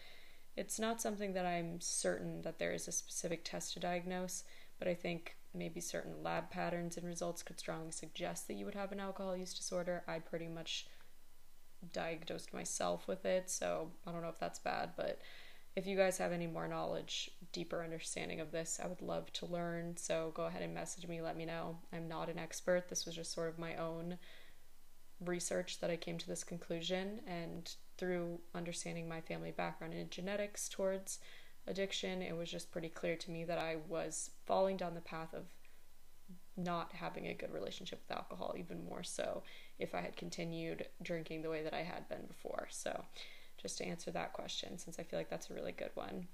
it's 0.57 0.81
not 0.81 1.03
something 1.03 1.35
that 1.35 1.45
I'm 1.45 1.83
certain 1.83 2.41
that 2.41 2.59
there 2.59 2.73
is 2.73 2.89
a 2.89 2.93
specific 2.93 3.45
test 3.45 3.75
to 3.75 3.81
diagnose, 3.81 4.45
but 4.79 4.89
I 4.89 4.95
think 4.95 5.37
maybe 5.53 5.83
certain 5.83 6.23
lab 6.23 6.49
patterns 6.49 6.97
and 6.97 7.07
results 7.07 7.43
could 7.43 7.61
strongly 7.61 7.91
suggest 7.91 8.49
that 8.49 8.55
you 8.55 8.65
would 8.65 8.75
have 8.75 8.91
an 8.91 9.01
alcohol 9.01 9.37
use 9.37 9.53
disorder. 9.53 10.03
I 10.09 10.21
pretty 10.21 10.49
much 10.49 10.87
diagnosed 11.93 12.53
myself 12.53 13.09
with 13.09 13.25
it, 13.25 13.51
so 13.51 13.91
I 14.07 14.13
don't 14.13 14.23
know 14.23 14.29
if 14.29 14.39
that's 14.39 14.59
bad, 14.59 14.91
but 14.97 15.21
if 15.77 15.87
you 15.87 15.97
guys 15.97 16.19
have 16.19 16.33
any 16.33 16.47
more 16.47 16.67
knowledge, 16.67 17.31
deeper 17.53 17.83
understanding 17.83 18.41
of 18.41 18.51
this, 18.51 18.81
I 18.83 18.89
would 18.89 19.03
love 19.03 19.33
to 19.35 19.47
learn. 19.47 19.97
So 19.97 20.33
go 20.35 20.47
ahead 20.47 20.63
and 20.63 20.75
message 20.75 21.07
me, 21.07 21.21
let 21.21 21.37
me 21.37 21.47
know. 21.47 21.79
I'm 21.93 22.09
not 22.09 22.29
an 22.29 22.39
expert. 22.39 22.89
This 22.89 23.07
was 23.07 23.15
just 23.15 23.33
sort 23.33 23.49
of 23.49 23.59
my 23.59 23.77
own 23.77 24.19
research 25.25 25.81
that 25.81 25.91
I 25.91 25.97
came 25.97 26.19
to 26.19 26.27
this 26.27 26.43
conclusion, 26.43 27.21
and 27.27 27.73
through 27.99 28.41
understanding 28.55 29.09
my 29.09 29.21
family 29.21 29.53
background 29.53 29.95
and 29.95 30.11
genetics 30.11 30.69
towards 30.69 31.19
addiction, 31.67 32.23
it 32.23 32.37
was 32.37 32.51
just 32.51 32.73
pretty 32.73 32.89
clear 32.89 33.17
to 33.17 33.31
me 33.31 33.45
that 33.45 33.59
I 33.59 33.77
was 33.87 34.31
falling 34.47 34.77
down 34.77 34.95
the 34.95 35.01
path 35.01 35.35
of 35.35 35.45
not 36.57 36.93
having 36.93 37.27
a 37.27 37.35
good 37.35 37.53
relationship 37.53 38.03
with 38.09 38.17
alcohol, 38.17 38.55
even 38.59 38.85
more 38.85 39.03
so 39.03 39.43
if 39.81 39.95
I 39.95 40.01
had 40.01 40.17
continued 40.17 40.87
drinking 41.03 41.43
the 41.43 41.51
way 41.51 41.63
that 41.63 41.75
I 41.75 41.83
had 41.83 42.09
been 42.09 42.27
before. 42.27 42.69
So, 42.71 43.05
just 43.61 43.79
to 43.79 43.85
answer 43.85 44.11
that 44.11 44.33
question, 44.33 44.79
since 44.79 44.99
I 44.99 45.03
feel 45.03 45.19
like 45.19 45.31
that's 45.31 45.51
a 45.51 45.55
really 45.55 45.73
good 45.73 45.91
one. 45.95 46.29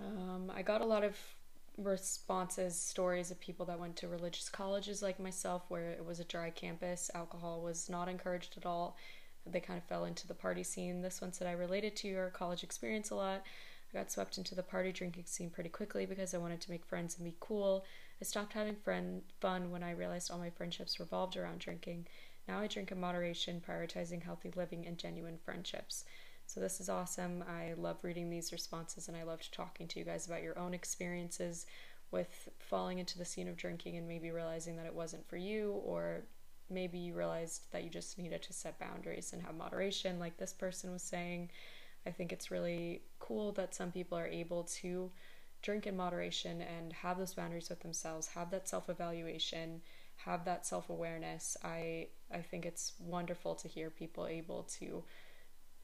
Um, 0.00 0.50
I 0.54 0.62
got 0.62 0.80
a 0.80 0.86
lot 0.86 1.04
of 1.04 1.16
responses, 1.78 2.78
stories 2.78 3.30
of 3.30 3.40
people 3.40 3.66
that 3.66 3.80
went 3.80 3.96
to 3.96 4.08
religious 4.08 4.48
colleges 4.48 5.02
like 5.02 5.18
myself, 5.18 5.62
where 5.68 5.90
it 5.90 6.04
was 6.04 6.20
a 6.20 6.24
dry 6.24 6.50
campus, 6.50 7.10
alcohol 7.14 7.62
was 7.62 7.88
not 7.88 8.08
encouraged 8.08 8.54
at 8.56 8.66
all. 8.66 8.96
They 9.46 9.60
kind 9.60 9.78
of 9.78 9.84
fell 9.84 10.04
into 10.04 10.28
the 10.28 10.34
party 10.34 10.62
scene. 10.62 11.02
This 11.02 11.20
one 11.20 11.32
said 11.32 11.46
I 11.46 11.52
related 11.52 11.96
to 11.96 12.08
your 12.08 12.30
college 12.30 12.62
experience 12.62 13.10
a 13.10 13.16
lot. 13.16 13.42
I 13.92 13.98
got 13.98 14.12
swept 14.12 14.38
into 14.38 14.54
the 14.54 14.62
party 14.62 14.92
drinking 14.92 15.24
scene 15.26 15.50
pretty 15.50 15.68
quickly 15.68 16.06
because 16.06 16.32
I 16.32 16.38
wanted 16.38 16.60
to 16.62 16.70
make 16.70 16.84
friends 16.84 17.16
and 17.16 17.24
be 17.24 17.34
cool. 17.40 17.84
I 18.22 18.24
stopped 18.24 18.52
having 18.52 18.76
friend 18.76 19.20
fun 19.40 19.72
when 19.72 19.82
I 19.82 19.90
realized 19.90 20.30
all 20.30 20.38
my 20.38 20.50
friendships 20.50 21.00
revolved 21.00 21.36
around 21.36 21.58
drinking. 21.58 22.06
Now 22.46 22.60
I 22.60 22.68
drink 22.68 22.92
in 22.92 23.00
moderation, 23.00 23.60
prioritizing 23.68 24.22
healthy 24.22 24.52
living 24.54 24.86
and 24.86 24.96
genuine 24.96 25.38
friendships. 25.44 26.04
So 26.46 26.60
this 26.60 26.78
is 26.78 26.88
awesome. 26.88 27.42
I 27.48 27.72
love 27.76 27.96
reading 28.02 28.30
these 28.30 28.52
responses 28.52 29.08
and 29.08 29.16
I 29.16 29.24
loved 29.24 29.52
talking 29.52 29.88
to 29.88 29.98
you 29.98 30.04
guys 30.04 30.28
about 30.28 30.44
your 30.44 30.56
own 30.56 30.72
experiences 30.72 31.66
with 32.12 32.48
falling 32.60 33.00
into 33.00 33.18
the 33.18 33.24
scene 33.24 33.48
of 33.48 33.56
drinking 33.56 33.96
and 33.96 34.06
maybe 34.06 34.30
realizing 34.30 34.76
that 34.76 34.86
it 34.86 34.94
wasn't 34.94 35.28
for 35.28 35.36
you 35.36 35.72
or 35.84 36.22
maybe 36.70 36.98
you 36.98 37.14
realized 37.14 37.72
that 37.72 37.82
you 37.82 37.90
just 37.90 38.18
needed 38.18 38.40
to 38.42 38.52
set 38.52 38.78
boundaries 38.78 39.32
and 39.32 39.42
have 39.42 39.56
moderation 39.56 40.20
like 40.20 40.36
this 40.36 40.52
person 40.52 40.92
was 40.92 41.02
saying. 41.02 41.50
I 42.06 42.12
think 42.12 42.32
it's 42.32 42.52
really 42.52 43.02
cool 43.18 43.50
that 43.54 43.74
some 43.74 43.90
people 43.90 44.16
are 44.16 44.28
able 44.28 44.62
to 44.80 45.10
drink 45.62 45.86
in 45.86 45.96
moderation 45.96 46.60
and 46.60 46.92
have 46.92 47.18
those 47.18 47.34
boundaries 47.34 47.70
with 47.70 47.80
themselves, 47.80 48.28
have 48.28 48.50
that 48.50 48.68
self-evaluation, 48.68 49.80
have 50.16 50.44
that 50.44 50.66
self-awareness. 50.66 51.56
I 51.64 52.08
I 52.32 52.40
think 52.40 52.66
it's 52.66 52.92
wonderful 52.98 53.54
to 53.56 53.68
hear 53.68 53.90
people 53.90 54.26
able 54.26 54.64
to 54.80 55.04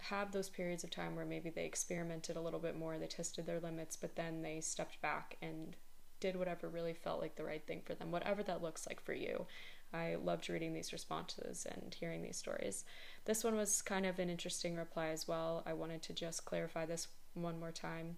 have 0.01 0.33
those 0.33 0.49
periods 0.49 0.85
of 0.85 0.91
time 0.91 1.17
where 1.17 1.25
maybe 1.25 1.51
they 1.51 1.65
experimented 1.65 2.37
a 2.37 2.41
little 2.41 2.61
bit 2.61 2.77
more, 2.77 2.99
they 2.99 3.07
tested 3.07 3.47
their 3.47 3.61
limits, 3.61 3.97
but 3.97 4.15
then 4.17 4.43
they 4.43 4.61
stepped 4.61 5.01
back 5.03 5.37
and 5.43 5.75
did 6.21 6.37
whatever 6.37 6.69
really 6.69 6.95
felt 6.95 7.21
like 7.21 7.37
the 7.37 7.45
right 7.45 7.67
thing 7.67 7.83
for 7.85 7.95
them, 7.95 8.11
whatever 8.11 8.43
that 8.43 8.63
looks 8.63 8.87
like 8.89 9.01
for 9.01 9.13
you. 9.13 9.47
I 9.93 10.17
loved 10.17 10.49
reading 10.49 10.75
these 10.75 10.93
responses 10.93 11.67
and 11.69 11.95
hearing 11.95 12.23
these 12.23 12.37
stories. 12.37 12.85
This 13.25 13.43
one 13.43 13.57
was 13.57 13.83
kind 13.83 14.05
of 14.07 14.19
an 14.19 14.29
interesting 14.29 14.77
reply 14.77 15.09
as 15.09 15.27
well. 15.27 15.63
I 15.67 15.73
wanted 15.73 16.03
to 16.03 16.13
just 16.13 16.45
clarify 16.45 16.87
this 16.87 17.09
one 17.35 17.59
more 17.59 17.73
time. 17.73 18.17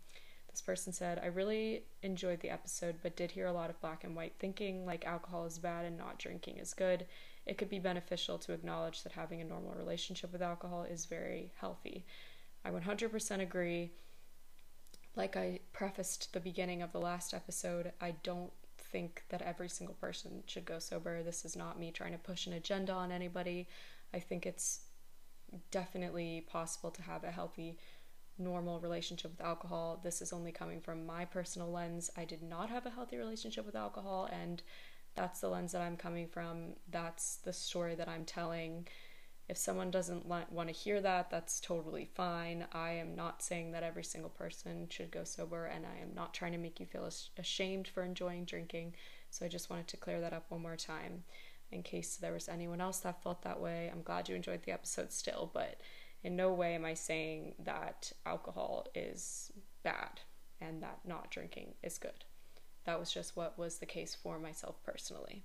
This 0.50 0.60
person 0.60 0.92
said, 0.92 1.20
I 1.22 1.26
really 1.26 1.84
enjoyed 2.02 2.40
the 2.40 2.50
episode, 2.50 2.96
but 3.02 3.16
did 3.16 3.30
hear 3.30 3.46
a 3.46 3.52
lot 3.52 3.70
of 3.70 3.80
black 3.80 4.04
and 4.04 4.16
white 4.16 4.34
thinking, 4.38 4.84
like 4.84 5.06
alcohol 5.06 5.46
is 5.46 5.58
bad 5.58 5.84
and 5.84 5.96
not 5.96 6.18
drinking 6.18 6.58
is 6.58 6.74
good 6.74 7.06
it 7.46 7.58
could 7.58 7.68
be 7.68 7.78
beneficial 7.78 8.38
to 8.38 8.52
acknowledge 8.52 9.02
that 9.02 9.12
having 9.12 9.40
a 9.40 9.44
normal 9.44 9.74
relationship 9.74 10.32
with 10.32 10.42
alcohol 10.42 10.84
is 10.84 11.06
very 11.06 11.52
healthy. 11.58 12.04
I 12.64 12.70
100% 12.70 13.40
agree. 13.40 13.90
Like 15.16 15.36
I 15.36 15.60
prefaced 15.72 16.32
the 16.32 16.40
beginning 16.40 16.82
of 16.82 16.92
the 16.92 17.00
last 17.00 17.34
episode, 17.34 17.92
I 18.00 18.14
don't 18.22 18.52
think 18.78 19.24
that 19.30 19.42
every 19.42 19.68
single 19.68 19.96
person 19.96 20.42
should 20.46 20.64
go 20.64 20.78
sober. 20.78 21.22
This 21.22 21.44
is 21.44 21.56
not 21.56 21.78
me 21.78 21.90
trying 21.90 22.12
to 22.12 22.18
push 22.18 22.46
an 22.46 22.52
agenda 22.52 22.92
on 22.92 23.10
anybody. 23.10 23.68
I 24.12 24.20
think 24.20 24.46
it's 24.46 24.82
definitely 25.70 26.44
possible 26.48 26.90
to 26.90 27.02
have 27.02 27.24
a 27.24 27.30
healthy, 27.30 27.78
normal 28.40 28.80
relationship 28.80 29.30
with 29.30 29.40
alcohol. 29.40 30.00
This 30.02 30.20
is 30.22 30.32
only 30.32 30.50
coming 30.52 30.80
from 30.80 31.06
my 31.06 31.24
personal 31.24 31.70
lens. 31.70 32.10
I 32.16 32.24
did 32.24 32.42
not 32.42 32.70
have 32.70 32.86
a 32.86 32.90
healthy 32.90 33.16
relationship 33.16 33.66
with 33.66 33.76
alcohol, 33.76 34.28
and 34.32 34.62
that's 35.14 35.40
the 35.40 35.48
lens 35.48 35.72
that 35.72 35.82
I'm 35.82 35.96
coming 35.96 36.26
from. 36.26 36.74
That's 36.90 37.36
the 37.36 37.52
story 37.52 37.94
that 37.96 38.08
I'm 38.08 38.24
telling. 38.24 38.88
If 39.48 39.56
someone 39.56 39.90
doesn't 39.90 40.26
want 40.26 40.68
to 40.68 40.72
hear 40.72 41.00
that, 41.00 41.28
that's 41.28 41.60
totally 41.60 42.08
fine. 42.14 42.66
I 42.72 42.92
am 42.92 43.16
not 43.16 43.42
saying 43.42 43.72
that 43.72 43.82
every 43.82 44.04
single 44.04 44.30
person 44.30 44.86
should 44.88 45.10
go 45.10 45.24
sober, 45.24 45.66
and 45.66 45.84
I 45.84 46.00
am 46.00 46.14
not 46.14 46.32
trying 46.32 46.52
to 46.52 46.58
make 46.58 46.78
you 46.78 46.86
feel 46.86 47.08
ashamed 47.36 47.88
for 47.88 48.04
enjoying 48.04 48.44
drinking. 48.44 48.94
So 49.30 49.44
I 49.44 49.48
just 49.48 49.68
wanted 49.68 49.88
to 49.88 49.96
clear 49.96 50.20
that 50.20 50.32
up 50.32 50.46
one 50.48 50.62
more 50.62 50.76
time 50.76 51.24
in 51.72 51.82
case 51.82 52.16
there 52.16 52.32
was 52.32 52.48
anyone 52.48 52.80
else 52.80 52.98
that 52.98 53.22
felt 53.22 53.42
that 53.42 53.60
way. 53.60 53.90
I'm 53.92 54.02
glad 54.02 54.28
you 54.28 54.34
enjoyed 54.34 54.62
the 54.64 54.72
episode 54.72 55.12
still, 55.12 55.50
but 55.52 55.80
in 56.22 56.36
no 56.36 56.52
way 56.52 56.74
am 56.74 56.84
I 56.84 56.94
saying 56.94 57.54
that 57.64 58.12
alcohol 58.26 58.86
is 58.94 59.52
bad 59.82 60.20
and 60.60 60.82
that 60.82 61.00
not 61.04 61.30
drinking 61.30 61.74
is 61.82 61.98
good. 61.98 62.24
That 62.84 62.98
was 62.98 63.12
just 63.12 63.36
what 63.36 63.58
was 63.58 63.78
the 63.78 63.86
case 63.86 64.14
for 64.14 64.38
myself 64.38 64.76
personally. 64.84 65.44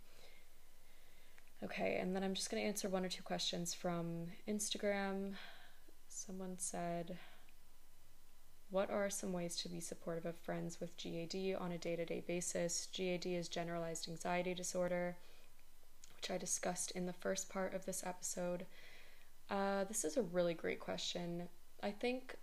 Okay, 1.63 1.97
and 1.99 2.15
then 2.15 2.23
I'm 2.23 2.33
just 2.33 2.51
going 2.51 2.61
to 2.61 2.67
answer 2.67 2.89
one 2.89 3.05
or 3.05 3.09
two 3.09 3.23
questions 3.23 3.73
from 3.73 4.27
Instagram. 4.47 5.33
Someone 6.09 6.55
said, 6.57 7.17
What 8.69 8.91
are 8.91 9.09
some 9.09 9.31
ways 9.31 9.55
to 9.57 9.69
be 9.69 9.79
supportive 9.79 10.25
of 10.25 10.35
friends 10.35 10.79
with 10.79 10.97
GAD 10.97 11.55
on 11.59 11.71
a 11.71 11.77
day 11.77 11.95
to 11.95 12.05
day 12.05 12.23
basis? 12.25 12.87
GAD 12.93 13.25
is 13.25 13.47
generalized 13.47 14.09
anxiety 14.09 14.53
disorder, 14.53 15.15
which 16.15 16.29
I 16.29 16.37
discussed 16.37 16.91
in 16.91 17.05
the 17.05 17.13
first 17.13 17.49
part 17.49 17.73
of 17.73 17.85
this 17.85 18.03
episode. 18.05 18.65
Uh, 19.49 19.83
this 19.85 20.03
is 20.03 20.17
a 20.17 20.21
really 20.23 20.53
great 20.53 20.79
question. 20.79 21.47
I 21.83 21.91
think 21.91 22.35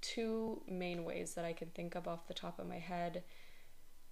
two 0.00 0.60
main 0.68 1.04
ways 1.04 1.34
that 1.34 1.44
I 1.44 1.52
can 1.52 1.68
think 1.68 1.94
of 1.94 2.06
off 2.06 2.28
the 2.28 2.34
top 2.34 2.58
of 2.58 2.68
my 2.68 2.78
head 2.78 3.22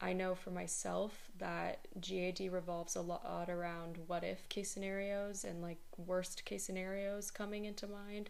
I 0.02 0.12
know 0.12 0.34
for 0.34 0.50
myself 0.50 1.30
that 1.38 1.86
GAD 2.00 2.40
revolves 2.52 2.96
a 2.96 3.00
lot 3.00 3.48
around 3.48 3.98
what 4.08 4.24
if 4.24 4.48
case 4.48 4.68
scenarios 4.68 5.44
and 5.44 5.62
like 5.62 5.78
worst 5.96 6.44
case 6.44 6.64
scenarios 6.64 7.30
coming 7.30 7.66
into 7.66 7.86
mind. 7.86 8.28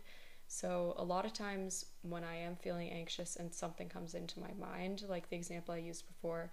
So, 0.49 0.95
a 0.99 1.03
lot 1.03 1.25
of 1.25 1.33
times 1.33 1.87
when 2.03 2.25
I 2.25 2.37
am 2.37 2.57
feeling 2.57 2.91
anxious 2.91 3.37
and 3.37 3.55
something 3.55 3.89
comes 3.89 4.15
into 4.15 4.39
my 4.39 4.53
mind, 4.61 5.05
like 5.09 5.31
the 5.31 5.37
example 5.37 5.73
I 5.73 5.79
used 5.79 6.07
before, 6.07 6.51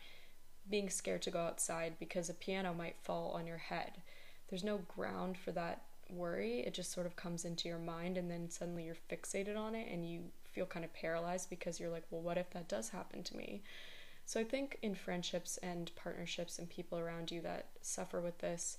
being 0.69 0.89
scared 0.89 1.21
to 1.23 1.31
go 1.31 1.39
outside 1.39 1.95
because 1.99 2.29
a 2.29 2.33
piano 2.33 2.73
might 2.73 2.95
fall 3.03 3.31
on 3.31 3.45
your 3.45 3.57
head. 3.57 4.01
There's 4.49 4.63
no 4.63 4.77
ground 4.95 5.37
for 5.37 5.51
that 5.51 5.81
worry. 6.11 6.59
It 6.59 6.73
just 6.73 6.91
sort 6.91 7.05
of 7.05 7.15
comes 7.15 7.45
into 7.45 7.67
your 7.67 7.79
mind, 7.79 8.17
and 8.17 8.29
then 8.29 8.49
suddenly 8.49 8.83
you're 8.83 8.95
fixated 9.09 9.57
on 9.57 9.75
it 9.75 9.87
and 9.91 10.09
you 10.09 10.23
feel 10.51 10.65
kind 10.65 10.85
of 10.85 10.93
paralyzed 10.93 11.49
because 11.49 11.79
you're 11.79 11.89
like, 11.89 12.05
well, 12.09 12.21
what 12.21 12.37
if 12.37 12.49
that 12.51 12.67
does 12.67 12.89
happen 12.89 13.23
to 13.23 13.37
me? 13.37 13.63
So 14.25 14.39
I 14.39 14.43
think 14.43 14.77
in 14.81 14.93
friendships 14.93 15.57
and 15.57 15.91
partnerships 15.95 16.59
and 16.59 16.69
people 16.69 16.99
around 16.99 17.31
you 17.31 17.41
that 17.41 17.69
suffer 17.81 18.21
with 18.21 18.37
this, 18.39 18.77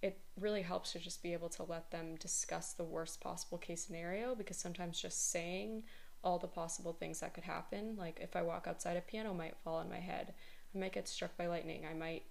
it 0.00 0.20
really 0.38 0.62
helps 0.62 0.92
to 0.92 0.98
just 0.98 1.22
be 1.22 1.32
able 1.32 1.48
to 1.50 1.64
let 1.64 1.90
them 1.90 2.16
discuss 2.16 2.72
the 2.72 2.84
worst 2.84 3.20
possible 3.20 3.58
case 3.58 3.84
scenario 3.84 4.34
because 4.34 4.56
sometimes 4.56 5.00
just 5.00 5.30
saying 5.30 5.82
all 6.24 6.38
the 6.38 6.46
possible 6.46 6.92
things 6.92 7.20
that 7.20 7.34
could 7.34 7.44
happen, 7.44 7.96
like 7.98 8.18
if 8.20 8.36
I 8.36 8.42
walk 8.42 8.66
outside, 8.68 8.96
a 8.96 9.00
piano 9.00 9.34
might 9.34 9.56
fall 9.64 9.76
on 9.76 9.88
my 9.88 9.98
head, 9.98 10.34
I 10.74 10.78
might 10.78 10.92
get 10.92 11.08
struck 11.08 11.36
by 11.36 11.46
lightning, 11.46 11.84
I 11.88 11.94
might 11.94 12.24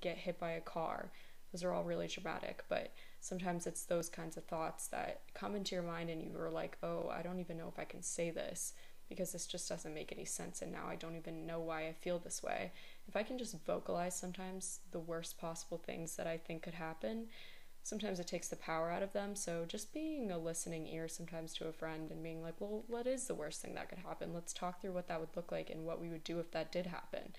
get 0.00 0.16
hit 0.16 0.38
by 0.38 0.52
a 0.52 0.60
car. 0.60 1.10
Those 1.52 1.62
are 1.62 1.72
all 1.72 1.84
really 1.84 2.08
dramatic, 2.08 2.64
but 2.68 2.92
sometimes 3.26 3.66
it's 3.66 3.84
those 3.84 4.08
kinds 4.08 4.36
of 4.36 4.44
thoughts 4.44 4.86
that 4.88 5.22
come 5.34 5.56
into 5.56 5.74
your 5.74 5.82
mind 5.82 6.10
and 6.10 6.22
you 6.22 6.32
are 6.38 6.50
like, 6.50 6.78
oh, 6.82 7.10
I 7.12 7.22
don't 7.22 7.40
even 7.40 7.58
know 7.58 7.68
if 7.68 7.78
I 7.78 7.84
can 7.84 8.02
say 8.02 8.30
this 8.30 8.72
because 9.08 9.32
this 9.32 9.46
just 9.46 9.68
doesn't 9.68 9.94
make 9.94 10.12
any 10.12 10.24
sense 10.24 10.62
and 10.62 10.72
now 10.72 10.86
I 10.88 10.96
don't 10.96 11.16
even 11.16 11.46
know 11.46 11.60
why 11.60 11.88
I 11.88 11.92
feel 11.92 12.18
this 12.18 12.42
way. 12.42 12.72
If 13.08 13.16
I 13.16 13.22
can 13.22 13.38
just 13.38 13.56
vocalize 13.64 14.16
sometimes 14.16 14.80
the 14.92 15.00
worst 15.00 15.38
possible 15.38 15.78
things 15.78 16.16
that 16.16 16.26
I 16.26 16.36
think 16.36 16.62
could 16.62 16.74
happen, 16.74 17.26
sometimes 17.82 18.18
it 18.18 18.26
takes 18.26 18.48
the 18.48 18.56
power 18.56 18.90
out 18.90 19.02
of 19.02 19.12
them. 19.12 19.36
So 19.36 19.64
just 19.66 19.94
being 19.94 20.30
a 20.30 20.38
listening 20.38 20.86
ear 20.88 21.08
sometimes 21.08 21.54
to 21.54 21.68
a 21.68 21.72
friend 21.72 22.10
and 22.10 22.22
being 22.22 22.42
like, 22.42 22.54
well, 22.60 22.84
what 22.88 23.06
is 23.06 23.26
the 23.26 23.34
worst 23.34 23.62
thing 23.62 23.74
that 23.74 23.88
could 23.88 23.98
happen? 23.98 24.34
Let's 24.34 24.52
talk 24.52 24.80
through 24.80 24.92
what 24.92 25.08
that 25.08 25.20
would 25.20 25.36
look 25.36 25.52
like 25.52 25.70
and 25.70 25.84
what 25.84 26.00
we 26.00 26.08
would 26.08 26.24
do 26.24 26.38
if 26.40 26.50
that 26.52 26.72
did 26.72 26.86
happen. 26.86 27.32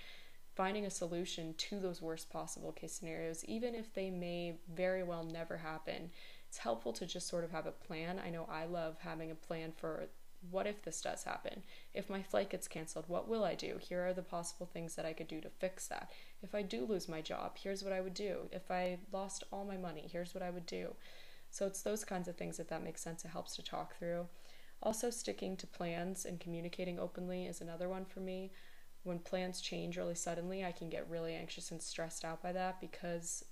Finding 0.57 0.87
a 0.87 0.89
solution 0.89 1.53
to 1.59 1.79
those 1.79 2.01
worst 2.01 2.31
possible 2.31 2.71
case 2.71 2.93
scenarios, 2.93 3.45
even 3.45 3.75
if 3.75 3.93
they 3.93 4.09
may 4.09 4.55
very 4.73 5.03
well 5.03 5.23
never 5.23 5.57
happen, 5.57 6.09
it's 6.49 6.57
helpful 6.57 6.91
to 6.93 7.05
just 7.05 7.27
sort 7.27 7.43
of 7.43 7.51
have 7.51 7.67
a 7.67 7.71
plan. 7.71 8.19
I 8.25 8.31
know 8.31 8.47
I 8.51 8.65
love 8.65 8.97
having 9.01 9.29
a 9.29 9.35
plan 9.35 9.71
for 9.77 10.07
what 10.49 10.65
if 10.65 10.81
this 10.81 10.99
does 10.99 11.23
happen? 11.23 11.61
If 11.93 12.09
my 12.09 12.23
flight 12.23 12.49
gets 12.49 12.67
canceled, 12.67 13.05
what 13.07 13.27
will 13.27 13.43
I 13.43 13.53
do? 13.53 13.77
Here 13.79 14.07
are 14.07 14.13
the 14.13 14.23
possible 14.23 14.65
things 14.65 14.95
that 14.95 15.05
I 15.05 15.13
could 15.13 15.27
do 15.27 15.41
to 15.41 15.49
fix 15.49 15.87
that. 15.89 16.09
If 16.41 16.55
I 16.55 16.63
do 16.63 16.85
lose 16.85 17.07
my 17.07 17.21
job, 17.21 17.57
here's 17.61 17.83
what 17.83 17.93
I 17.93 18.01
would 18.01 18.15
do. 18.15 18.47
If 18.51 18.71
I 18.71 18.97
lost 19.11 19.43
all 19.53 19.63
my 19.63 19.77
money, 19.77 20.09
here's 20.11 20.33
what 20.33 20.43
I 20.43 20.49
would 20.49 20.65
do. 20.65 20.95
So 21.51 21.67
it's 21.67 21.83
those 21.83 22.03
kinds 22.03 22.27
of 22.27 22.35
things 22.35 22.57
that 22.57 22.69
that 22.69 22.83
makes 22.83 23.01
sense. 23.01 23.23
It 23.23 23.29
helps 23.29 23.55
to 23.57 23.61
talk 23.61 23.95
through. 23.95 24.25
Also, 24.81 25.11
sticking 25.11 25.55
to 25.57 25.67
plans 25.67 26.25
and 26.25 26.39
communicating 26.39 26.97
openly 26.97 27.45
is 27.45 27.61
another 27.61 27.89
one 27.89 28.05
for 28.05 28.21
me. 28.21 28.51
When 29.03 29.19
plans 29.19 29.61
change 29.61 29.97
really 29.97 30.15
suddenly, 30.15 30.65
I 30.65 30.71
can 30.73 30.89
get 30.89 31.09
really 31.09 31.33
anxious 31.33 31.71
and 31.71 31.81
stressed 31.81 32.25
out 32.25 32.41
by 32.43 32.51
that 32.53 32.81
because 32.81 33.43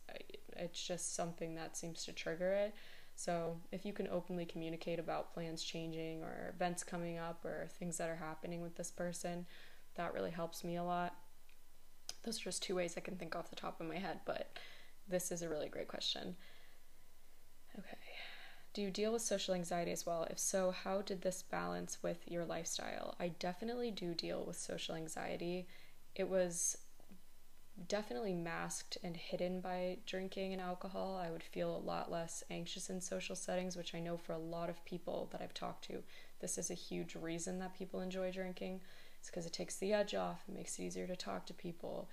It's 0.57 0.81
just 0.85 1.15
something 1.15 1.55
that 1.55 1.75
seems 1.77 2.05
to 2.05 2.13
trigger 2.13 2.53
it. 2.53 2.73
So, 3.15 3.57
if 3.71 3.85
you 3.85 3.93
can 3.93 4.07
openly 4.09 4.45
communicate 4.45 4.99
about 4.99 5.33
plans 5.33 5.63
changing 5.63 6.23
or 6.23 6.51
events 6.53 6.83
coming 6.83 7.17
up 7.17 7.43
or 7.45 7.67
things 7.79 7.97
that 7.97 8.09
are 8.09 8.15
happening 8.15 8.61
with 8.61 8.75
this 8.75 8.91
person, 8.91 9.45
that 9.95 10.13
really 10.13 10.31
helps 10.31 10.63
me 10.63 10.75
a 10.75 10.83
lot. 10.83 11.15
Those 12.23 12.39
are 12.41 12.45
just 12.45 12.63
two 12.63 12.75
ways 12.75 12.95
I 12.97 13.01
can 13.01 13.15
think 13.17 13.35
off 13.35 13.49
the 13.49 13.55
top 13.55 13.79
of 13.79 13.87
my 13.87 13.97
head, 13.97 14.19
but 14.25 14.57
this 15.07 15.31
is 15.31 15.41
a 15.41 15.49
really 15.49 15.69
great 15.69 15.87
question. 15.87 16.35
Okay. 17.77 17.97
Do 18.76 18.82
you 18.82 18.91
deal 18.91 19.13
with 19.13 19.21
social 19.21 19.53
anxiety 19.53 19.93
as 19.93 20.05
well? 20.05 20.28
If 20.30 20.38
so, 20.38 20.71
how 20.71 21.01
did 21.01 21.21
this 21.21 21.43
balance 21.43 22.03
with 22.03 22.30
your 22.30 22.43
lifestyle? 22.43 23.15
I 23.17 23.30
definitely 23.30 23.89
do 23.89 24.13
deal 24.13 24.43
with 24.45 24.57
social 24.57 24.95
anxiety. 24.95 25.65
It 26.13 26.28
was 26.28 26.78
definitely 27.88 28.34
masked 28.34 28.97
and 29.01 29.15
hidden 29.15 29.61
by 29.61 29.99
drinking 30.05 30.51
and 30.51 30.61
alcohol. 30.61 31.15
I 31.15 31.32
would 31.32 31.41
feel 31.41 31.73
a 31.73 31.88
lot 31.88 32.11
less 32.11 32.43
anxious 32.51 32.89
in 32.89 32.99
social 32.99 33.38
settings, 33.38 33.78
which 33.78 33.95
I 33.95 34.01
know 34.01 34.17
for 34.17 34.34
a 34.34 34.38
lot 34.38 34.69
of 34.69 34.84
people 34.84 35.30
that 35.32 35.41
I've 35.41 35.53
talked 35.53 35.86
to, 35.86 36.03
this 36.41 36.57
is 36.57 36.69
a 36.69 36.73
huge 36.73 37.15
reason 37.15 37.59
that 37.59 37.78
people 37.78 38.01
enjoy 38.01 38.30
drinking. 38.30 38.82
It's 39.21 39.30
because 39.30 39.45
it 39.45 39.53
takes 39.53 39.78
the 39.78 39.93
edge 39.93 40.15
off, 40.15 40.43
it 40.49 40.53
makes 40.53 40.78
it 40.78 40.84
easier 40.84 41.07
to 41.07 41.15
talk 41.15 41.45
to 41.45 41.53
people. 41.53 42.09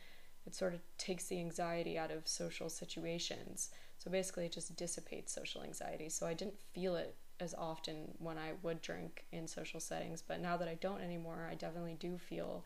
It 0.47 0.55
sort 0.55 0.75
of 0.75 0.81
takes 0.97 1.27
the 1.27 1.41
anxiety 1.41 1.99
out 1.99 2.13
of 2.13 2.29
social 2.29 2.69
situations. 2.69 3.71
So 4.03 4.11
basically, 4.11 4.47
it 4.47 4.53
just 4.53 4.75
dissipates 4.75 5.33
social 5.33 5.63
anxiety. 5.63 6.09
So 6.09 6.27
I 6.27 6.35
didn't 6.35 6.59
feel 6.75 6.97
it 6.97 7.15
as 7.39 7.55
often 7.55 8.15
when 8.19 8.37
I 8.37 8.55
would 8.63 8.83
drink 8.83 9.25
in 9.31 9.47
social 9.47 9.79
settings, 9.79 10.23
but 10.27 10.41
now 10.41 10.57
that 10.57 10.67
I 10.67 10.75
don't 10.75 11.01
anymore, 11.01 11.49
I 11.49 11.55
definitely 11.55 11.97
do 12.01 12.19
feel 12.19 12.65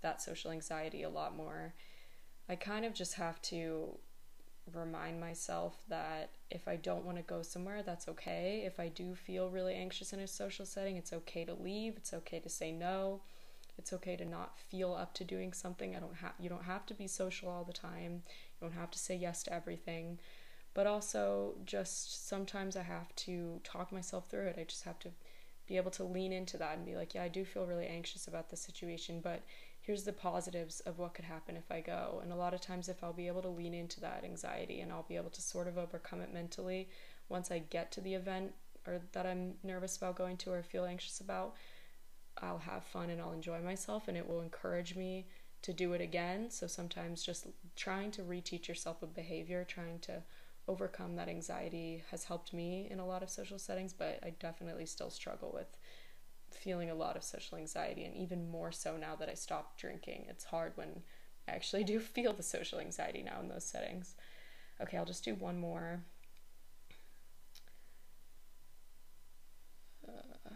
that 0.00 0.22
social 0.22 0.50
anxiety 0.50 1.02
a 1.02 1.10
lot 1.10 1.36
more. 1.36 1.74
I 2.48 2.56
kind 2.56 2.86
of 2.86 2.94
just 2.94 3.14
have 3.14 3.42
to 3.42 3.98
remind 4.72 5.20
myself 5.20 5.76
that 5.90 6.30
if 6.50 6.66
I 6.66 6.76
don't 6.76 7.04
want 7.04 7.18
to 7.18 7.22
go 7.22 7.42
somewhere, 7.42 7.82
that's 7.82 8.08
okay. 8.08 8.62
If 8.64 8.80
I 8.80 8.88
do 8.88 9.14
feel 9.14 9.50
really 9.50 9.74
anxious 9.74 10.14
in 10.14 10.20
a 10.20 10.26
social 10.26 10.64
setting, 10.64 10.96
it's 10.96 11.12
okay 11.12 11.44
to 11.44 11.52
leave. 11.52 11.98
It's 11.98 12.14
okay 12.14 12.40
to 12.40 12.48
say 12.48 12.72
no. 12.72 13.20
It's 13.76 13.92
okay 13.92 14.16
to 14.16 14.24
not 14.24 14.58
feel 14.58 14.94
up 14.94 15.12
to 15.14 15.24
doing 15.24 15.52
something. 15.52 15.94
I 15.94 16.00
don't 16.00 16.16
have 16.16 16.32
you 16.40 16.48
don't 16.48 16.64
have 16.64 16.86
to 16.86 16.94
be 16.94 17.06
social 17.06 17.50
all 17.50 17.64
the 17.64 17.74
time. 17.74 18.22
You 18.60 18.68
don't 18.68 18.78
have 18.78 18.90
to 18.92 18.98
say 18.98 19.14
yes 19.14 19.42
to 19.42 19.52
everything. 19.52 20.18
But 20.78 20.86
also 20.86 21.56
just 21.64 22.28
sometimes 22.28 22.76
I 22.76 22.82
have 22.82 23.12
to 23.26 23.60
talk 23.64 23.90
myself 23.90 24.28
through 24.30 24.46
it. 24.46 24.58
I 24.60 24.62
just 24.62 24.84
have 24.84 25.00
to 25.00 25.08
be 25.66 25.76
able 25.76 25.90
to 25.90 26.04
lean 26.04 26.32
into 26.32 26.56
that 26.58 26.76
and 26.76 26.86
be 26.86 26.94
like, 26.94 27.14
yeah, 27.14 27.24
I 27.24 27.28
do 27.28 27.44
feel 27.44 27.66
really 27.66 27.88
anxious 27.88 28.28
about 28.28 28.48
the 28.48 28.56
situation, 28.56 29.20
but 29.20 29.42
here's 29.80 30.04
the 30.04 30.12
positives 30.12 30.78
of 30.78 31.00
what 31.00 31.14
could 31.14 31.24
happen 31.24 31.56
if 31.56 31.68
I 31.68 31.80
go. 31.80 32.20
And 32.22 32.30
a 32.32 32.36
lot 32.36 32.54
of 32.54 32.60
times, 32.60 32.88
if 32.88 33.02
I'll 33.02 33.12
be 33.12 33.26
able 33.26 33.42
to 33.42 33.48
lean 33.48 33.74
into 33.74 33.98
that 34.02 34.22
anxiety 34.22 34.80
and 34.80 34.92
I'll 34.92 35.04
be 35.08 35.16
able 35.16 35.30
to 35.30 35.42
sort 35.42 35.66
of 35.66 35.78
overcome 35.78 36.20
it 36.20 36.32
mentally 36.32 36.88
once 37.28 37.50
I 37.50 37.58
get 37.58 37.90
to 37.90 38.00
the 38.00 38.14
event 38.14 38.52
or 38.86 39.00
that 39.14 39.26
I'm 39.26 39.54
nervous 39.64 39.96
about 39.96 40.14
going 40.14 40.36
to 40.36 40.52
or 40.52 40.62
feel 40.62 40.84
anxious 40.84 41.18
about, 41.18 41.56
I'll 42.40 42.58
have 42.58 42.84
fun 42.84 43.10
and 43.10 43.20
I'll 43.20 43.32
enjoy 43.32 43.60
myself 43.62 44.06
and 44.06 44.16
it 44.16 44.28
will 44.28 44.42
encourage 44.42 44.94
me 44.94 45.26
to 45.62 45.72
do 45.72 45.94
it 45.94 46.00
again. 46.00 46.52
So 46.52 46.68
sometimes 46.68 47.24
just 47.24 47.48
trying 47.74 48.12
to 48.12 48.22
reteach 48.22 48.68
yourself 48.68 49.02
a 49.02 49.06
behavior, 49.06 49.64
trying 49.64 49.98
to 50.02 50.22
overcome 50.68 51.16
that 51.16 51.28
anxiety 51.28 52.04
has 52.10 52.24
helped 52.24 52.52
me 52.52 52.86
in 52.90 53.00
a 53.00 53.06
lot 53.06 53.22
of 53.22 53.30
social 53.30 53.58
settings, 53.58 53.92
but 53.92 54.20
I 54.22 54.30
definitely 54.38 54.86
still 54.86 55.10
struggle 55.10 55.50
with 55.52 55.76
feeling 56.50 56.90
a 56.90 56.94
lot 56.94 57.16
of 57.16 57.24
social 57.24 57.58
anxiety, 57.58 58.04
and 58.04 58.14
even 58.14 58.50
more 58.50 58.72
so 58.72 58.96
now 58.96 59.16
that 59.16 59.28
I 59.28 59.34
stopped 59.34 59.80
drinking. 59.80 60.26
It's 60.28 60.44
hard 60.44 60.72
when 60.76 61.02
I 61.48 61.52
actually 61.52 61.84
do 61.84 61.98
feel 62.00 62.32
the 62.32 62.42
social 62.42 62.78
anxiety 62.80 63.22
now 63.22 63.40
in 63.40 63.48
those 63.48 63.64
settings. 63.64 64.14
Okay, 64.80 64.96
I'll 64.96 65.04
just 65.04 65.24
do 65.24 65.34
one 65.34 65.58
more. 65.58 66.02
Uh, 70.06 70.50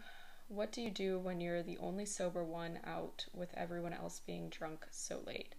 what 0.47 0.71
do 0.71 0.81
you 0.81 0.91
do 0.91 1.19
when 1.19 1.41
you're 1.41 1.63
the 1.63 1.77
only 1.79 2.05
sober 2.05 2.43
one 2.43 2.79
out 2.85 3.25
with 3.33 3.53
everyone 3.55 3.93
else 3.93 4.21
being 4.25 4.49
drunk 4.49 4.85
so 4.91 5.21
late? 5.25 5.55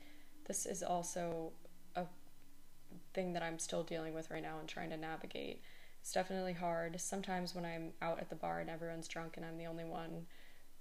This 0.46 0.66
is 0.66 0.82
also 0.82 1.52
thing 3.14 3.32
that 3.32 3.42
I'm 3.42 3.58
still 3.58 3.82
dealing 3.82 4.14
with 4.14 4.30
right 4.30 4.42
now 4.42 4.58
and 4.58 4.68
trying 4.68 4.90
to 4.90 4.96
navigate. 4.96 5.62
It's 6.00 6.12
definitely 6.12 6.52
hard. 6.52 7.00
Sometimes 7.00 7.54
when 7.54 7.64
I'm 7.64 7.92
out 8.02 8.20
at 8.20 8.28
the 8.28 8.36
bar 8.36 8.60
and 8.60 8.68
everyone's 8.68 9.08
drunk 9.08 9.36
and 9.36 9.46
I'm 9.46 9.56
the 9.56 9.66
only 9.66 9.84
one 9.84 10.26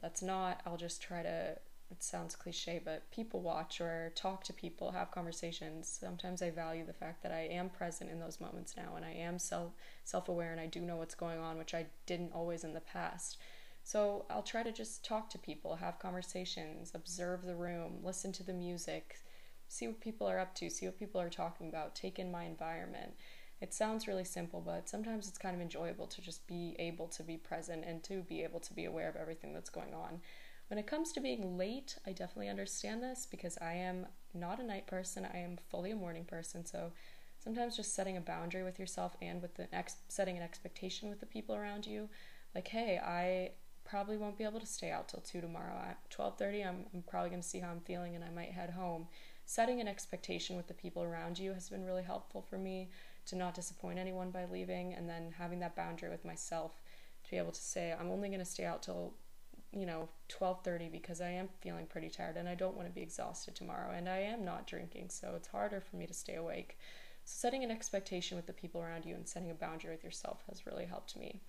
that's 0.01 0.21
not, 0.21 0.59
I'll 0.65 0.75
just 0.75 1.01
try 1.01 1.23
to, 1.23 1.57
it 1.89 2.03
sounds 2.03 2.35
cliche, 2.35 2.81
but 2.83 3.09
people 3.11 3.41
watch 3.41 3.79
or 3.79 4.11
talk 4.15 4.43
to 4.45 4.53
people, 4.53 4.91
have 4.91 5.11
conversations. 5.11 5.87
Sometimes 5.87 6.41
I 6.41 6.49
value 6.49 6.85
the 6.85 6.91
fact 6.91 7.23
that 7.23 7.31
I 7.31 7.47
am 7.51 7.69
present 7.69 8.11
in 8.11 8.19
those 8.19 8.41
moments 8.41 8.75
now 8.75 8.95
and 8.97 9.05
I 9.05 9.11
am 9.11 9.39
self 9.39 9.71
self 10.03 10.27
aware 10.27 10.51
and 10.51 10.59
I 10.59 10.65
do 10.65 10.81
know 10.81 10.97
what's 10.97 11.15
going 11.15 11.39
on, 11.39 11.57
which 11.57 11.73
I 11.73 11.85
didn't 12.05 12.33
always 12.33 12.65
in 12.65 12.73
the 12.73 12.81
past. 12.81 13.37
So 13.83 14.25
I'll 14.29 14.43
try 14.43 14.63
to 14.63 14.71
just 14.71 15.05
talk 15.05 15.29
to 15.29 15.37
people, 15.37 15.75
have 15.75 15.99
conversations, 15.99 16.91
observe 16.93 17.43
the 17.43 17.55
room, 17.55 17.99
listen 18.01 18.31
to 18.33 18.43
the 18.43 18.53
music, 18.53 19.17
see 19.67 19.87
what 19.87 19.99
people 19.99 20.27
are 20.27 20.39
up 20.39 20.55
to, 20.55 20.69
see 20.69 20.85
what 20.85 20.99
people 20.99 21.19
are 21.19 21.29
talking 21.29 21.69
about, 21.69 21.95
take 21.95 22.19
in 22.19 22.31
my 22.31 22.43
environment 22.43 23.13
it 23.63 23.73
sounds 23.73 24.09
really 24.09 24.25
simple, 24.25 24.59
but 24.59 24.89
sometimes 24.89 25.29
it's 25.29 25.37
kind 25.37 25.55
of 25.55 25.61
enjoyable 25.61 26.05
to 26.07 26.21
just 26.21 26.45
be 26.47 26.75
able 26.79 27.07
to 27.07 27.23
be 27.23 27.37
present 27.37 27.85
and 27.87 28.03
to 28.03 28.21
be 28.23 28.43
able 28.43 28.59
to 28.59 28.73
be 28.73 28.83
aware 28.83 29.07
of 29.07 29.15
everything 29.15 29.53
that's 29.53 29.69
going 29.69 29.93
on. 29.93 30.19
When 30.67 30.77
it 30.77 30.85
comes 30.85 31.13
to 31.13 31.21
being 31.21 31.57
late, 31.57 31.97
I 32.05 32.11
definitely 32.11 32.49
understand 32.49 33.01
this 33.01 33.25
because 33.25 33.57
I 33.61 33.71
am 33.75 34.05
not 34.33 34.59
a 34.59 34.65
night 34.65 34.85
person, 34.85 35.25
I 35.33 35.37
am 35.37 35.57
fully 35.69 35.91
a 35.91 35.95
morning 35.95 36.25
person. 36.25 36.65
So 36.65 36.91
sometimes 37.41 37.77
just 37.77 37.95
setting 37.95 38.17
a 38.17 38.21
boundary 38.21 38.63
with 38.63 38.79
yourself 38.79 39.15
and 39.21 39.41
with 39.41 39.55
the 39.55 39.73
ex- 39.73 39.95
setting 40.09 40.35
an 40.35 40.43
expectation 40.43 41.09
with 41.09 41.21
the 41.21 41.25
people 41.25 41.55
around 41.55 41.85
you, 41.85 42.09
like, 42.53 42.67
hey, 42.67 42.99
I 43.01 43.51
probably 43.85 44.17
won't 44.17 44.37
be 44.37 44.43
able 44.43 44.59
to 44.59 44.65
stay 44.65 44.91
out 44.91 45.07
till 45.07 45.21
2 45.21 45.39
tomorrow. 45.39 45.77
At 45.87 45.99
12:30, 46.09 46.67
I'm, 46.67 46.85
I'm 46.93 47.03
probably 47.03 47.29
going 47.29 47.41
to 47.41 47.47
see 47.47 47.59
how 47.59 47.69
I'm 47.69 47.79
feeling 47.79 48.13
and 48.13 48.25
I 48.25 48.29
might 48.29 48.51
head 48.51 48.71
home. 48.71 49.07
Setting 49.45 49.81
an 49.81 49.87
expectation 49.87 50.55
with 50.55 50.67
the 50.67 50.73
people 50.73 51.03
around 51.03 51.37
you 51.37 51.53
has 51.53 51.69
been 51.69 51.85
really 51.85 52.03
helpful 52.03 52.41
for 52.41 52.57
me 52.57 52.89
to 53.25 53.35
not 53.35 53.53
disappoint 53.53 53.99
anyone 53.99 54.31
by 54.31 54.45
leaving 54.45 54.93
and 54.93 55.07
then 55.07 55.33
having 55.37 55.59
that 55.59 55.75
boundary 55.75 56.09
with 56.09 56.25
myself 56.25 56.81
to 57.23 57.31
be 57.31 57.37
able 57.37 57.51
to 57.51 57.61
say 57.61 57.93
I'm 57.97 58.11
only 58.11 58.29
going 58.29 58.39
to 58.39 58.45
stay 58.45 58.65
out 58.65 58.83
till 58.83 59.13
you 59.71 59.85
know 59.85 60.09
12:30 60.29 60.91
because 60.91 61.21
I 61.21 61.29
am 61.29 61.49
feeling 61.61 61.85
pretty 61.87 62.09
tired 62.09 62.37
and 62.37 62.47
I 62.47 62.55
don't 62.55 62.75
want 62.75 62.87
to 62.87 62.93
be 62.93 63.01
exhausted 63.01 63.55
tomorrow 63.55 63.91
and 63.91 64.07
I 64.07 64.19
am 64.19 64.45
not 64.45 64.67
drinking 64.67 65.09
so 65.09 65.33
it's 65.35 65.47
harder 65.47 65.81
for 65.81 65.95
me 65.97 66.07
to 66.07 66.13
stay 66.13 66.35
awake. 66.35 66.77
So 67.25 67.35
setting 67.47 67.63
an 67.63 67.71
expectation 67.71 68.35
with 68.35 68.47
the 68.47 68.53
people 68.53 68.81
around 68.81 69.05
you 69.05 69.15
and 69.15 69.27
setting 69.27 69.51
a 69.51 69.55
boundary 69.55 69.91
with 69.91 70.03
yourself 70.03 70.43
has 70.49 70.65
really 70.65 70.85
helped 70.85 71.15
me. 71.15 71.41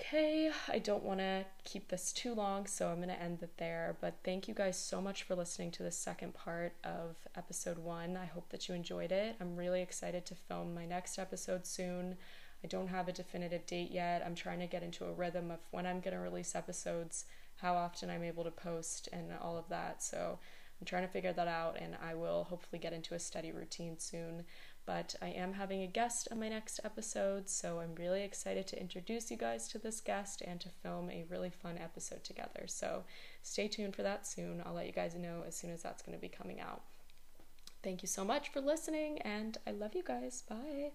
Okay, 0.00 0.48
I 0.68 0.78
don't 0.78 1.02
want 1.02 1.18
to 1.18 1.44
keep 1.64 1.88
this 1.88 2.12
too 2.12 2.32
long, 2.32 2.66
so 2.66 2.88
I'm 2.88 2.98
going 2.98 3.08
to 3.08 3.20
end 3.20 3.42
it 3.42 3.56
there. 3.56 3.96
But 4.00 4.14
thank 4.22 4.46
you 4.46 4.54
guys 4.54 4.78
so 4.78 5.00
much 5.00 5.24
for 5.24 5.34
listening 5.34 5.72
to 5.72 5.82
the 5.82 5.90
second 5.90 6.34
part 6.34 6.72
of 6.84 7.16
episode 7.36 7.78
one. 7.78 8.16
I 8.16 8.26
hope 8.26 8.48
that 8.50 8.68
you 8.68 8.76
enjoyed 8.76 9.10
it. 9.10 9.34
I'm 9.40 9.56
really 9.56 9.82
excited 9.82 10.24
to 10.26 10.36
film 10.36 10.72
my 10.72 10.86
next 10.86 11.18
episode 11.18 11.66
soon. 11.66 12.16
I 12.62 12.68
don't 12.68 12.86
have 12.88 13.08
a 13.08 13.12
definitive 13.12 13.66
date 13.66 13.90
yet. 13.90 14.22
I'm 14.24 14.36
trying 14.36 14.60
to 14.60 14.68
get 14.68 14.84
into 14.84 15.04
a 15.04 15.12
rhythm 15.12 15.50
of 15.50 15.58
when 15.72 15.84
I'm 15.84 16.00
going 16.00 16.14
to 16.14 16.20
release 16.20 16.54
episodes, 16.54 17.24
how 17.56 17.74
often 17.74 18.08
I'm 18.08 18.22
able 18.22 18.44
to 18.44 18.52
post, 18.52 19.08
and 19.12 19.32
all 19.42 19.58
of 19.58 19.68
that. 19.68 20.00
So 20.00 20.38
I'm 20.80 20.86
trying 20.86 21.06
to 21.06 21.12
figure 21.12 21.32
that 21.32 21.48
out, 21.48 21.76
and 21.80 21.96
I 22.00 22.14
will 22.14 22.44
hopefully 22.44 22.78
get 22.78 22.92
into 22.92 23.14
a 23.14 23.18
steady 23.18 23.50
routine 23.50 23.98
soon 23.98 24.44
but 24.88 25.14
I 25.20 25.28
am 25.28 25.52
having 25.52 25.82
a 25.82 25.86
guest 25.86 26.28
on 26.32 26.40
my 26.40 26.48
next 26.48 26.80
episode, 26.82 27.50
so 27.50 27.80
I'm 27.80 27.94
really 27.94 28.22
excited 28.22 28.66
to 28.68 28.80
introduce 28.80 29.30
you 29.30 29.36
guys 29.36 29.68
to 29.68 29.78
this 29.78 30.00
guest 30.00 30.40
and 30.40 30.58
to 30.62 30.70
film 30.82 31.10
a 31.10 31.26
really 31.28 31.50
fun 31.50 31.76
episode 31.76 32.24
together. 32.24 32.62
So 32.64 33.04
stay 33.42 33.68
tuned 33.68 33.94
for 33.94 34.02
that 34.02 34.26
soon. 34.26 34.62
I'll 34.64 34.72
let 34.72 34.86
you 34.86 34.92
guys 34.92 35.14
know 35.14 35.44
as 35.46 35.54
soon 35.54 35.72
as 35.72 35.82
that's 35.82 36.00
going 36.00 36.16
to 36.16 36.22
be 36.22 36.30
coming 36.30 36.58
out. 36.58 36.80
Thank 37.82 38.00
you 38.00 38.08
so 38.08 38.24
much 38.24 38.48
for 38.48 38.62
listening, 38.62 39.18
and 39.20 39.58
I 39.66 39.72
love 39.72 39.94
you 39.94 40.02
guys. 40.02 40.42
Bye. 40.48 40.86